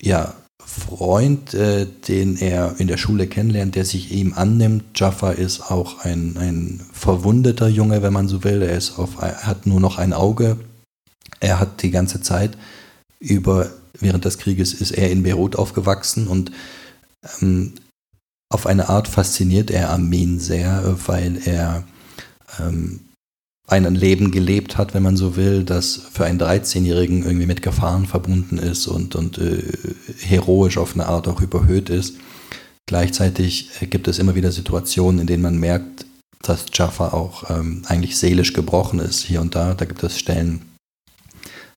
ja, 0.00 0.34
Freund, 0.64 1.54
äh, 1.54 1.86
den 2.08 2.36
er 2.36 2.76
in 2.78 2.88
der 2.88 2.96
Schule 2.96 3.26
kennenlernt, 3.26 3.74
der 3.74 3.84
sich 3.84 4.12
ihm 4.12 4.32
annimmt. 4.34 4.84
Jaffa 4.94 5.32
ist 5.32 5.70
auch 5.70 6.00
ein, 6.00 6.36
ein 6.38 6.80
verwundeter 6.92 7.68
Junge, 7.68 8.02
wenn 8.02 8.12
man 8.12 8.28
so 8.28 8.44
will. 8.44 8.62
Er 8.62 8.76
ist 8.76 8.98
auf, 8.98 9.20
er 9.20 9.46
hat 9.46 9.66
nur 9.66 9.80
noch 9.80 9.98
ein 9.98 10.12
Auge. 10.12 10.58
Er 11.40 11.60
hat 11.60 11.82
die 11.82 11.90
ganze 11.90 12.22
Zeit 12.22 12.56
über, 13.18 13.70
während 13.98 14.24
des 14.24 14.38
Krieges 14.38 14.72
ist 14.72 14.92
er 14.92 15.10
in 15.10 15.22
Beirut 15.22 15.56
aufgewachsen 15.56 16.28
und 16.28 16.50
ähm, 17.40 17.74
auf 18.48 18.66
eine 18.66 18.88
Art 18.88 19.08
fasziniert 19.08 19.70
er 19.70 19.90
Armin 19.90 20.38
sehr, 20.38 20.96
weil 21.06 21.40
er 21.44 21.84
ähm, 22.60 23.00
ein 23.66 23.94
Leben 23.94 24.30
gelebt 24.30 24.76
hat, 24.76 24.94
wenn 24.94 25.02
man 25.02 25.16
so 25.16 25.36
will, 25.36 25.64
das 25.64 25.96
für 26.12 26.24
einen 26.26 26.40
13-Jährigen 26.40 27.24
irgendwie 27.24 27.46
mit 27.46 27.62
Gefahren 27.62 28.06
verbunden 28.06 28.58
ist 28.58 28.86
und, 28.86 29.14
und 29.14 29.38
äh, 29.38 29.62
heroisch 30.20 30.76
auf 30.76 30.94
eine 30.94 31.06
Art 31.06 31.28
auch 31.28 31.40
überhöht 31.40 31.88
ist. 31.88 32.16
Gleichzeitig 32.86 33.70
gibt 33.88 34.06
es 34.08 34.18
immer 34.18 34.34
wieder 34.34 34.52
Situationen, 34.52 35.22
in 35.22 35.26
denen 35.26 35.42
man 35.42 35.58
merkt, 35.58 36.04
dass 36.42 36.66
Jaffa 36.74 37.08
auch 37.08 37.48
ähm, 37.48 37.82
eigentlich 37.86 38.18
seelisch 38.18 38.52
gebrochen 38.52 38.98
ist 38.98 39.22
hier 39.22 39.40
und 39.40 39.54
da. 39.54 39.72
Da 39.72 39.86
gibt 39.86 40.02
es 40.02 40.18
Stellen, 40.18 40.60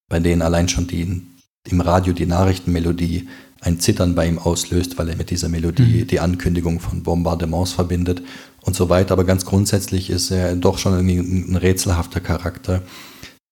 bei 0.10 0.20
denen 0.20 0.42
allein 0.42 0.68
schon 0.68 0.88
die, 0.88 1.22
im 1.70 1.82
Radio 1.82 2.12
die 2.12 2.26
Nachrichtenmelodie 2.26 3.30
ein 3.62 3.80
Zittern 3.80 4.16
bei 4.16 4.28
ihm 4.28 4.40
auslöst, 4.40 4.98
weil 4.98 5.10
er 5.10 5.16
mit 5.16 5.30
dieser 5.30 5.50
Melodie 5.50 6.04
mhm. 6.04 6.08
die 6.08 6.20
Ankündigung 6.20 6.80
von 6.80 7.04
Bombardements 7.04 7.72
verbindet 7.72 8.22
und 8.62 8.76
so 8.76 8.90
weiter. 8.90 9.14
Aber 9.14 9.24
ganz 9.24 9.46
grundsätzlich 9.46 10.10
ist 10.10 10.32
er 10.32 10.56
doch 10.56 10.78
schon 10.78 10.94
ein 10.94 11.56
rätselhafter 11.56 12.20
Charakter, 12.20 12.84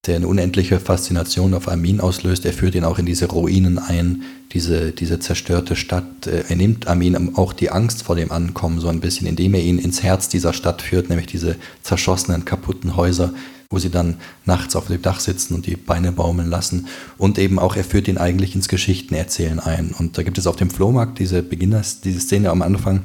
der 0.06 0.18
eine 0.18 0.28
unendliche 0.28 0.80
Faszination 0.80 1.53
auf 1.53 1.68
Armin 1.68 1.99
auslöst. 1.99 2.45
Er 2.45 2.53
führt 2.53 2.76
ihn 2.76 2.84
auch 2.84 2.99
in 2.99 3.06
diese 3.06 3.26
Ruinen 3.26 3.80
ein, 3.80 4.24
diese, 4.51 4.91
diese 4.91 5.20
zerstörte 5.20 5.76
Stadt. 5.76 6.28
Äh, 6.28 6.43
er 6.47 6.56
nimmt 6.56 6.88
Armin 6.88 7.36
auch 7.36 7.53
die 7.53 7.72
Angst 7.72 8.03
vor 8.03 8.16
dem 8.16 8.32
Ankommen 8.32 8.80
so 8.80 8.88
ein 8.88 8.99
bisschen, 8.99 9.28
indem 9.28 9.56
er 9.56 9.62
ihn 9.62 9.80
ins 9.80 10.03
Herz 10.03 10.30
dieser 10.30 10.53
Stadt 10.53 10.82
führt, 10.82 11.10
nämlich 11.10 11.28
diese 11.28 11.56
zerschossenen, 11.82 12.45
kaputten 12.45 12.95
Häuser, 12.95 13.34
wo 13.70 13.80
sie 13.80 13.89
dann 13.89 14.18
nachts 14.45 14.76
auf 14.76 14.88
dem 14.88 15.01
Dach 15.01 15.20
sitzen 15.20 15.55
und 15.55 15.66
die 15.66 15.76
Beine 15.76 16.11
baumeln 16.11 16.49
lassen. 16.49 16.88
Und 17.18 17.38
eben 17.38 17.59
auch, 17.59 17.76
er 17.76 17.84
führt 17.84 18.07
ihn 18.07 18.18
eigentlich 18.18 18.55
ins 18.55 18.68
Geschichtenerzählen 18.68 19.59
ein. 19.59 19.93
Und 19.97 20.18
da 20.18 20.24
gibt 20.24 20.38
es 20.38 20.47
auf 20.47 20.55
dem 20.55 20.70
Flohmarkt 20.70 21.20
diese 21.20 21.43
Beginners, 21.43 22.01
diese 22.01 22.20
Szene 22.20 22.49
am 22.49 22.61
Anfang, 22.61 23.03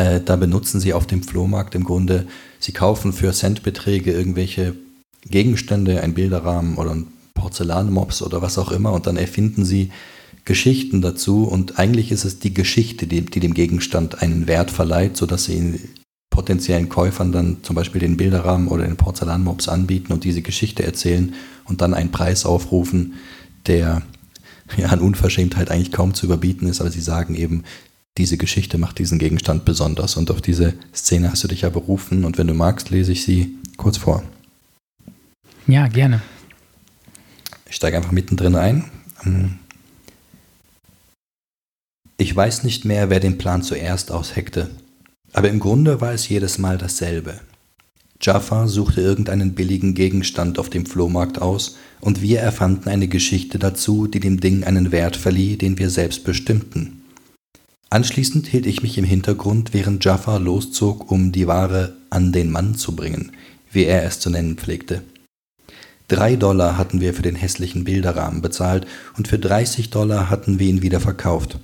äh, 0.00 0.20
da 0.20 0.36
benutzen 0.36 0.80
sie 0.80 0.94
auf 0.94 1.06
dem 1.06 1.22
Flohmarkt 1.22 1.74
im 1.74 1.84
Grunde, 1.84 2.26
sie 2.58 2.72
kaufen 2.72 3.12
für 3.12 3.32
Centbeträge 3.32 4.12
irgendwelche 4.12 4.74
Gegenstände, 5.26 6.02
ein 6.02 6.14
Bilderrahmen 6.14 6.76
oder 6.76 6.92
ein 6.92 7.08
Porzellanmops 7.34 8.22
oder 8.22 8.40
was 8.40 8.56
auch 8.56 8.72
immer 8.72 8.92
und 8.92 9.06
dann 9.06 9.18
erfinden 9.18 9.64
sie 9.64 9.90
Geschichten 10.46 11.02
dazu 11.02 11.44
und 11.44 11.78
eigentlich 11.78 12.12
ist 12.12 12.24
es 12.24 12.38
die 12.38 12.54
Geschichte, 12.54 13.06
die, 13.06 13.22
die 13.22 13.40
dem 13.40 13.52
Gegenstand 13.52 14.22
einen 14.22 14.46
Wert 14.46 14.70
verleiht, 14.70 15.16
sodass 15.18 15.44
sie 15.44 15.56
ihn 15.56 15.80
potenziellen 16.40 16.88
Käufern 16.88 17.32
dann 17.32 17.58
zum 17.62 17.76
Beispiel 17.76 18.00
den 18.00 18.16
Bilderrahmen 18.16 18.68
oder 18.68 18.84
den 18.84 18.96
Porzellanmops 18.96 19.68
anbieten 19.68 20.10
und 20.10 20.24
diese 20.24 20.40
Geschichte 20.40 20.82
erzählen 20.82 21.34
und 21.66 21.82
dann 21.82 21.92
einen 21.92 22.12
Preis 22.12 22.46
aufrufen, 22.46 23.12
der 23.66 24.00
ja 24.78 24.86
an 24.86 25.00
Unverschämtheit 25.00 25.70
eigentlich 25.70 25.92
kaum 25.92 26.14
zu 26.14 26.24
überbieten 26.24 26.66
ist, 26.66 26.80
aber 26.80 26.90
sie 26.90 27.02
sagen 27.02 27.34
eben, 27.34 27.64
diese 28.16 28.38
Geschichte 28.38 28.78
macht 28.78 28.98
diesen 28.98 29.18
Gegenstand 29.18 29.66
besonders. 29.66 30.16
Und 30.16 30.30
auf 30.30 30.40
diese 30.40 30.72
Szene 30.94 31.30
hast 31.30 31.44
du 31.44 31.48
dich 31.48 31.60
ja 31.60 31.68
berufen. 31.68 32.24
Und 32.24 32.38
wenn 32.38 32.46
du 32.46 32.54
magst, 32.54 32.88
lese 32.88 33.12
ich 33.12 33.22
sie 33.22 33.54
kurz 33.76 33.98
vor. 33.98 34.22
Ja, 35.66 35.88
gerne. 35.88 36.22
Ich 37.68 37.76
steige 37.76 37.98
einfach 37.98 38.12
mittendrin 38.12 38.56
ein. 38.56 38.84
Ich 42.16 42.34
weiß 42.34 42.64
nicht 42.64 42.86
mehr, 42.86 43.10
wer 43.10 43.20
den 43.20 43.36
Plan 43.36 43.62
zuerst 43.62 44.10
ausheckte. 44.10 44.70
Aber 45.32 45.48
im 45.48 45.60
Grunde 45.60 46.00
war 46.00 46.12
es 46.12 46.28
jedes 46.28 46.58
Mal 46.58 46.78
dasselbe. 46.78 47.40
Jaffa 48.20 48.68
suchte 48.68 49.00
irgendeinen 49.00 49.54
billigen 49.54 49.94
Gegenstand 49.94 50.58
auf 50.58 50.68
dem 50.68 50.84
Flohmarkt 50.84 51.40
aus, 51.40 51.76
und 52.00 52.20
wir 52.22 52.40
erfanden 52.40 52.88
eine 52.88 53.08
Geschichte 53.08 53.58
dazu, 53.58 54.06
die 54.06 54.20
dem 54.20 54.40
Ding 54.40 54.64
einen 54.64 54.92
Wert 54.92 55.16
verlieh, 55.16 55.56
den 55.56 55.78
wir 55.78 55.90
selbst 55.90 56.24
bestimmten. 56.24 57.02
Anschließend 57.90 58.46
hielt 58.46 58.66
ich 58.66 58.82
mich 58.82 58.98
im 58.98 59.04
Hintergrund, 59.04 59.72
während 59.72 60.04
Jaffa 60.04 60.36
loszog, 60.36 61.10
um 61.10 61.32
die 61.32 61.46
Ware 61.46 61.96
an 62.08 62.32
den 62.32 62.50
Mann 62.50 62.74
zu 62.74 62.94
bringen, 62.94 63.32
wie 63.72 63.84
er 63.84 64.04
es 64.04 64.20
zu 64.20 64.30
nennen 64.30 64.56
pflegte. 64.56 65.02
Drei 66.08 66.36
Dollar 66.36 66.76
hatten 66.76 67.00
wir 67.00 67.14
für 67.14 67.22
den 67.22 67.36
hässlichen 67.36 67.84
Bilderrahmen 67.84 68.42
bezahlt 68.42 68.86
und 69.16 69.28
für 69.28 69.38
30 69.38 69.90
Dollar 69.90 70.28
hatten 70.28 70.58
wir 70.58 70.68
ihn 70.68 70.82
wieder 70.82 71.00
verkauft. 71.00 71.58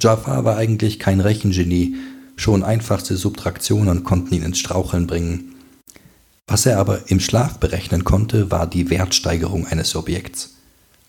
Jafar 0.00 0.44
war 0.44 0.56
eigentlich 0.56 0.98
kein 0.98 1.20
Rechengenie, 1.20 1.96
schon 2.40 2.62
einfachste 2.62 3.16
Subtraktionen 3.16 4.02
konnten 4.02 4.34
ihn 4.34 4.42
ins 4.42 4.58
Straucheln 4.58 5.06
bringen. 5.06 5.54
Was 6.46 6.66
er 6.66 6.78
aber 6.78 7.10
im 7.10 7.20
Schlaf 7.20 7.58
berechnen 7.58 8.04
konnte, 8.04 8.50
war 8.50 8.66
die 8.66 8.90
Wertsteigerung 8.90 9.66
eines 9.66 9.94
Objekts. 9.94 10.54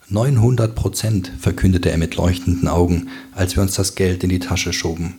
900 0.10 0.76
Prozent, 0.76 1.32
verkündete 1.40 1.90
er 1.90 1.98
mit 1.98 2.16
leuchtenden 2.16 2.68
Augen, 2.68 3.08
als 3.32 3.56
wir 3.56 3.64
uns 3.64 3.76
das 3.76 3.96
Geld 3.96 4.24
in 4.24 4.30
die 4.30 4.40
Tasche 4.40 4.74
schoben. 4.74 5.16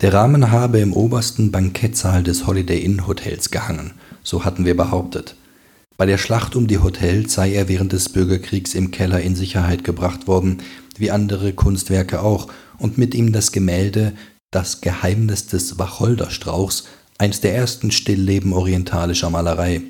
Der 0.00 0.12
Rahmen 0.12 0.50
habe 0.50 0.80
im 0.80 0.92
obersten 0.92 1.52
Bankettsaal 1.52 2.24
des 2.24 2.48
Holiday 2.48 2.80
Inn 2.80 3.06
Hotels 3.06 3.52
gehangen, 3.52 3.92
so 4.24 4.44
hatten 4.44 4.64
wir 4.64 4.76
behauptet. 4.76 5.36
Bei 5.96 6.06
der 6.06 6.18
Schlacht 6.18 6.56
um 6.56 6.66
die 6.66 6.78
Hotels 6.78 7.34
sei 7.34 7.52
er 7.52 7.68
während 7.68 7.92
des 7.92 8.08
Bürgerkriegs 8.08 8.74
im 8.74 8.90
Keller 8.90 9.20
in 9.20 9.36
Sicherheit 9.36 9.84
gebracht 9.84 10.26
worden, 10.26 10.58
wie 10.98 11.12
andere 11.12 11.52
Kunstwerke 11.52 12.20
auch, 12.20 12.48
und 12.78 12.98
mit 12.98 13.14
ihm 13.14 13.30
das 13.30 13.52
Gemälde 13.52 14.12
Das 14.52 14.80
Geheimnis 14.80 15.48
des 15.48 15.80
Wacholderstrauchs, 15.80 16.84
eins 17.18 17.40
der 17.40 17.56
ersten 17.56 17.90
Stillleben 17.90 18.52
orientalischer 18.52 19.30
Malerei. 19.30 19.80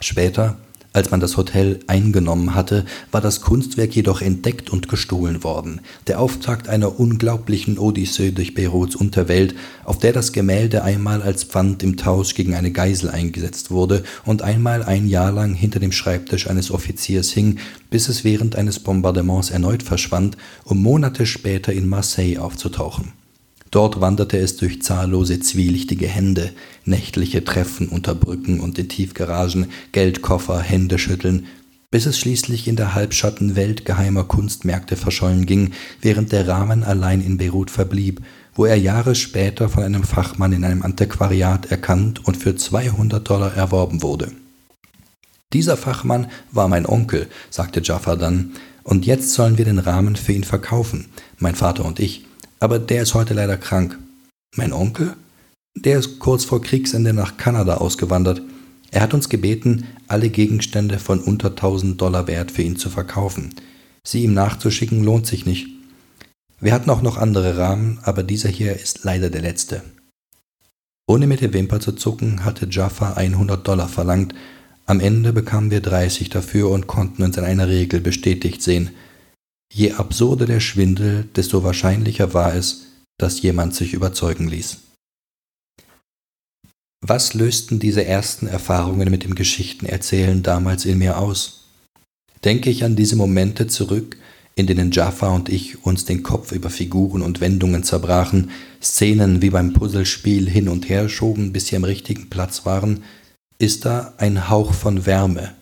Später 0.00 0.56
als 0.92 1.12
man 1.12 1.20
das 1.20 1.36
Hotel 1.36 1.78
eingenommen 1.86 2.56
hatte, 2.56 2.84
war 3.12 3.20
das 3.20 3.42
Kunstwerk 3.42 3.94
jedoch 3.94 4.22
entdeckt 4.22 4.70
und 4.70 4.88
gestohlen 4.88 5.44
worden. 5.44 5.82
Der 6.08 6.18
Auftakt 6.18 6.68
einer 6.68 6.98
unglaublichen 6.98 7.78
Odyssee 7.78 8.32
durch 8.32 8.54
Beiruts 8.54 8.96
Unterwelt, 8.96 9.54
auf 9.84 9.98
der 9.98 10.12
das 10.12 10.32
Gemälde 10.32 10.82
einmal 10.82 11.22
als 11.22 11.44
Pfand 11.44 11.84
im 11.84 11.96
Tausch 11.96 12.34
gegen 12.34 12.54
eine 12.54 12.72
Geisel 12.72 13.08
eingesetzt 13.08 13.70
wurde 13.70 14.02
und 14.24 14.42
einmal 14.42 14.82
ein 14.82 15.06
Jahr 15.06 15.30
lang 15.30 15.54
hinter 15.54 15.78
dem 15.78 15.92
Schreibtisch 15.92 16.48
eines 16.50 16.72
Offiziers 16.72 17.30
hing, 17.30 17.58
bis 17.88 18.08
es 18.08 18.24
während 18.24 18.56
eines 18.56 18.80
Bombardements 18.80 19.50
erneut 19.50 19.84
verschwand, 19.84 20.36
um 20.64 20.82
Monate 20.82 21.24
später 21.24 21.72
in 21.72 21.88
Marseille 21.88 22.38
aufzutauchen. 22.38 23.19
Dort 23.70 24.00
wanderte 24.00 24.38
es 24.38 24.56
durch 24.56 24.82
zahllose 24.82 25.38
zwielichtige 25.40 26.08
Hände, 26.08 26.52
nächtliche 26.84 27.44
Treffen 27.44 27.88
unter 27.88 28.14
Brücken 28.14 28.60
und 28.60 28.78
in 28.78 28.88
Tiefgaragen, 28.88 29.66
Geldkoffer, 29.92 30.60
Händeschütteln, 30.60 31.46
bis 31.90 32.06
es 32.06 32.18
schließlich 32.18 32.68
in 32.68 32.76
der 32.76 32.94
Halbschattenwelt 32.94 33.84
geheimer 33.84 34.24
Kunstmärkte 34.24 34.96
verschollen 34.96 35.46
ging, 35.46 35.72
während 36.00 36.32
der 36.32 36.48
Rahmen 36.48 36.84
allein 36.84 37.20
in 37.20 37.36
Beirut 37.38 37.70
verblieb, 37.70 38.20
wo 38.54 38.64
er 38.64 38.76
Jahre 38.76 39.14
später 39.14 39.68
von 39.68 39.84
einem 39.84 40.04
Fachmann 40.04 40.52
in 40.52 40.64
einem 40.64 40.82
Antiquariat 40.82 41.70
erkannt 41.70 42.24
und 42.26 42.36
für 42.36 42.56
200 42.56 43.28
Dollar 43.28 43.54
erworben 43.54 44.02
wurde. 44.02 44.32
Dieser 45.52 45.76
Fachmann 45.76 46.28
war 46.52 46.68
mein 46.68 46.86
Onkel, 46.86 47.28
sagte 47.50 47.80
Jaffa 47.82 48.16
dann, 48.16 48.52
und 48.82 49.04
jetzt 49.06 49.32
sollen 49.34 49.58
wir 49.58 49.64
den 49.64 49.78
Rahmen 49.78 50.16
für 50.16 50.32
ihn 50.32 50.44
verkaufen, 50.44 51.06
mein 51.38 51.54
Vater 51.54 51.84
und 51.84 52.00
ich 52.00 52.24
aber 52.60 52.78
der 52.78 53.02
ist 53.02 53.14
heute 53.14 53.34
leider 53.34 53.56
krank. 53.56 53.98
Mein 54.54 54.72
Onkel? 54.72 55.16
Der 55.74 55.98
ist 55.98 56.18
kurz 56.18 56.44
vor 56.44 56.60
Kriegsende 56.60 57.12
nach 57.12 57.36
Kanada 57.36 57.78
ausgewandert. 57.78 58.42
Er 58.90 59.00
hat 59.00 59.14
uns 59.14 59.28
gebeten, 59.28 59.86
alle 60.08 60.28
Gegenstände 60.28 60.98
von 60.98 61.20
unter 61.20 61.48
1000 61.48 62.00
Dollar 62.00 62.26
wert 62.26 62.50
für 62.50 62.62
ihn 62.62 62.76
zu 62.76 62.90
verkaufen. 62.90 63.54
Sie 64.04 64.24
ihm 64.24 64.34
nachzuschicken 64.34 65.02
lohnt 65.02 65.26
sich 65.26 65.46
nicht. 65.46 65.68
Wir 66.60 66.72
hatten 66.72 66.90
auch 66.90 67.02
noch 67.02 67.16
andere 67.16 67.56
Rahmen, 67.56 67.98
aber 68.02 68.22
dieser 68.22 68.50
hier 68.50 68.78
ist 68.78 69.04
leider 69.04 69.30
der 69.30 69.42
letzte. 69.42 69.82
Ohne 71.06 71.26
mit 71.26 71.40
der 71.40 71.54
Wimper 71.54 71.80
zu 71.80 71.92
zucken, 71.92 72.44
hatte 72.44 72.68
Jaffa 72.70 73.14
100 73.14 73.66
Dollar 73.66 73.88
verlangt. 73.88 74.34
Am 74.86 75.00
Ende 75.00 75.32
bekamen 75.32 75.70
wir 75.70 75.80
30 75.80 76.28
dafür 76.28 76.70
und 76.70 76.86
konnten 76.86 77.22
uns 77.22 77.36
in 77.36 77.44
einer 77.44 77.68
Regel 77.68 78.00
bestätigt 78.00 78.60
sehen– 78.60 78.90
Je 79.72 79.92
absurder 79.92 80.46
der 80.46 80.60
Schwindel, 80.60 81.28
desto 81.36 81.62
wahrscheinlicher 81.62 82.34
war 82.34 82.54
es, 82.54 82.86
dass 83.18 83.42
jemand 83.42 83.74
sich 83.74 83.92
überzeugen 83.92 84.48
ließ. 84.48 84.78
Was 87.02 87.34
lösten 87.34 87.78
diese 87.78 88.04
ersten 88.04 88.46
Erfahrungen 88.46 89.10
mit 89.10 89.24
dem 89.24 89.34
Geschichtenerzählen 89.34 90.42
damals 90.42 90.84
in 90.84 90.98
mir 90.98 91.18
aus? 91.18 91.68
Denke 92.44 92.68
ich 92.70 92.84
an 92.84 92.96
diese 92.96 93.16
Momente 93.16 93.68
zurück, 93.68 94.16
in 94.54 94.66
denen 94.66 94.90
Jaffa 94.90 95.28
und 95.28 95.48
ich 95.48 95.84
uns 95.84 96.04
den 96.04 96.22
Kopf 96.22 96.52
über 96.52 96.68
Figuren 96.68 97.22
und 97.22 97.40
Wendungen 97.40 97.84
zerbrachen, 97.84 98.50
Szenen 98.82 99.40
wie 99.40 99.50
beim 99.50 99.72
Puzzlespiel 99.72 100.48
hin 100.50 100.68
und 100.68 100.88
her 100.88 101.08
schoben, 101.08 101.52
bis 101.52 101.68
sie 101.68 101.76
am 101.76 101.84
richtigen 101.84 102.28
Platz 102.28 102.66
waren, 102.66 103.04
ist 103.58 103.84
da 103.84 104.14
ein 104.18 104.50
Hauch 104.50 104.74
von 104.74 105.06
Wärme, 105.06 105.54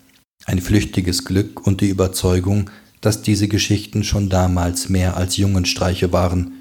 ein 0.47 0.61
flüchtiges 0.61 1.25
Glück 1.25 1.67
und 1.67 1.81
die 1.81 1.89
Überzeugung, 1.89 2.71
dass 3.01 3.23
diese 3.23 3.49
Geschichten 3.49 4.05
schon 4.05 4.29
damals 4.29 4.89
mehr 4.89 5.17
als 5.17 5.37
Jungenstreiche 5.37 6.13
waren. 6.13 6.53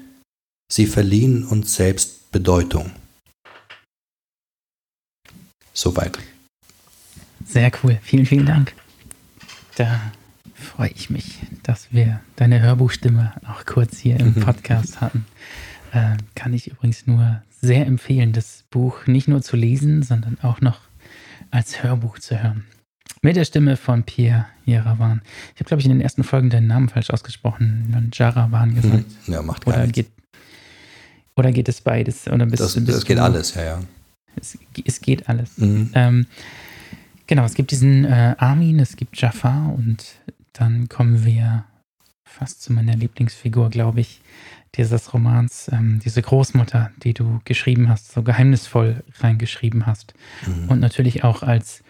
Sie 0.70 0.86
verliehen 0.86 1.44
uns 1.44 1.74
selbst 1.74 2.30
Bedeutung. 2.30 2.90
Soweit. 5.72 6.18
Sehr 7.46 7.70
cool. 7.82 7.98
Vielen, 8.02 8.26
vielen 8.26 8.46
Dank. 8.46 8.74
Da 9.76 10.12
freue 10.54 10.90
ich 10.90 11.08
mich, 11.08 11.38
dass 11.62 11.92
wir 11.92 12.20
deine 12.36 12.60
Hörbuchstimme 12.60 13.34
auch 13.48 13.64
kurz 13.64 13.98
hier 13.98 14.18
im 14.18 14.34
Podcast 14.34 15.00
hatten. 15.00 15.24
Äh, 15.92 16.16
kann 16.34 16.52
ich 16.52 16.70
übrigens 16.70 17.06
nur 17.06 17.42
sehr 17.60 17.86
empfehlen, 17.86 18.32
das 18.32 18.64
Buch 18.70 19.06
nicht 19.06 19.28
nur 19.28 19.42
zu 19.42 19.56
lesen, 19.56 20.02
sondern 20.02 20.38
auch 20.42 20.60
noch 20.60 20.80
als 21.50 21.82
Hörbuch 21.82 22.18
zu 22.18 22.42
hören. 22.42 22.64
Mit 23.22 23.36
der 23.36 23.44
Stimme 23.44 23.76
von 23.76 24.04
Pierre 24.04 24.46
Jaravan. 24.64 25.22
Ich 25.54 25.60
habe, 25.60 25.68
glaube 25.68 25.80
ich, 25.80 25.86
in 25.86 25.92
den 25.92 26.00
ersten 26.00 26.24
Folgen 26.24 26.50
deinen 26.50 26.68
Namen 26.68 26.88
falsch 26.88 27.10
ausgesprochen. 27.10 28.10
Jaravan 28.12 28.74
gesagt. 28.74 29.06
Mhm. 29.26 29.32
Ja, 29.32 29.42
macht 29.42 29.64
gar 29.64 29.74
oder 29.74 29.82
nichts. 29.86 29.96
geht, 29.96 30.10
oder 31.36 31.52
geht 31.52 31.68
es 31.68 31.80
beides? 31.80 32.28
Oder 32.28 32.46
bist, 32.46 32.62
Das, 32.62 32.74
bist 32.74 32.88
das 32.88 33.04
geht 33.04 33.18
alles, 33.18 33.54
ja, 33.54 33.64
ja. 33.64 33.80
Es, 34.36 34.56
es 34.84 35.00
geht 35.00 35.28
alles. 35.28 35.58
Mhm. 35.58 35.90
Ähm, 35.94 36.26
genau, 37.26 37.44
es 37.44 37.54
gibt 37.54 37.70
diesen 37.70 38.04
äh, 38.04 38.34
Armin, 38.38 38.78
es 38.78 38.96
gibt 38.96 39.20
Jafar 39.20 39.74
und 39.74 40.04
dann 40.52 40.88
kommen 40.88 41.24
wir 41.24 41.64
fast 42.24 42.62
zu 42.62 42.72
meiner 42.72 42.94
Lieblingsfigur, 42.94 43.70
glaube 43.70 44.00
ich, 44.00 44.20
dieses 44.74 45.12
Romans, 45.12 45.70
ähm, 45.72 46.00
diese 46.04 46.22
Großmutter, 46.22 46.92
die 47.02 47.14
du 47.14 47.40
geschrieben 47.44 47.88
hast, 47.88 48.12
so 48.12 48.22
geheimnisvoll 48.22 49.02
reingeschrieben 49.18 49.86
hast. 49.86 50.14
Mhm. 50.46 50.68
Und 50.68 50.80
natürlich 50.80 51.24
auch 51.24 51.42
als 51.42 51.82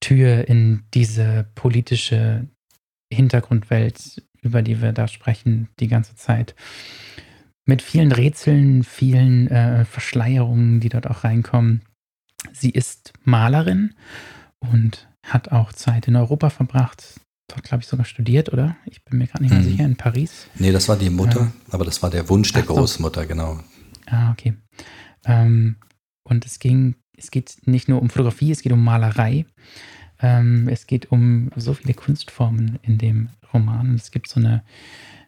Tür 0.00 0.48
in 0.48 0.84
diese 0.94 1.46
politische 1.54 2.46
Hintergrundwelt, 3.12 4.22
über 4.42 4.62
die 4.62 4.80
wir 4.80 4.92
da 4.92 5.08
sprechen, 5.08 5.68
die 5.80 5.88
ganze 5.88 6.14
Zeit. 6.14 6.54
Mit 7.66 7.82
vielen 7.82 8.12
Rätseln, 8.12 8.84
vielen 8.84 9.48
äh, 9.48 9.84
Verschleierungen, 9.84 10.80
die 10.80 10.88
dort 10.88 11.06
auch 11.06 11.24
reinkommen. 11.24 11.82
Sie 12.52 12.70
ist 12.70 13.12
Malerin 13.24 13.94
und 14.60 15.08
hat 15.26 15.50
auch 15.52 15.72
Zeit 15.72 16.08
in 16.08 16.16
Europa 16.16 16.50
verbracht. 16.50 17.20
Dort, 17.50 17.64
glaube 17.64 17.82
ich, 17.82 17.88
sogar 17.88 18.04
studiert, 18.06 18.52
oder? 18.52 18.76
Ich 18.86 19.04
bin 19.04 19.18
mir 19.18 19.26
gerade 19.26 19.42
nicht 19.42 19.52
mehr 19.52 19.60
Mhm. 19.62 19.64
sicher, 19.68 19.84
in 19.84 19.96
Paris. 19.96 20.46
Nee, 20.58 20.70
das 20.72 20.88
war 20.88 20.96
die 20.96 21.10
Mutter, 21.10 21.40
Ja. 21.40 21.52
aber 21.70 21.84
das 21.84 22.02
war 22.02 22.10
der 22.10 22.28
Wunsch 22.28 22.52
der 22.52 22.62
Ach 22.62 22.68
so. 22.68 22.74
Großmutter, 22.74 23.26
genau. 23.26 23.60
Ah, 24.06 24.30
okay. 24.32 24.54
Ähm, 25.26 25.76
und 26.24 26.46
es 26.46 26.58
ging, 26.58 26.94
es 27.18 27.30
geht 27.30 27.56
nicht 27.66 27.88
nur 27.88 28.00
um 28.00 28.10
Fotografie, 28.10 28.52
es 28.52 28.62
geht 28.62 28.72
um 28.72 28.82
Malerei. 28.82 29.44
Ähm, 30.20 30.68
es 30.68 30.86
geht 30.86 31.12
um 31.12 31.50
so 31.56 31.74
viele 31.74 31.94
Kunstformen 31.94 32.78
in 32.82 32.98
dem 32.98 33.28
Roman. 33.52 33.94
Es 33.94 34.10
gibt 34.10 34.28
so 34.28 34.40
eine 34.40 34.62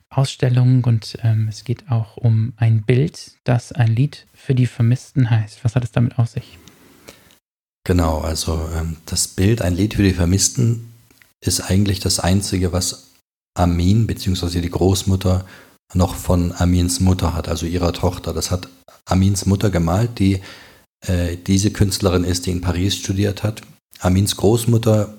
Ausstellung 0.09 0.85
und 0.85 1.19
ähm, 1.23 1.47
es 1.49 1.65
geht 1.65 1.91
auch 1.91 2.17
um 2.17 2.53
ein 2.57 2.83
Bild, 2.83 3.33
das 3.45 3.73
ein 3.73 3.95
Lied 3.95 4.27
für 4.35 4.55
die 4.55 4.67
Vermissten 4.67 5.31
heißt. 5.31 5.65
Was 5.65 5.77
hat 5.77 5.85
es 5.85 5.93
damit 5.93 6.19
auf 6.19 6.29
sich? 6.29 6.59
Genau, 7.85 8.21
also 8.21 8.69
ähm, 8.77 8.97
das 9.07 9.29
Bild, 9.29 9.63
ein 9.63 9.77
Lied 9.77 9.95
für 9.95 10.03
die 10.03 10.13
Vermissten, 10.13 10.93
ist 11.41 11.61
eigentlich 11.61 12.01
das 12.01 12.21
Einzige, 12.21 12.73
was 12.73 13.13
Amin 13.55 14.07
bzw. 14.07 14.61
die 14.61 14.71
Großmutter 14.71 15.47
noch 15.95 16.15
von 16.15 16.53
Amins 16.53 17.01
Mutter 17.01 17.35
hat, 17.35 17.49
also 17.49 17.67
ihrer 17.67 17.93
Tochter. 17.93 18.33
Das 18.33 18.51
hat 18.51 18.69
Amins 19.07 19.47
Mutter 19.47 19.71
gemalt, 19.71 20.19
die 20.19 20.41
äh, 21.07 21.37
diese 21.37 21.71
Künstlerin 21.71 22.25
ist, 22.25 22.47
die 22.47 22.51
in 22.51 22.61
Paris 22.61 22.97
studiert 22.97 23.43
hat. 23.43 23.63
Amins 24.01 24.37
Großmutter 24.37 25.15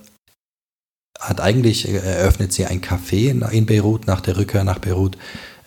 hat 1.20 1.42
eigentlich, 1.42 1.88
äh, 1.88 1.98
eröffnet 1.98 2.54
sie 2.54 2.66
ein 2.66 2.82
Café 2.82 3.30
in, 3.30 3.66
Beirut 3.66 4.08
nach 4.08 4.22
der 4.22 4.38
Rückkehr 4.38 4.64
nach 4.64 4.80
Beirut. 4.80 5.18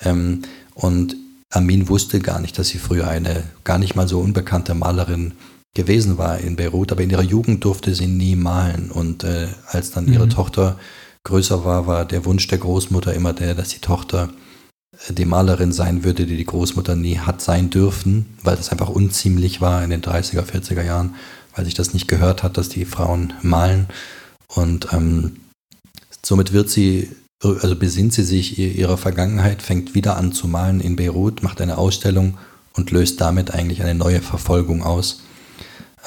Ähm, 0.03 0.43
und 0.75 1.17
Amin 1.51 1.89
wusste 1.89 2.19
gar 2.19 2.41
nicht, 2.41 2.59
dass 2.59 2.69
sie 2.69 2.79
früher 2.79 3.09
eine 3.09 3.45
gar 3.63 3.79
nicht 3.79 3.95
mal 3.95 4.09
so 4.09 4.21
unbekannte 4.21 4.75
Malerin 4.75 5.35
gewesen 5.75 6.19
war 6.19 6.39
in 6.39 6.57
Beirut, 6.57 6.93
aber 6.93 7.03
in 7.03 7.11
ihrer 7.11 7.23
Jugend 7.23 7.65
durfte 7.65 7.95
sie 7.95 8.07
nie 8.07 8.37
malen. 8.37 8.91
Und 8.91 9.25
äh, 9.25 9.49
als 9.67 9.91
dann 9.91 10.13
ihre 10.13 10.27
mhm. 10.27 10.31
Tochter 10.31 10.79
größer 11.25 11.65
war, 11.65 11.87
war 11.87 12.05
der 12.05 12.25
Wunsch 12.25 12.47
der 12.49 12.59
Großmutter 12.59 13.15
immer 13.15 13.33
der, 13.33 13.55
dass 13.55 13.69
die 13.69 13.81
Tochter 13.81 14.31
die 15.09 15.25
Malerin 15.25 15.73
sein 15.73 16.05
würde, 16.05 16.27
die 16.27 16.37
die 16.37 16.45
Großmutter 16.45 16.97
nie 16.97 17.19
hat 17.19 17.41
sein 17.41 17.71
dürfen, 17.71 18.27
weil 18.43 18.57
das 18.57 18.71
einfach 18.71 18.89
unziemlich 18.89 19.61
war 19.61 19.83
in 19.83 19.91
den 19.91 20.03
30er, 20.03 20.43
40er 20.43 20.83
Jahren, 20.83 21.15
weil 21.55 21.65
sich 21.65 21.75
das 21.75 21.95
nicht 21.95 22.09
gehört 22.09 22.43
hat, 22.43 22.57
dass 22.57 22.69
die 22.69 22.85
Frauen 22.85 23.33
malen. 23.43 23.87
Und 24.49 24.93
ähm, 24.93 25.37
somit 26.25 26.53
wird 26.53 26.71
sie, 26.71 27.11
also 27.43 27.77
besinnt 27.77 28.15
sie 28.15 28.25
sich 28.25 28.59
ihrer 28.59 28.97
Vergangenheit, 28.97 29.63
fängt 29.63 29.95
wieder 29.95 30.17
an 30.17 30.33
zu 30.33 30.49
malen 30.49 30.81
in 30.81 30.97
Beirut, 30.97 31.43
macht 31.43 31.61
eine 31.61 31.79
Ausstellung 31.79 32.39
und 32.75 32.91
löst 32.91 33.21
damit 33.21 33.53
eigentlich 33.53 33.83
eine 33.83 33.95
neue 33.95 34.21
Verfolgung 34.21 34.83
aus. 34.83 35.21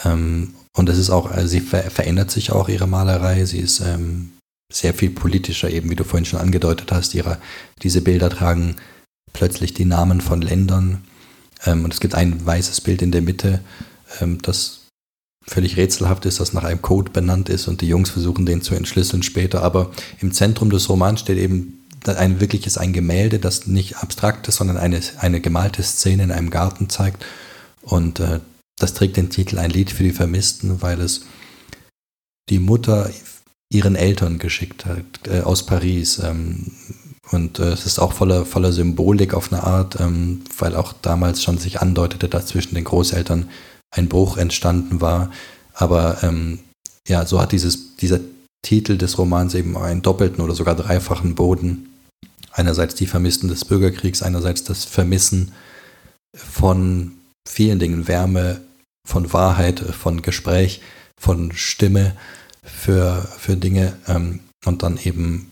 Ähm, 0.04 0.56
und 0.76 0.90
es 0.90 0.98
ist 0.98 1.10
auch, 1.10 1.32
also 1.32 1.48
sie 1.48 1.62
ver 1.62 1.90
verändert 1.90 2.30
sich 2.30 2.52
auch 2.52 2.70
ihre 2.70 2.88
Malerei. 2.88 3.46
Sie 3.46 3.60
ist 3.60 3.80
ähm, 3.80 4.32
sehr 4.72 4.94
viel 4.94 5.10
politischer, 5.10 5.70
eben 5.70 5.90
wie 5.90 5.96
du 5.96 6.04
vorhin 6.04 6.26
schon 6.26 6.40
angedeutet 6.40 6.92
hast. 6.92 7.14
Ihre, 7.14 7.38
diese 7.84 8.02
Bilder 8.02 8.30
tragen 8.30 8.76
plötzlich 9.34 9.74
die 9.74 9.86
Namen 9.86 10.22
von 10.22 10.42
Ländern. 10.42 11.04
Ähm, 11.66 11.84
und 11.84 11.94
es 11.94 12.00
gibt 12.00 12.16
ein 12.16 12.46
weißes 12.46 12.82
Bild 12.82 13.02
in 13.02 13.12
der 13.12 13.22
Mitte, 13.22 13.62
ähm, 14.20 14.42
das 14.42 14.88
völlig 15.46 15.78
rätselhaft 15.78 16.26
ist, 16.26 16.40
das 16.42 16.54
nach 16.54 16.66
einem 16.66 16.82
Code 16.82 17.12
benannt 17.12 17.48
ist 17.48 17.68
und 17.68 17.80
die 17.80 17.88
Jungs 17.88 18.10
versuchen 18.10 18.46
den 18.46 18.62
zu 18.62 18.76
entschlüsseln 18.76 19.24
später. 19.24 19.64
Aber 19.64 19.92
im 20.20 20.34
Zentrum 20.34 20.70
des 20.70 20.90
Romans 20.90 21.22
steht 21.22 21.38
eben 21.38 21.86
ein 22.06 22.40
wirkliches 22.40 22.78
ein 22.78 22.94
Gemälde, 22.94 23.40
das 23.40 23.68
nicht 23.68 23.98
abstrakt 23.98 24.48
ist, 24.48 24.58
sondern 24.58 24.78
eine, 24.78 25.02
eine 25.20 25.42
gemalte 25.42 25.84
Szene 25.84 26.24
in 26.24 26.32
einem 26.32 26.50
Garten 26.50 26.90
zeigt. 26.90 27.26
Und 27.82 28.20
äh, 28.20 28.40
das 28.78 28.94
trägt 28.94 29.18
den 29.18 29.30
Titel 29.30 29.58
Ein 29.58 29.72
Lied 29.72 29.92
für 29.92 30.04
die 30.04 30.12
Vermissten, 30.12 30.82
weil 30.82 31.02
es 31.02 31.26
die 32.50 32.60
Mutter 32.60 33.10
ihren 33.70 33.96
Eltern 33.96 34.40
geschickt 34.40 34.86
hat 34.86 35.06
äh, 35.28 35.42
aus 35.42 35.66
Paris. 35.66 36.20
Ähm, 36.20 36.72
und 37.32 37.60
äh, 37.60 37.70
es 37.70 37.86
ist 37.86 38.00
auch 38.00 38.14
voller, 38.14 38.46
voller 38.46 38.72
Symbolik 38.72 39.34
auf 39.34 39.52
eine 39.52 39.64
Art, 39.64 40.00
ähm, 40.00 40.42
weil 40.58 40.76
auch 40.76 40.94
damals 40.94 41.44
schon 41.44 41.58
sich 41.58 41.82
andeutete, 41.82 42.30
dass 42.30 42.48
zwischen 42.48 42.76
den 42.76 42.86
Großeltern 42.86 43.50
ein 43.92 44.08
Bruch 44.08 44.38
entstanden 44.38 45.02
war. 45.02 45.32
Aber 45.74 46.24
ähm, 46.24 46.60
ja, 47.08 47.26
so 47.26 47.42
hat 47.42 47.52
dieses, 47.52 47.96
dieser 47.98 48.20
Titel 48.62 48.98
des 48.98 49.18
Romans 49.18 49.54
eben 49.56 49.78
einen 49.78 50.02
doppelten 50.02 50.44
oder 50.44 50.56
sogar 50.56 50.76
dreifachen 50.76 51.36
Boden. 51.36 51.94
Einerseits 52.52 52.96
die 52.96 53.08
Vermissten 53.08 53.50
des 53.50 53.66
Bürgerkriegs, 53.66 54.24
einerseits 54.24 54.64
das 54.64 54.86
Vermissen 54.86 55.52
von 56.36 57.14
vielen 57.48 57.80
Dingen, 57.80 58.08
Wärme, 58.08 58.62
von 59.08 59.32
Wahrheit, 59.32 59.80
von 59.80 60.22
Gespräch, 60.22 60.82
von 61.20 61.52
Stimme 61.54 62.16
für, 62.68 63.28
für 63.38 63.56
Dinge 63.56 63.94
ähm, 64.08 64.42
und 64.66 64.84
dann 64.84 64.98
eben 64.98 65.52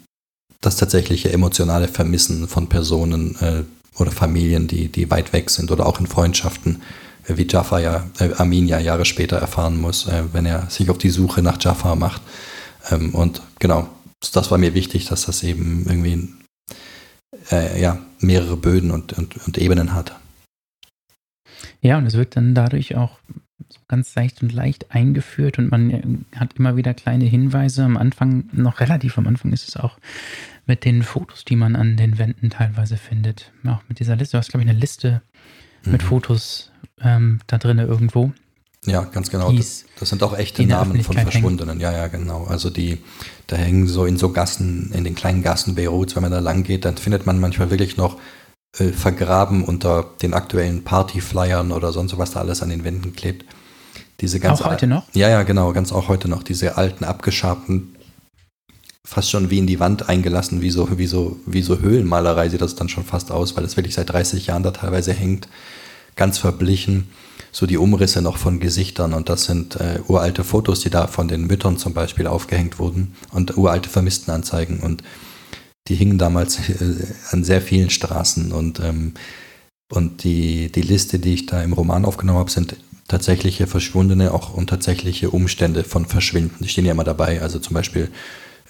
das 0.62 0.78
tatsächliche 0.78 1.32
emotionale 1.32 1.88
Vermissen 1.88 2.48
von 2.48 2.70
Personen 2.70 3.36
äh, 3.42 3.64
oder 4.00 4.12
Familien, 4.12 4.68
die, 4.68 4.90
die 4.90 5.10
weit 5.10 5.34
weg 5.34 5.50
sind 5.50 5.72
oder 5.72 5.86
auch 5.86 6.00
in 6.00 6.08
Freundschaften, 6.08 6.82
äh, 7.28 7.38
wie 7.38 7.48
Jaffa 7.48 7.80
ja, 7.80 8.06
äh, 8.20 8.34
Amin 8.38 8.68
ja 8.68 8.80
Jahre 8.80 9.06
später 9.06 9.38
erfahren 9.38 9.80
muss, 9.80 10.08
äh, 10.08 10.24
wenn 10.34 10.46
er 10.46 10.70
sich 10.70 10.90
auf 10.90 10.98
die 10.98 11.10
Suche 11.10 11.42
nach 11.42 11.62
Jaffa 11.62 11.96
macht. 11.96 12.22
Ähm, 12.90 13.14
und 13.14 13.42
genau, 13.60 13.90
das 14.34 14.52
war 14.52 14.58
mir 14.58 14.74
wichtig, 14.74 15.06
dass 15.06 15.26
das 15.26 15.44
eben 15.44 15.86
irgendwie 15.88 16.30
äh, 17.52 17.80
ja, 17.80 18.00
mehrere 18.20 18.58
Böden 18.58 18.92
und, 18.92 19.14
und, 19.14 19.38
und 19.46 19.58
Ebenen 19.58 19.94
hat. 19.94 20.16
Ja, 21.82 21.98
und 21.98 22.06
es 22.06 22.16
wird 22.16 22.36
dann 22.36 22.56
dadurch 22.56 22.96
auch 22.96 23.20
ganz 23.88 24.16
leicht 24.16 24.42
und 24.42 24.52
leicht 24.52 24.92
eingeführt 24.92 25.60
und 25.60 25.70
man 25.70 25.90
äh, 25.90 26.38
hat 26.38 26.54
immer 26.58 26.76
wieder 26.76 26.94
kleine 26.94 27.26
Hinweise. 27.26 27.84
Am 27.84 27.98
Anfang, 27.98 28.46
noch 28.52 28.80
relativ 28.80 29.18
am 29.18 29.28
Anfang 29.28 29.54
ist 29.54 29.68
es 29.68 29.78
auch 29.78 29.98
mit 30.66 30.86
den 30.86 31.04
Fotos, 31.04 31.46
die 31.46 31.56
man 31.56 31.76
an 31.76 31.98
den 31.98 32.18
Wänden 32.18 32.50
teilweise 32.50 32.98
findet. 32.98 33.52
Auch 33.66 33.82
mit 33.88 34.00
dieser 34.00 34.16
Liste. 34.16 34.34
Du 34.34 34.38
hast, 34.40 34.50
glaube 34.50 34.64
ich, 34.64 34.70
eine 34.70 34.80
Liste 34.80 35.22
mhm. 35.84 35.92
mit 35.92 36.04
Fotos 36.04 36.72
ähm, 37.02 37.40
da 37.48 37.58
drin 37.58 37.78
irgendwo. 37.80 38.32
Ja, 38.86 39.02
ganz 39.04 39.30
genau. 39.32 39.52
Das, 39.52 39.86
das, 40.00 40.10
sind 40.10 40.22
auch 40.22 40.38
echte 40.38 40.66
Namen 40.66 41.02
von 41.02 41.18
Verschwundenen. 41.18 41.80
Hängen. 41.80 41.82
Ja, 41.82 41.92
ja, 41.92 42.08
genau. 42.08 42.46
Also 42.46 42.70
die, 42.70 43.00
da 43.48 43.56
hängen 43.56 43.88
so 43.88 44.06
in 44.06 44.18
so 44.18 44.32
Gassen, 44.32 44.92
in 44.94 45.04
den 45.04 45.16
kleinen 45.16 45.42
Gassen 45.42 45.76
Beiruts, 45.76 46.16
wenn 46.16 46.22
man 46.22 46.32
da 46.32 46.40
lang 46.40 46.64
geht, 46.64 46.86
dann 46.86 46.98
findet 46.98 47.26
man 47.26 47.40
manchmal 47.40 47.72
wirklich 47.72 47.98
noch 47.98 48.20
äh, 48.78 48.90
vergraben 48.90 49.64
unter 49.64 50.06
den 50.22 50.34
aktuellen 50.34 50.84
Partyflyern 50.84 51.72
oder 51.72 51.92
sonst 51.92 52.18
was 52.18 52.32
da 52.32 52.42
alles 52.42 52.62
an 52.62 52.70
den 52.70 52.84
Wänden 52.84 53.16
klebt. 53.16 53.46
Diese 54.22 54.40
ganz 54.40 54.62
auch 54.62 54.72
heute 54.72 54.88
noch? 54.88 55.04
Ja, 55.14 55.30
ja, 55.30 55.44
genau, 55.44 55.74
ganz 55.74 55.92
auch 55.92 56.08
heute 56.08 56.28
noch. 56.28 56.44
Diese 56.44 56.78
alten, 56.78 57.04
abgeschabten, 57.04 57.96
fast 59.04 59.30
schon 59.30 59.50
wie 59.50 59.60
in 59.60 59.68
die 59.68 59.80
Wand 59.80 60.10
eingelassen, 60.10 60.62
wie 60.62 60.72
so, 60.72 60.98
wie 60.98 61.06
so, 61.06 61.38
wie 61.46 61.62
so 61.62 61.80
Höhlenmalerei 61.80 62.50
sieht 62.50 62.62
das 62.62 62.76
dann 62.76 62.90
schon 62.90 63.04
fast 63.04 63.32
aus, 63.32 63.56
weil 63.56 63.64
es 63.64 63.78
wirklich 63.78 63.96
seit 63.96 64.10
30 64.10 64.48
Jahren 64.48 64.64
da 64.64 64.72
teilweise 64.72 65.14
hängt. 65.14 65.48
Ganz 66.16 66.38
verblichen. 66.38 67.10
So 67.52 67.66
die 67.66 67.78
Umrisse 67.78 68.22
noch 68.22 68.38
von 68.38 68.60
Gesichtern 68.60 69.14
und 69.14 69.30
das 69.30 69.46
sind 69.46 69.76
äh, 69.78 70.00
uralte 70.08 70.44
Fotos, 70.44 70.82
die 70.82 70.90
da 70.90 71.08
von 71.08 71.28
den 71.28 71.48
Müttern 71.48 71.78
zum 71.78 71.94
Beispiel 71.94 72.28
aufgehängt 72.28 72.80
wurden 72.80 73.16
und 73.32 73.58
uralte 73.58 73.90
Vermisstenanzeigen 73.90 74.80
und 74.80 75.04
die 75.88 75.96
hingen 75.96 76.18
damals 76.18 76.58
äh, 76.70 77.14
an 77.32 77.44
sehr 77.44 77.62
vielen 77.62 77.90
Straßen 77.90 78.52
und, 78.52 78.80
ähm, 78.80 79.14
und 79.92 80.24
die, 80.24 80.72
die 80.72 80.82
Liste, 80.82 81.20
die 81.20 81.34
ich 81.34 81.46
da 81.46 81.62
im 81.62 81.74
Roman 81.74 82.06
aufgenommen 82.06 82.40
habe, 82.40 82.52
sind 82.52 82.76
tatsächliche 83.08 83.68
Verschwundene 83.68 84.34
auch 84.34 84.54
und 84.54 84.70
tatsächliche 84.70 85.30
Umstände 85.30 85.84
von 85.84 86.06
Verschwinden. 86.06 86.64
Die 86.64 86.70
stehen 86.70 86.86
ja 86.86 86.92
immer 86.92 87.04
dabei, 87.04 87.42
also 87.42 87.60
zum 87.60 87.74
Beispiel, 87.74 88.10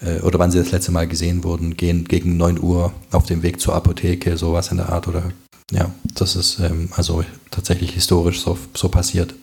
äh, 0.00 0.20
oder 0.20 0.38
wann 0.38 0.50
sie 0.50 0.58
das 0.58 0.72
letzte 0.72 0.92
Mal 0.92 1.08
gesehen 1.08 1.44
wurden, 1.44 1.76
gehen 1.76 2.04
gegen 2.04 2.36
9 2.36 2.60
Uhr 2.60 2.92
auf 3.12 3.26
dem 3.26 3.42
Weg 3.42 3.60
zur 3.60 3.74
Apotheke, 3.74 4.36
sowas 4.36 4.70
in 4.70 4.76
der 4.76 4.90
Art 4.90 5.08
oder 5.08 5.32
ja, 5.72 5.90
das 6.14 6.36
ist 6.36 6.60
ähm, 6.60 6.90
also 6.92 7.24
tatsächlich 7.50 7.92
historisch 7.92 8.40
so, 8.40 8.56
so 8.74 8.88
passiert. 8.88 9.34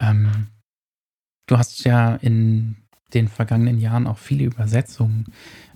Ähm, 0.00 0.48
du 1.46 1.56
hast 1.56 1.84
ja 1.84 2.16
in 2.16 2.76
den 3.14 3.28
vergangenen 3.28 3.78
Jahren 3.78 4.06
auch 4.06 4.18
viele 4.18 4.44
Übersetzungen 4.44 5.26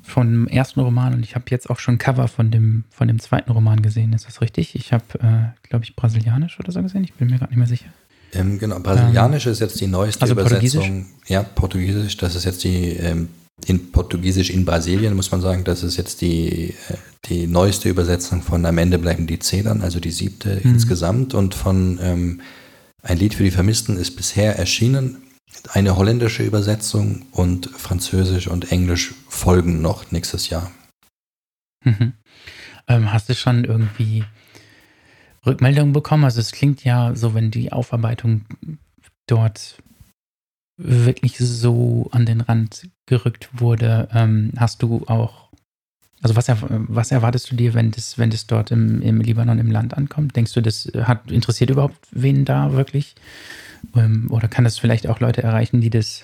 vom 0.09 0.47
ersten 0.49 0.81
Roman 0.81 1.15
und 1.15 1.23
ich 1.23 1.35
habe 1.35 1.45
jetzt 1.51 1.71
auch 1.71 1.79
schon 1.79 1.99
Cover 1.99 2.29
von 2.29 2.51
dem, 2.51 2.85
von 2.91 3.09
dem 3.09 3.21
zweiten 3.21 3.53
Roman 3.53 3.83
gesehen. 3.83 4.13
Ist 4.13 4.27
das 4.27 4.41
richtig? 4.41 4.75
Ich 4.75 4.93
habe, 4.93 5.05
äh, 5.21 5.69
glaube 5.69 5.85
ich, 5.85 5.95
brasilianisch 5.95 6.59
oder 6.59 6.73
so 6.73 6.83
gesehen. 6.83 7.05
Ich 7.05 7.15
bin 7.15 7.29
mir 7.29 7.39
gerade 7.39 7.53
nicht 7.53 7.59
mehr 7.59 7.67
sicher. 7.67 7.89
Ähm, 8.33 8.59
genau, 8.59 8.79
brasilianisch 8.81 9.47
ähm, 9.47 9.53
ist 9.53 9.61
jetzt 9.61 9.81
die 9.81 9.87
neueste 9.87 10.23
also 10.23 10.33
Übersetzung. 10.33 10.83
Portugiesisch? 10.83 11.29
Ja, 11.29 11.43
Portugiesisch. 11.43 12.17
Das 12.17 12.35
ist 12.35 12.45
jetzt 12.45 12.65
die 12.65 12.91
ähm, 12.95 13.29
in 13.67 13.91
Portugiesisch 13.91 14.51
in 14.51 14.65
Brasilien, 14.65 15.15
muss 15.15 15.31
man 15.31 15.41
sagen. 15.41 15.65
Das 15.65 15.83
ist 15.83 15.97
jetzt 15.97 16.21
die, 16.21 16.71
äh, 16.71 16.75
die 17.27 17.47
neueste 17.47 17.89
Übersetzung 17.89 18.43
von 18.43 18.65
Am 18.65 18.79
Ende 18.79 18.99
bleiben 18.99 19.27
die 19.27 19.39
Zedern, 19.39 19.83
also 19.83 20.01
die 20.01 20.11
siebte 20.11 20.61
mhm. 20.63 20.75
insgesamt. 20.75 21.35
Und 21.35 21.55
von 21.55 21.99
ähm, 22.03 22.41
Ein 23.03 23.19
Lied 23.19 23.35
für 23.35 23.45
die 23.45 23.51
Vermissten 23.51 23.97
ist 23.97 24.17
bisher 24.17 24.59
erschienen 24.59 25.19
eine 25.73 25.97
holländische 25.97 26.43
Übersetzung 26.43 27.27
und 27.33 27.67
Französisch 27.67 28.49
und 28.49 28.73
Englisch 28.73 29.15
folgen 29.29 29.83
noch 29.83 30.11
nächstes 30.11 30.49
Jahr. 30.49 30.71
Mhm. 31.85 32.15
Ähm, 32.87 33.13
hast 33.13 33.29
du 33.29 33.35
schon 33.35 33.65
irgendwie 33.65 34.25
Rückmeldungen 35.45 35.93
bekommen? 35.93 36.25
Also 36.25 36.41
es 36.41 36.53
klingt 36.53 36.85
ja 36.85 37.15
so, 37.15 37.35
wenn 37.35 37.51
die 37.51 37.73
Aufarbeitung 37.73 38.47
dort 39.27 39.83
wirklich 40.79 41.37
so 41.39 42.09
an 42.13 42.25
den 42.25 42.41
Rand 42.41 42.89
gerückt 43.07 43.49
wurde, 43.53 44.09
ähm, 44.13 44.53
hast 44.57 44.83
du 44.83 45.05
auch, 45.09 45.49
also 46.23 46.37
was, 46.37 46.47
was, 46.49 47.11
erwartest 47.11 47.51
du 47.51 47.57
dir, 47.57 47.75
wenn 47.75 47.91
das, 47.91 48.17
wenn 48.17 48.31
das 48.31 48.47
dort 48.47 48.71
im, 48.71 49.03
im 49.03 49.21
Libanon 49.21 49.59
im 49.59 49.71
Land 49.71 49.97
ankommt? 49.97 50.37
Denkst 50.37 50.53
du, 50.53 50.61
das 50.61 50.91
hat 51.03 51.31
interessiert 51.31 51.71
überhaupt 51.71 51.99
wen 52.11 52.45
da 52.45 52.73
wirklich? 52.73 53.17
Ähm, 53.97 54.29
oder 54.31 54.49
kann 54.49 54.64
das 54.64 54.79
vielleicht 54.79 55.07
auch 55.07 55.20
Leute 55.20 55.43
erreichen, 55.43 55.81
die 55.81 55.91
das 55.91 56.22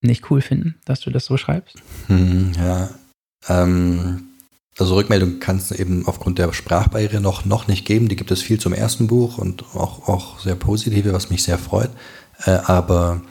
nicht 0.00 0.30
cool 0.30 0.40
finden, 0.40 0.76
dass 0.84 1.00
du 1.00 1.10
das 1.10 1.24
so 1.24 1.36
schreibst? 1.36 1.76
Hm, 2.08 2.52
ja. 2.58 2.90
Ähm, 3.48 4.28
also 4.78 4.94
Rückmeldung 4.94 5.38
kann 5.38 5.56
es 5.56 5.70
eben 5.70 6.06
aufgrund 6.06 6.38
der 6.38 6.52
Sprachbarriere 6.52 7.20
noch, 7.20 7.44
noch 7.44 7.68
nicht 7.68 7.84
geben. 7.84 8.08
Die 8.08 8.16
gibt 8.16 8.30
es 8.30 8.42
viel 8.42 8.58
zum 8.58 8.72
ersten 8.72 9.06
Buch 9.06 9.38
und 9.38 9.64
auch, 9.74 10.08
auch 10.08 10.40
sehr 10.40 10.56
positive, 10.56 11.12
was 11.12 11.30
mich 11.30 11.42
sehr 11.42 11.58
freut. 11.58 11.90
Äh, 12.44 12.58
aber 12.64 13.22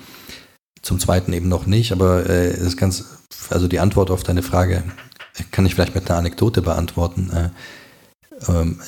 zum 0.81 0.99
zweiten 0.99 1.33
eben 1.33 1.49
noch 1.49 1.65
nicht. 1.65 1.91
Aber 1.91 2.29
äh, 2.29 2.51
ist 2.55 2.77
ganz, 2.77 3.05
also 3.49 3.67
die 3.67 3.79
Antwort 3.79 4.11
auf 4.11 4.23
deine 4.23 4.43
Frage 4.43 4.83
kann 5.51 5.65
ich 5.65 5.75
vielleicht 5.75 5.95
mit 5.95 6.09
einer 6.09 6.19
Anekdote 6.19 6.61
beantworten. 6.61 7.31
Äh, 7.31 7.49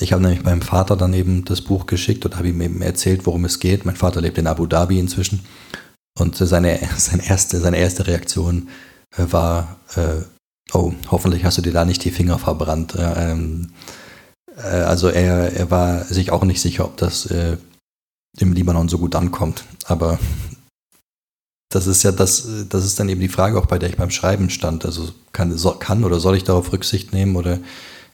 ich 0.00 0.12
habe 0.12 0.22
nämlich 0.22 0.42
meinem 0.42 0.62
Vater 0.62 0.96
dann 0.96 1.14
eben 1.14 1.44
das 1.44 1.60
Buch 1.60 1.86
geschickt 1.86 2.24
und 2.24 2.36
habe 2.36 2.48
ihm 2.48 2.60
eben 2.60 2.82
erzählt, 2.82 3.24
worum 3.26 3.44
es 3.44 3.60
geht. 3.60 3.84
Mein 3.84 3.96
Vater 3.96 4.20
lebt 4.20 4.38
in 4.38 4.48
Abu 4.48 4.66
Dhabi 4.66 4.98
inzwischen. 4.98 5.44
Und 6.18 6.36
seine, 6.36 6.80
seine, 6.96 7.26
erste, 7.28 7.60
seine 7.60 7.78
erste 7.78 8.06
Reaktion 8.06 8.68
äh, 9.16 9.26
war, 9.30 9.78
äh, 9.96 10.22
oh, 10.72 10.92
hoffentlich 11.10 11.44
hast 11.44 11.58
du 11.58 11.62
dir 11.62 11.72
da 11.72 11.84
nicht 11.84 12.04
die 12.04 12.10
Finger 12.10 12.38
verbrannt. 12.38 12.94
Ähm, 12.98 13.70
Äh, 14.56 14.60
also 14.60 15.08
er, 15.08 15.52
er 15.52 15.70
war 15.70 16.04
sich 16.04 16.30
auch 16.30 16.44
nicht 16.44 16.60
sicher, 16.60 16.84
ob 16.84 16.96
das 16.96 17.26
im 18.38 18.52
Libanon 18.52 18.88
so 18.88 18.98
gut 18.98 19.14
ankommt. 19.14 19.64
Aber 19.84 20.18
das 21.70 21.86
ist 21.86 22.02
ja 22.02 22.12
das, 22.12 22.46
das 22.68 22.84
ist 22.84 22.98
dann 23.00 23.08
eben 23.08 23.20
die 23.20 23.28
Frage, 23.28 23.58
auch 23.58 23.66
bei 23.66 23.78
der 23.78 23.88
ich 23.88 23.96
beim 23.96 24.10
Schreiben 24.10 24.50
stand. 24.50 24.84
Also 24.84 25.08
kann, 25.32 25.56
kann 25.78 26.04
oder 26.04 26.20
soll 26.20 26.36
ich 26.36 26.44
darauf 26.44 26.72
Rücksicht 26.72 27.12
nehmen 27.12 27.36
oder 27.36 27.58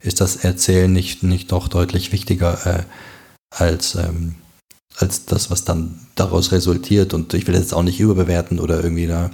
ist 0.00 0.20
das 0.20 0.36
Erzählen 0.36 0.92
nicht, 0.92 1.22
nicht 1.22 1.52
doch 1.52 1.68
deutlich 1.68 2.12
wichtiger 2.12 2.66
äh, 2.66 2.82
als, 3.50 3.94
ähm, 3.94 4.36
als 4.96 5.26
das, 5.26 5.50
was 5.50 5.64
dann 5.64 6.06
daraus 6.14 6.52
resultiert? 6.52 7.14
Und 7.14 7.34
ich 7.34 7.46
will 7.46 7.54
jetzt 7.54 7.74
auch 7.74 7.82
nicht 7.82 8.00
überbewerten 8.00 8.58
oder 8.60 8.82
irgendwie 8.82 9.06
da 9.06 9.30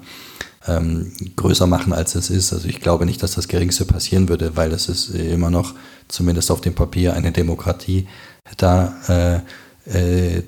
ähm, 0.67 1.12
größer 1.37 1.67
machen, 1.67 1.93
als 1.93 2.14
es 2.14 2.31
ist. 2.31 2.53
Also 2.53 2.69
ich 2.69 2.81
glaube 2.81 3.07
nicht, 3.07 3.23
dass 3.23 3.35
das 3.35 3.49
Geringste 3.49 3.85
passieren 3.85 4.29
würde, 4.29 4.57
weil 4.57 4.73
es 4.73 4.89
ist 4.89 5.11
immer 5.11 5.51
noch, 5.51 5.75
zumindest 6.09 6.51
auf 6.51 6.61
dem 6.61 6.75
Papier, 6.75 7.14
eine 7.14 7.33
Demokratie. 7.33 8.09
Da 8.57 9.43
äh, 9.87 10.39
äh, 10.39 10.43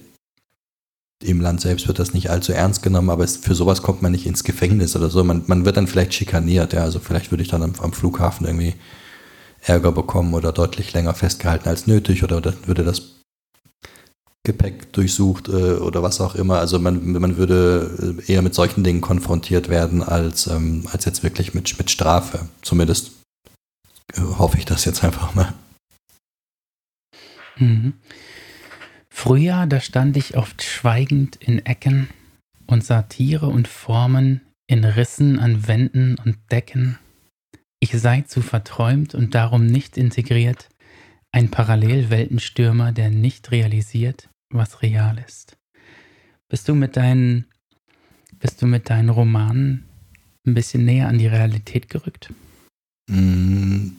im 1.24 1.40
Land 1.40 1.60
selbst 1.60 1.88
wird 1.88 1.98
das 1.98 2.14
nicht 2.14 2.30
allzu 2.30 2.52
ernst 2.52 2.82
genommen, 2.82 3.10
aber 3.10 3.24
es, 3.24 3.36
für 3.36 3.54
sowas 3.54 3.82
kommt 3.82 4.02
man 4.02 4.12
nicht 4.12 4.26
ins 4.26 4.44
Gefängnis 4.44 4.94
oder 4.94 5.10
so. 5.10 5.24
Man, 5.24 5.42
man 5.46 5.64
wird 5.64 5.76
dann 5.76 5.88
vielleicht 5.88 6.14
schikaniert, 6.14 6.72
ja. 6.72 6.82
Also 6.82 7.00
vielleicht 7.00 7.32
würde 7.32 7.42
ich 7.42 7.48
dann 7.48 7.62
am, 7.62 7.72
am, 7.80 7.92
Flughafen 7.92 8.46
irgendwie 8.46 8.74
Ärger 9.62 9.92
bekommen 9.92 10.34
oder 10.34 10.52
deutlich 10.52 10.92
länger 10.92 11.14
festgehalten 11.14 11.68
als 11.68 11.86
nötig 11.86 12.24
oder 12.24 12.40
dann 12.40 12.66
würde 12.66 12.84
das 12.84 13.18
Gepäck 14.44 14.92
durchsucht 14.92 15.48
äh, 15.48 15.74
oder 15.74 16.02
was 16.02 16.20
auch 16.20 16.34
immer. 16.34 16.58
Also 16.58 16.78
man, 16.78 17.12
man 17.12 17.36
würde 17.36 18.16
eher 18.26 18.40
mit 18.40 18.54
solchen 18.54 18.82
Dingen 18.82 19.00
konfrontiert 19.00 19.68
werden, 19.68 20.02
als, 20.02 20.46
ähm, 20.46 20.86
als 20.90 21.04
jetzt 21.04 21.22
wirklich 21.22 21.54
mit, 21.54 21.76
mit 21.76 21.90
Strafe. 21.90 22.48
Zumindest 22.62 23.12
äh, 24.14 24.20
hoffe 24.20 24.56
ich 24.56 24.64
das 24.64 24.84
jetzt 24.84 25.04
einfach 25.04 25.34
mal. 25.34 25.52
Mhm. 27.56 27.94
Früher, 29.10 29.66
da 29.66 29.80
stand 29.80 30.16
ich 30.16 30.36
oft 30.36 30.62
schweigend 30.62 31.36
in 31.36 31.66
Ecken 31.66 32.08
und 32.66 32.84
sah 32.84 33.02
Tiere 33.02 33.48
und 33.48 33.66
Formen 33.68 34.40
in 34.66 34.84
Rissen 34.84 35.38
an 35.38 35.66
Wänden 35.66 36.16
und 36.24 36.38
Decken. 36.50 36.98
Ich 37.80 37.92
sei 37.92 38.22
zu 38.22 38.42
verträumt 38.42 39.14
und 39.14 39.34
darum 39.34 39.66
nicht 39.66 39.96
integriert, 39.96 40.68
ein 41.32 41.50
Parallelweltenstürmer, 41.50 42.92
der 42.92 43.10
nicht 43.10 43.50
realisiert, 43.50 44.28
was 44.50 44.82
real 44.82 45.22
ist. 45.26 45.56
Bist 46.48 46.68
du 46.68 46.74
mit 46.74 46.96
deinen, 46.96 47.46
bist 48.40 48.62
du 48.62 48.66
mit 48.66 48.90
deinen 48.90 49.10
Romanen 49.10 49.84
ein 50.46 50.54
bisschen 50.54 50.84
näher 50.84 51.08
an 51.08 51.18
die 51.18 51.26
Realität 51.26 51.88
gerückt? 51.88 52.32
Mm, 53.10 53.90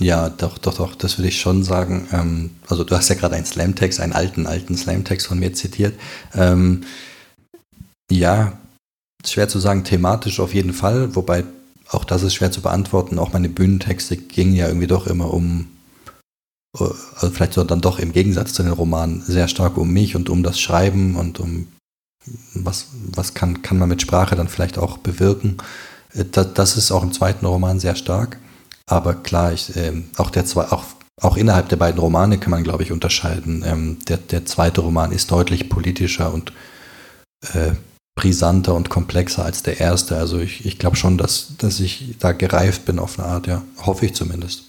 ja, 0.00 0.28
doch, 0.28 0.58
doch, 0.58 0.74
doch, 0.74 0.94
das 0.94 1.18
würde 1.18 1.28
ich 1.28 1.40
schon 1.40 1.62
sagen. 1.62 2.08
Ähm, 2.12 2.50
also 2.66 2.84
du 2.84 2.96
hast 2.96 3.08
ja 3.08 3.14
gerade 3.14 3.36
einen 3.36 3.46
Slamtext, 3.46 4.00
einen 4.00 4.12
alten, 4.12 4.46
alten 4.46 4.76
Slamtext 4.76 5.26
von 5.26 5.38
mir 5.38 5.54
zitiert. 5.54 5.98
Ähm, 6.34 6.82
ja, 8.10 8.58
schwer 9.24 9.48
zu 9.48 9.60
sagen, 9.60 9.84
thematisch 9.84 10.40
auf 10.40 10.52
jeden 10.52 10.72
Fall, 10.72 11.14
wobei 11.14 11.44
auch 11.94 12.04
das 12.04 12.22
ist 12.22 12.34
schwer 12.34 12.50
zu 12.50 12.60
beantworten. 12.60 13.18
Auch 13.18 13.32
meine 13.32 13.48
Bühnentexte 13.48 14.16
gingen 14.16 14.54
ja 14.54 14.68
irgendwie 14.68 14.86
doch 14.86 15.06
immer 15.06 15.32
um, 15.32 15.68
äh, 16.78 16.84
also 17.16 17.30
vielleicht 17.30 17.54
so 17.54 17.64
dann 17.64 17.80
doch 17.80 17.98
im 17.98 18.12
Gegensatz 18.12 18.52
zu 18.52 18.62
den 18.62 18.72
Romanen 18.72 19.22
sehr 19.22 19.48
stark 19.48 19.76
um 19.76 19.92
mich 19.92 20.16
und 20.16 20.28
um 20.28 20.42
das 20.42 20.60
Schreiben 20.60 21.16
und 21.16 21.40
um 21.40 21.68
was, 22.54 22.88
was 23.12 23.34
kann, 23.34 23.62
kann 23.62 23.78
man 23.78 23.88
mit 23.88 24.02
Sprache 24.02 24.36
dann 24.36 24.48
vielleicht 24.48 24.78
auch 24.78 24.98
bewirken. 24.98 25.58
Äh, 26.12 26.24
das, 26.30 26.54
das 26.54 26.76
ist 26.76 26.92
auch 26.92 27.02
im 27.02 27.12
zweiten 27.12 27.46
Roman 27.46 27.80
sehr 27.80 27.96
stark. 27.96 28.38
Aber 28.86 29.14
klar, 29.14 29.52
ich, 29.52 29.74
äh, 29.76 30.02
auch, 30.16 30.30
der 30.30 30.44
auch, 30.70 30.84
auch 31.20 31.36
innerhalb 31.36 31.68
der 31.68 31.76
beiden 31.76 32.00
Romane 32.00 32.38
kann 32.38 32.50
man, 32.50 32.64
glaube 32.64 32.82
ich, 32.82 32.92
unterscheiden. 32.92 33.62
Ähm, 33.66 33.98
der, 34.08 34.18
der 34.18 34.44
zweite 34.46 34.82
Roman 34.82 35.12
ist 35.12 35.30
deutlich 35.30 35.68
politischer 35.68 36.32
und 36.32 36.52
äh, 37.52 37.72
brisanter 38.14 38.74
und 38.74 38.90
komplexer 38.90 39.44
als 39.44 39.62
der 39.62 39.80
erste. 39.80 40.16
Also 40.16 40.38
ich, 40.38 40.64
ich 40.66 40.78
glaube 40.78 40.96
schon, 40.96 41.18
dass, 41.18 41.56
dass 41.56 41.80
ich 41.80 42.16
da 42.18 42.32
gereift 42.32 42.84
bin 42.84 42.98
auf 42.98 43.18
eine 43.18 43.28
Art, 43.28 43.46
ja. 43.46 43.62
Hoffe 43.78 44.06
ich 44.06 44.14
zumindest. 44.14 44.66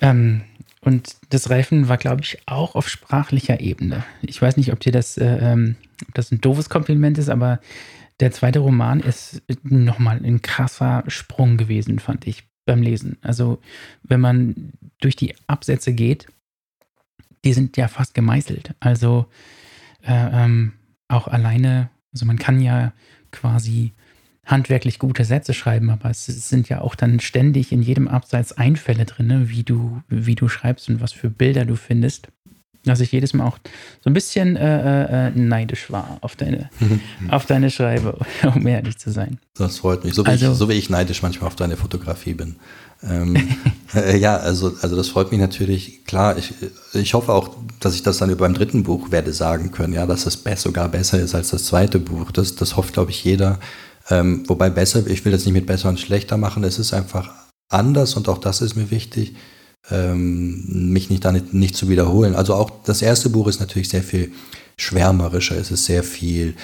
Ähm, 0.00 0.42
und 0.80 1.16
das 1.28 1.50
Reifen 1.50 1.88
war, 1.88 1.98
glaube 1.98 2.22
ich, 2.22 2.38
auch 2.46 2.74
auf 2.74 2.88
sprachlicher 2.88 3.60
Ebene. 3.60 4.04
Ich 4.22 4.40
weiß 4.40 4.56
nicht, 4.56 4.72
ob 4.72 4.80
dir 4.80 4.92
das, 4.92 5.18
äh, 5.18 5.52
ähm, 5.52 5.76
ob 6.08 6.14
das 6.14 6.32
ein 6.32 6.40
doofes 6.40 6.70
Kompliment 6.70 7.18
ist, 7.18 7.28
aber 7.28 7.60
der 8.20 8.32
zweite 8.32 8.60
Roman 8.60 9.00
ist 9.00 9.42
nochmal 9.62 10.20
ein 10.22 10.42
krasser 10.42 11.04
Sprung 11.08 11.56
gewesen, 11.56 11.98
fand 11.98 12.26
ich 12.26 12.44
beim 12.64 12.82
Lesen. 12.82 13.18
Also, 13.22 13.60
wenn 14.02 14.20
man 14.20 14.72
durch 15.00 15.16
die 15.16 15.34
Absätze 15.46 15.92
geht, 15.92 16.26
die 17.44 17.54
sind 17.54 17.76
ja 17.76 17.88
fast 17.88 18.14
gemeißelt. 18.14 18.74
Also, 18.80 19.26
äh, 20.02 20.44
ähm, 20.44 20.72
auch 21.10 21.28
alleine, 21.28 21.90
also 22.12 22.26
man 22.26 22.38
kann 22.38 22.60
ja 22.60 22.92
quasi 23.30 23.92
handwerklich 24.44 24.98
gute 24.98 25.24
Sätze 25.24 25.54
schreiben, 25.54 25.90
aber 25.90 26.10
es 26.10 26.26
sind 26.26 26.68
ja 26.68 26.80
auch 26.80 26.94
dann 26.94 27.20
ständig 27.20 27.72
in 27.72 27.82
jedem 27.82 28.08
Absatz 28.08 28.52
Einfälle 28.52 29.04
drin, 29.04 29.48
wie 29.48 29.62
du, 29.62 30.02
wie 30.08 30.34
du 30.34 30.48
schreibst 30.48 30.88
und 30.88 31.00
was 31.00 31.12
für 31.12 31.30
Bilder 31.30 31.64
du 31.64 31.76
findest 31.76 32.28
dass 32.84 33.00
ich 33.00 33.12
jedes 33.12 33.34
Mal 33.34 33.46
auch 33.46 33.58
so 34.02 34.08
ein 34.10 34.14
bisschen 34.14 34.56
äh, 34.56 35.28
äh, 35.28 35.30
neidisch 35.34 35.90
war 35.90 36.18
auf 36.22 36.36
deine, 36.36 36.70
auf 37.28 37.46
deine 37.46 37.70
Schreibe, 37.70 38.18
um 38.54 38.66
ehrlich 38.66 38.98
zu 38.98 39.10
sein. 39.10 39.38
Das 39.54 39.78
freut 39.78 40.04
mich, 40.04 40.14
so 40.14 40.24
wie, 40.24 40.30
also, 40.30 40.52
ich, 40.52 40.58
so 40.58 40.68
wie 40.68 40.74
ich 40.74 40.90
neidisch 40.90 41.22
manchmal 41.22 41.48
auf 41.48 41.56
deine 41.56 41.76
Fotografie 41.76 42.34
bin. 42.34 42.56
Ähm, 43.02 43.36
äh, 43.94 44.16
ja, 44.16 44.36
also, 44.36 44.74
also 44.80 44.96
das 44.96 45.08
freut 45.08 45.30
mich 45.30 45.40
natürlich. 45.40 46.04
Klar, 46.04 46.38
ich, 46.38 46.54
ich 46.94 47.14
hoffe 47.14 47.32
auch, 47.32 47.56
dass 47.80 47.94
ich 47.94 48.02
das 48.02 48.18
dann 48.18 48.30
über 48.30 48.46
beim 48.46 48.54
dritten 48.54 48.82
Buch 48.82 49.10
werde 49.10 49.32
sagen 49.32 49.72
können, 49.72 49.92
ja, 49.92 50.06
dass 50.06 50.26
es 50.26 50.42
sogar 50.62 50.88
besser 50.88 51.18
ist 51.18 51.34
als 51.34 51.50
das 51.50 51.64
zweite 51.64 51.98
Buch. 51.98 52.30
Das, 52.32 52.56
das 52.56 52.76
hofft, 52.76 52.94
glaube 52.94 53.10
ich, 53.10 53.24
jeder. 53.24 53.58
Ähm, 54.08 54.44
wobei 54.48 54.70
besser, 54.70 55.06
ich 55.06 55.24
will 55.24 55.32
das 55.32 55.44
nicht 55.44 55.54
mit 55.54 55.66
besser 55.66 55.88
und 55.88 56.00
schlechter 56.00 56.36
machen, 56.36 56.64
es 56.64 56.78
ist 56.78 56.92
einfach 56.92 57.30
anders 57.68 58.14
und 58.14 58.28
auch 58.28 58.38
das 58.38 58.60
ist 58.60 58.74
mir 58.74 58.90
wichtig 58.90 59.34
ähm, 59.90 60.92
mich 60.92 61.10
nicht 61.10 61.24
da 61.24 61.32
nicht, 61.32 61.76
zu 61.76 61.88
wiederholen. 61.88 62.34
Also 62.34 62.54
auch 62.54 62.70
das 62.84 63.02
erste 63.02 63.30
Buch 63.30 63.48
ist 63.48 63.60
natürlich 63.60 63.88
sehr 63.88 64.02
viel 64.02 64.32
schwärmerischer, 64.76 65.56
es 65.56 65.70
ist 65.70 65.84
sehr 65.84 66.02
viel 66.02 66.54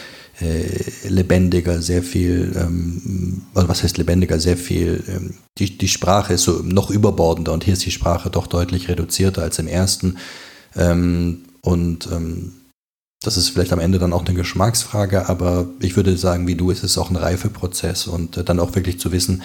äh, 0.40 1.08
lebendiger, 1.08 1.80
sehr 1.80 2.02
viel, 2.02 2.52
ähm, 2.56 3.42
also 3.54 3.68
was 3.68 3.82
heißt 3.82 3.98
lebendiger, 3.98 4.38
sehr 4.38 4.56
viel, 4.56 5.02
ähm, 5.08 5.34
die, 5.58 5.78
die 5.78 5.88
Sprache 5.88 6.34
ist 6.34 6.42
so 6.42 6.62
noch 6.62 6.90
überbordender 6.90 7.52
und 7.52 7.64
hier 7.64 7.72
ist 7.72 7.84
die 7.84 7.90
Sprache 7.90 8.30
doch 8.30 8.46
deutlich 8.46 8.88
reduzierter 8.88 9.42
als 9.42 9.58
im 9.58 9.66
ersten. 9.66 10.18
Ähm, 10.74 11.44
und 11.62 12.08
ähm, 12.12 12.52
das 13.22 13.36
ist 13.36 13.48
vielleicht 13.48 13.72
am 13.72 13.80
Ende 13.80 13.98
dann 13.98 14.12
auch 14.12 14.24
eine 14.24 14.34
Geschmacksfrage, 14.34 15.28
aber 15.28 15.66
ich 15.80 15.96
würde 15.96 16.16
sagen, 16.16 16.46
wie 16.46 16.54
du, 16.54 16.70
ist 16.70 16.84
es 16.84 16.98
auch 16.98 17.10
ein 17.10 17.16
Reifeprozess 17.16 18.06
und 18.06 18.36
äh, 18.36 18.44
dann 18.44 18.60
auch 18.60 18.74
wirklich 18.74 19.00
zu 19.00 19.12
wissen, 19.12 19.42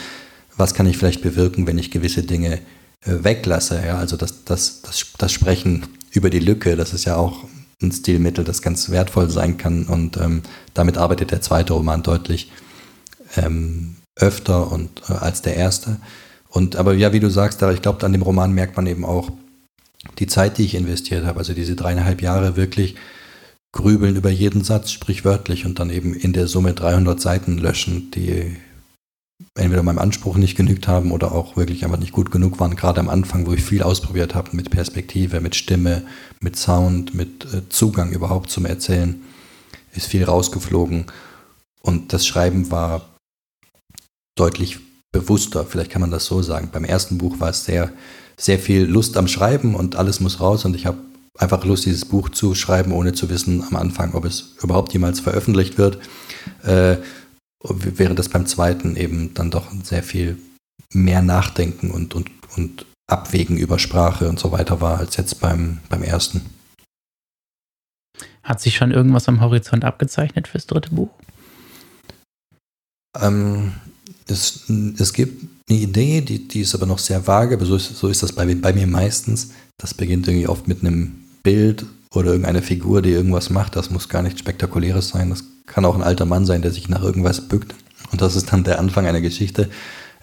was 0.58 0.74
kann 0.74 0.86
ich 0.86 0.98
vielleicht 0.98 1.22
bewirken, 1.22 1.68
wenn 1.68 1.78
ich 1.78 1.92
gewisse 1.92 2.24
Dinge 2.24 2.60
weglasse. 3.06 3.82
Ja? 3.86 3.98
Also 3.98 4.18
das, 4.18 4.44
das, 4.46 4.82
das, 4.82 5.14
das 5.18 5.32
Sprechen 5.32 5.86
über 6.12 6.30
die 6.30 6.40
Lücke, 6.40 6.76
das 6.76 6.94
ist 6.94 7.06
ja 7.06 7.16
auch 7.16 7.46
ein 7.82 7.92
Stilmittel, 7.92 8.44
das 8.44 8.62
ganz 8.62 8.90
wertvoll 8.90 9.30
sein 9.30 9.58
kann. 9.58 9.86
Und 9.86 10.18
ähm, 10.18 10.44
damit 10.74 10.98
arbeitet 10.98 11.32
der 11.32 11.42
zweite 11.42 11.74
Roman 11.74 12.04
deutlich 12.04 12.52
ähm, 13.36 13.96
öfter 14.16 14.72
und 14.72 15.02
äh, 15.10 15.14
als 15.14 15.42
der 15.42 15.56
erste. 15.56 15.98
Und 16.50 16.76
aber 16.76 16.94
ja, 16.94 17.14
wie 17.14 17.20
du 17.20 17.30
sagst, 17.30 17.62
ich 17.62 17.82
glaube, 17.82 18.06
an 18.06 18.12
dem 18.12 18.22
Roman 18.22 18.52
merkt 18.52 18.76
man 18.76 18.86
eben 18.86 19.06
auch 19.06 19.30
die 20.20 20.28
Zeit, 20.28 20.58
die 20.58 20.66
ich 20.66 20.76
investiert 20.76 21.26
habe. 21.26 21.40
Also 21.40 21.54
diese 21.54 21.76
dreieinhalb 21.76 22.22
Jahre 22.22 22.56
wirklich 22.56 22.96
grübeln 23.72 24.18
über 24.18 24.30
jeden 24.30 24.64
Satz, 24.64 24.92
sprichwörtlich, 24.92 25.66
und 25.66 25.80
dann 25.80 25.90
eben 25.90 26.14
in 26.14 26.34
der 26.34 26.48
Summe 26.48 26.74
300 26.74 27.22
Seiten 27.22 27.58
löschen, 27.58 28.12
die 28.12 28.58
entweder 29.56 29.84
meinem 29.84 30.00
Anspruch 30.00 30.38
nicht 30.38 30.56
genügt 30.56 30.88
haben 30.88 31.12
oder 31.12 31.32
auch 31.32 31.56
wirklich 31.58 31.84
einfach 31.84 32.00
nicht 32.00 32.12
gut 32.12 32.32
genug 32.32 32.60
waren, 32.60 32.76
gerade 32.76 33.00
am 33.00 33.10
Anfang, 33.10 33.46
wo 33.46 33.54
ich 33.54 33.64
viel 33.64 33.84
ausprobiert 33.84 34.36
habe 34.36 34.56
mit 34.56 34.72
Perspektive, 34.72 35.42
mit 35.42 35.56
Stimme, 35.56 36.04
mit 36.40 36.56
Sound, 36.56 37.14
mit 37.14 37.46
äh, 37.54 37.68
Zugang 37.70 38.12
überhaupt 38.12 38.50
zum 38.50 38.66
Erzählen, 38.66 39.22
ist 39.94 40.08
viel 40.08 40.24
rausgeflogen 40.24 41.06
und 41.82 42.14
das 42.14 42.26
Schreiben 42.26 42.72
war 42.72 43.10
deutlich 44.36 44.80
bewusster, 45.12 45.66
vielleicht 45.66 45.92
kann 45.92 46.02
man 46.02 46.12
das 46.12 46.26
so 46.26 46.42
sagen. 46.42 46.70
Beim 46.72 46.86
ersten 46.86 47.18
Buch 47.18 47.40
war 47.40 47.50
es 47.50 47.66
sehr, 47.66 47.92
sehr 48.38 48.60
viel 48.60 48.84
Lust 48.84 49.18
am 49.18 49.28
Schreiben 49.28 49.76
und 49.76 49.98
alles 49.98 50.20
muss 50.20 50.40
raus 50.40 50.66
und 50.66 50.76
ich 50.76 50.86
habe 50.86 50.98
einfach 51.38 51.66
Lust, 51.66 51.86
dieses 51.86 52.06
Buch 52.06 52.30
zu 52.30 52.56
schreiben, 52.56 52.92
ohne 52.92 53.14
zu 53.14 53.30
wissen 53.30 53.64
am 53.64 53.76
Anfang, 53.76 54.14
ob 54.14 54.26
es 54.26 54.56
überhaupt 54.62 54.94
jemals 54.94 55.20
veröffentlicht 55.20 55.78
wird. 55.78 56.00
Äh, 56.64 56.98
während 57.64 58.20
das 58.20 58.30
beim 58.30 58.46
zweiten 58.46 58.96
eben 58.96 59.34
dann 59.34 59.52
doch 59.52 59.72
sehr 59.84 60.04
viel 60.04 60.38
mehr 60.94 61.22
Nachdenken 61.22 61.92
und, 61.92 62.14
und, 62.16 62.30
und 62.56 62.86
Abwägen 63.08 63.58
über 63.58 63.80
Sprache 63.80 64.30
und 64.30 64.40
so 64.40 64.52
weiter 64.52 64.82
war 64.82 65.00
als 65.00 65.18
jetzt 65.18 65.40
beim, 65.40 65.80
beim 65.90 66.04
ersten. 66.04 66.42
Hat 68.44 68.62
sich 68.62 68.76
schon 68.76 68.92
irgendwas 68.92 69.28
am 69.28 69.42
Horizont 69.42 69.86
abgezeichnet 69.86 70.48
fürs 70.48 70.66
dritte 70.66 70.92
Buch? 70.92 71.10
Ähm, 73.20 73.74
es, 74.28 74.70
es 74.98 75.14
gibt 75.14 75.46
eine 75.70 75.80
Idee, 75.80 76.22
die, 76.22 76.48
die 76.48 76.62
ist 76.62 76.74
aber 76.74 76.86
noch 76.86 77.00
sehr 77.00 77.28
vage, 77.28 77.56
aber 77.56 77.66
so 77.66 77.76
ist, 77.76 77.96
so 77.96 78.08
ist 78.08 78.24
das 78.24 78.34
bei, 78.34 78.54
bei 78.56 78.74
mir 78.74 78.88
meistens. 78.88 79.52
Das 79.78 79.94
beginnt 79.94 80.28
irgendwie 80.28 80.48
oft 80.48 80.68
mit 80.68 80.82
einem 80.82 81.24
Bild 81.44 81.86
oder 82.14 82.32
irgendeine 82.32 82.62
Figur, 82.62 83.02
die 83.02 83.12
irgendwas 83.12 83.50
macht. 83.50 83.76
Das 83.76 83.90
muss 83.90 84.10
gar 84.10 84.22
nichts 84.22 84.40
Spektakuläres 84.40 85.10
sein. 85.10 85.30
Das 85.30 85.44
kann 85.66 85.86
auch 85.86 85.96
ein 85.96 86.04
alter 86.04 86.26
Mann 86.26 86.46
sein, 86.46 86.62
der 86.62 86.72
sich 86.72 86.90
nach 86.90 87.04
irgendwas 87.04 87.48
bückt. 87.48 87.74
Und 88.12 88.22
das 88.22 88.36
ist 88.36 88.52
dann 88.52 88.64
der 88.64 88.80
Anfang 88.80 89.08
einer 89.08 89.22
Geschichte. 89.22 89.70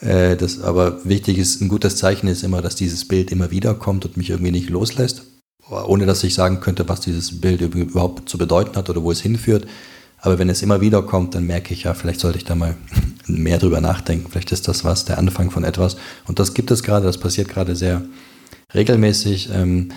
Äh, 0.01 0.37
das 0.37 0.61
aber 0.61 1.05
wichtig 1.05 1.39
ist, 1.39 1.61
ein 1.61 1.69
gutes 1.69 1.97
Zeichen 1.97 2.29
ist 2.29 2.45
immer, 2.45 2.61
dass 2.61 2.77
dieses 2.77 3.09
Bild 3.09 3.33
immer 3.33 3.51
wieder 3.51 3.75
kommt 3.75 4.05
und 4.05 4.17
mich 4.17 4.31
irgendwie 4.31 4.53
nicht 4.53 4.71
loslässt. 4.71 5.23
Ohne 5.71 6.07
dass 6.07 6.25
ich 6.25 6.35
sagen 6.35 6.61
könnte, 6.61 6.89
was 6.89 7.01
dieses 7.01 7.41
Bild 7.41 7.61
überhaupt 7.61 8.29
zu 8.29 8.39
bedeuten 8.39 8.77
hat 8.77 8.89
oder 8.89 9.03
wo 9.03 9.11
es 9.11 9.21
hinführt. 9.21 9.67
Aber 10.21 10.39
wenn 10.39 10.49
es 10.49 10.63
immer 10.63 10.81
wieder 10.81 11.03
kommt, 11.03 11.35
dann 11.35 11.47
merke 11.47 11.75
ich 11.75 11.85
ja, 11.85 11.95
vielleicht 11.95 12.21
sollte 12.21 12.39
ich 12.39 12.45
da 12.45 12.55
mal 12.55 12.77
mehr 13.27 13.59
drüber 13.59 13.81
nachdenken. 13.81 14.29
Vielleicht 14.31 14.53
ist 14.53 14.69
das 14.69 14.85
was, 14.85 15.05
der 15.05 15.19
Anfang 15.19 15.51
von 15.51 15.65
etwas. 15.65 15.97
Und 16.27 16.39
das 16.39 16.55
gibt 16.55 16.71
es 16.71 16.83
gerade, 16.83 17.07
das 17.07 17.19
passiert 17.19 17.49
gerade 17.49 17.77
sehr 17.77 18.03
regelmäßig. 18.75 19.51
Ähm, 19.53 19.91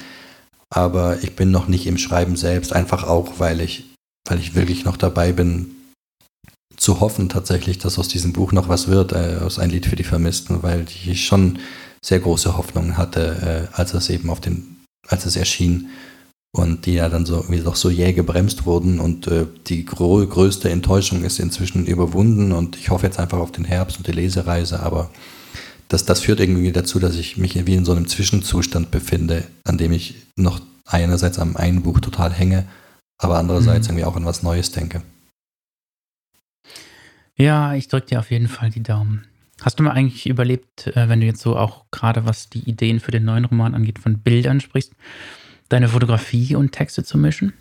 aber 0.72 1.22
ich 1.22 1.36
bin 1.36 1.52
noch 1.52 1.68
nicht 1.68 1.86
im 1.86 1.98
Schreiben 1.98 2.36
selbst, 2.36 2.74
einfach 2.74 3.04
auch, 3.04 3.40
weil 3.40 3.62
ich, 3.62 3.92
weil 4.28 4.40
ich 4.40 4.56
wirklich 4.56 4.86
noch 4.86 4.98
dabei 4.98 5.34
bin, 5.34 5.76
zu 6.78 7.02
hoffen 7.02 7.30
tatsächlich, 7.30 7.78
dass 7.78 8.00
aus 8.00 8.08
diesem 8.08 8.34
Buch 8.34 8.54
noch 8.54 8.70
was 8.70 8.88
wird, 8.88 9.12
äh, 9.12 9.40
aus 9.44 9.60
ein 9.60 9.70
Lied 9.70 9.86
für 9.86 9.96
die 9.96 10.04
Vermissten, 10.04 10.64
weil 10.64 10.86
ich 10.90 11.26
schon 11.26 11.60
sehr 12.04 12.20
große 12.20 12.58
Hoffnungen 12.58 12.98
hatte, 12.98 13.70
äh, 13.74 13.78
als 13.78 13.94
es 13.94 14.10
eben 14.10 14.30
auf 14.30 14.40
den, 14.40 14.78
als 15.08 15.26
es 15.26 15.36
erschien 15.36 15.90
und 16.54 16.86
die 16.86 16.94
ja 16.94 17.10
dann 17.10 17.26
so 17.26 17.36
irgendwie 17.36 17.60
doch 17.60 17.76
so 17.76 17.90
jäh 17.90 18.14
gebremst 18.14 18.66
wurden 18.66 19.00
und 19.00 19.28
äh, 19.28 19.46
die 19.68 19.86
gro 19.86 20.26
größte 20.26 20.70
Enttäuschung 20.70 21.24
ist 21.24 21.40
inzwischen 21.40 21.86
überwunden 21.86 22.54
und 22.54 22.78
ich 22.78 22.90
hoffe 22.90 23.06
jetzt 23.06 23.20
einfach 23.20 23.40
auf 23.40 23.52
den 23.52 23.66
Herbst 23.66 23.98
und 23.98 24.08
die 24.08 24.14
Lesereise, 24.14 24.80
aber 24.80 25.10
das, 25.92 26.06
das 26.06 26.22
führt 26.22 26.40
irgendwie 26.40 26.72
dazu, 26.72 27.00
dass 27.00 27.16
ich 27.16 27.36
mich 27.36 27.66
wie 27.68 27.76
in 27.76 27.84
so 27.84 27.92
einem 27.92 28.08
Zwischenzustand 28.08 28.92
befinde, 28.92 29.44
an 29.66 29.78
dem 29.78 29.92
ich 29.92 30.16
noch 30.38 30.62
einerseits 30.86 31.38
am 31.38 31.58
einen 31.58 31.84
Buch 31.84 32.00
total 32.00 32.32
hänge, 32.32 32.66
aber 33.18 33.38
andererseits 33.38 33.88
mhm. 33.88 33.92
irgendwie 33.92 34.06
auch 34.06 34.16
an 34.16 34.26
was 34.26 34.42
Neues 34.42 34.72
denke. 34.72 35.02
Ja, 37.36 37.74
ich 37.74 37.90
drücke 37.90 38.08
dir 38.08 38.20
auf 38.20 38.32
jeden 38.32 38.48
Fall 38.48 38.70
die 38.70 38.84
Daumen. 38.84 39.26
Hast 39.62 39.80
du 39.80 39.84
mal 39.84 39.92
eigentlich 39.92 40.28
überlebt, 40.28 40.88
äh, 40.88 41.10
wenn 41.10 41.20
du 41.20 41.26
jetzt 41.26 41.42
so 41.42 41.58
auch 41.58 41.84
gerade 41.92 42.26
was 42.26 42.50
die 42.50 42.70
Ideen 42.70 43.02
für 43.02 43.12
den 43.12 43.26
neuen 43.26 43.46
Roman 43.46 43.76
angeht, 43.76 44.00
von 44.00 44.20
Bildern 44.20 44.62
sprichst, 44.62 44.94
deine 45.68 45.90
Fotografie 45.90 46.56
und 46.56 46.72
Texte 46.72 47.04
zu 47.04 47.18
mischen? 47.18 47.54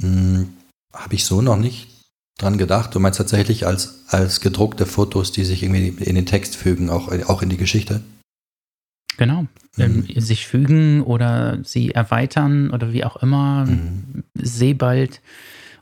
Hm, 0.00 0.54
Habe 0.94 1.14
ich 1.14 1.24
so 1.24 1.42
noch 1.42 1.56
nicht 1.56 1.99
dran 2.42 2.58
gedacht. 2.58 2.94
Du 2.94 3.00
meinst 3.00 3.18
tatsächlich 3.18 3.66
als, 3.66 4.04
als 4.08 4.40
gedruckte 4.40 4.86
Fotos, 4.86 5.32
die 5.32 5.44
sich 5.44 5.62
irgendwie 5.62 5.88
in 6.02 6.14
den 6.14 6.26
Text 6.26 6.56
fügen, 6.56 6.90
auch, 6.90 7.12
auch 7.28 7.42
in 7.42 7.48
die 7.48 7.56
Geschichte? 7.56 8.00
Genau. 9.16 9.42
Mhm. 9.76 10.06
Ähm, 10.06 10.06
sich 10.16 10.46
fügen 10.46 11.02
oder 11.02 11.58
sie 11.62 11.90
erweitern 11.90 12.70
oder 12.70 12.92
wie 12.92 13.04
auch 13.04 13.16
immer. 13.16 13.66
Mhm. 13.66 14.24
Sebald 14.34 15.20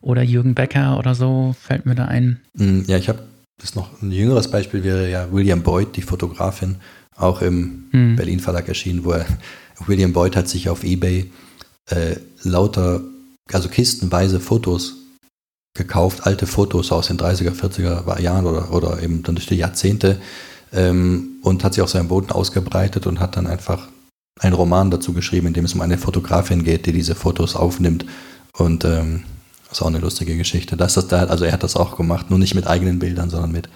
oder 0.00 0.22
Jürgen 0.22 0.54
Becker 0.54 0.98
oder 0.98 1.14
so 1.14 1.54
fällt 1.60 1.86
mir 1.86 1.94
da 1.94 2.06
ein. 2.06 2.40
Hm, 2.56 2.84
ja, 2.86 2.98
ich 2.98 3.08
habe 3.08 3.22
das 3.58 3.74
noch 3.74 4.02
ein 4.02 4.12
jüngeres 4.12 4.50
Beispiel 4.50 4.84
wäre 4.84 5.10
ja 5.10 5.32
William 5.32 5.62
Boyd, 5.62 5.96
die 5.96 6.02
Fotografin, 6.02 6.76
auch 7.16 7.42
im 7.42 7.88
mhm. 7.92 8.16
Berlin 8.16 8.40
Verlag 8.40 8.68
erschienen, 8.68 9.04
wo 9.04 9.12
er 9.12 9.26
William 9.86 10.12
Boyd 10.12 10.36
hat 10.36 10.48
sich 10.48 10.68
auf 10.68 10.84
Ebay 10.84 11.30
äh, 11.90 12.16
lauter, 12.42 13.02
also 13.52 13.68
kistenweise 13.68 14.40
Fotos 14.40 14.96
gekauft, 15.78 16.26
alte 16.26 16.46
Fotos 16.46 16.92
aus 16.92 17.06
den 17.06 17.16
30er, 17.16 17.52
40er 17.52 18.20
Jahren 18.20 18.44
oder, 18.46 18.72
oder 18.72 19.02
eben 19.02 19.22
dann 19.22 19.34
durch 19.36 19.46
die 19.46 19.56
Jahrzehnte 19.56 20.20
ähm, 20.72 21.38
und 21.42 21.64
hat 21.64 21.72
sie 21.72 21.80
auf 21.80 21.88
seinem 21.88 22.08
Boden 22.08 22.30
ausgebreitet 22.30 23.06
und 23.06 23.20
hat 23.20 23.36
dann 23.36 23.46
einfach 23.46 23.88
einen 24.40 24.54
Roman 24.54 24.90
dazu 24.90 25.14
geschrieben, 25.14 25.46
in 25.46 25.54
dem 25.54 25.64
es 25.64 25.74
um 25.74 25.80
eine 25.80 25.96
Fotografin 25.96 26.62
geht, 26.62 26.84
die 26.84 26.92
diese 26.92 27.14
Fotos 27.14 27.56
aufnimmt 27.56 28.04
und 28.52 28.84
ähm, 28.84 29.22
das 29.68 29.78
ist 29.78 29.82
auch 29.82 29.88
eine 29.88 29.98
lustige 29.98 30.36
Geschichte. 30.36 30.76
Das 30.76 30.94
das, 30.94 31.12
also 31.12 31.44
er 31.44 31.52
hat 31.52 31.62
das 31.62 31.76
auch 31.76 31.96
gemacht, 31.96 32.30
nur 32.30 32.38
nicht 32.38 32.54
mit 32.54 32.66
eigenen 32.66 32.98
Bildern, 32.98 33.28
sondern 33.28 33.52
mit 33.52 33.68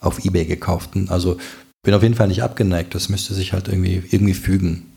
auf 0.00 0.24
Ebay 0.24 0.44
gekauften. 0.44 1.08
Also 1.08 1.36
bin 1.82 1.94
auf 1.94 2.02
jeden 2.02 2.16
Fall 2.16 2.28
nicht 2.28 2.42
abgeneigt. 2.42 2.94
Das 2.94 3.08
müsste 3.08 3.32
sich 3.32 3.52
halt 3.52 3.68
irgendwie, 3.68 4.02
irgendwie 4.10 4.34
fügen. 4.34 4.90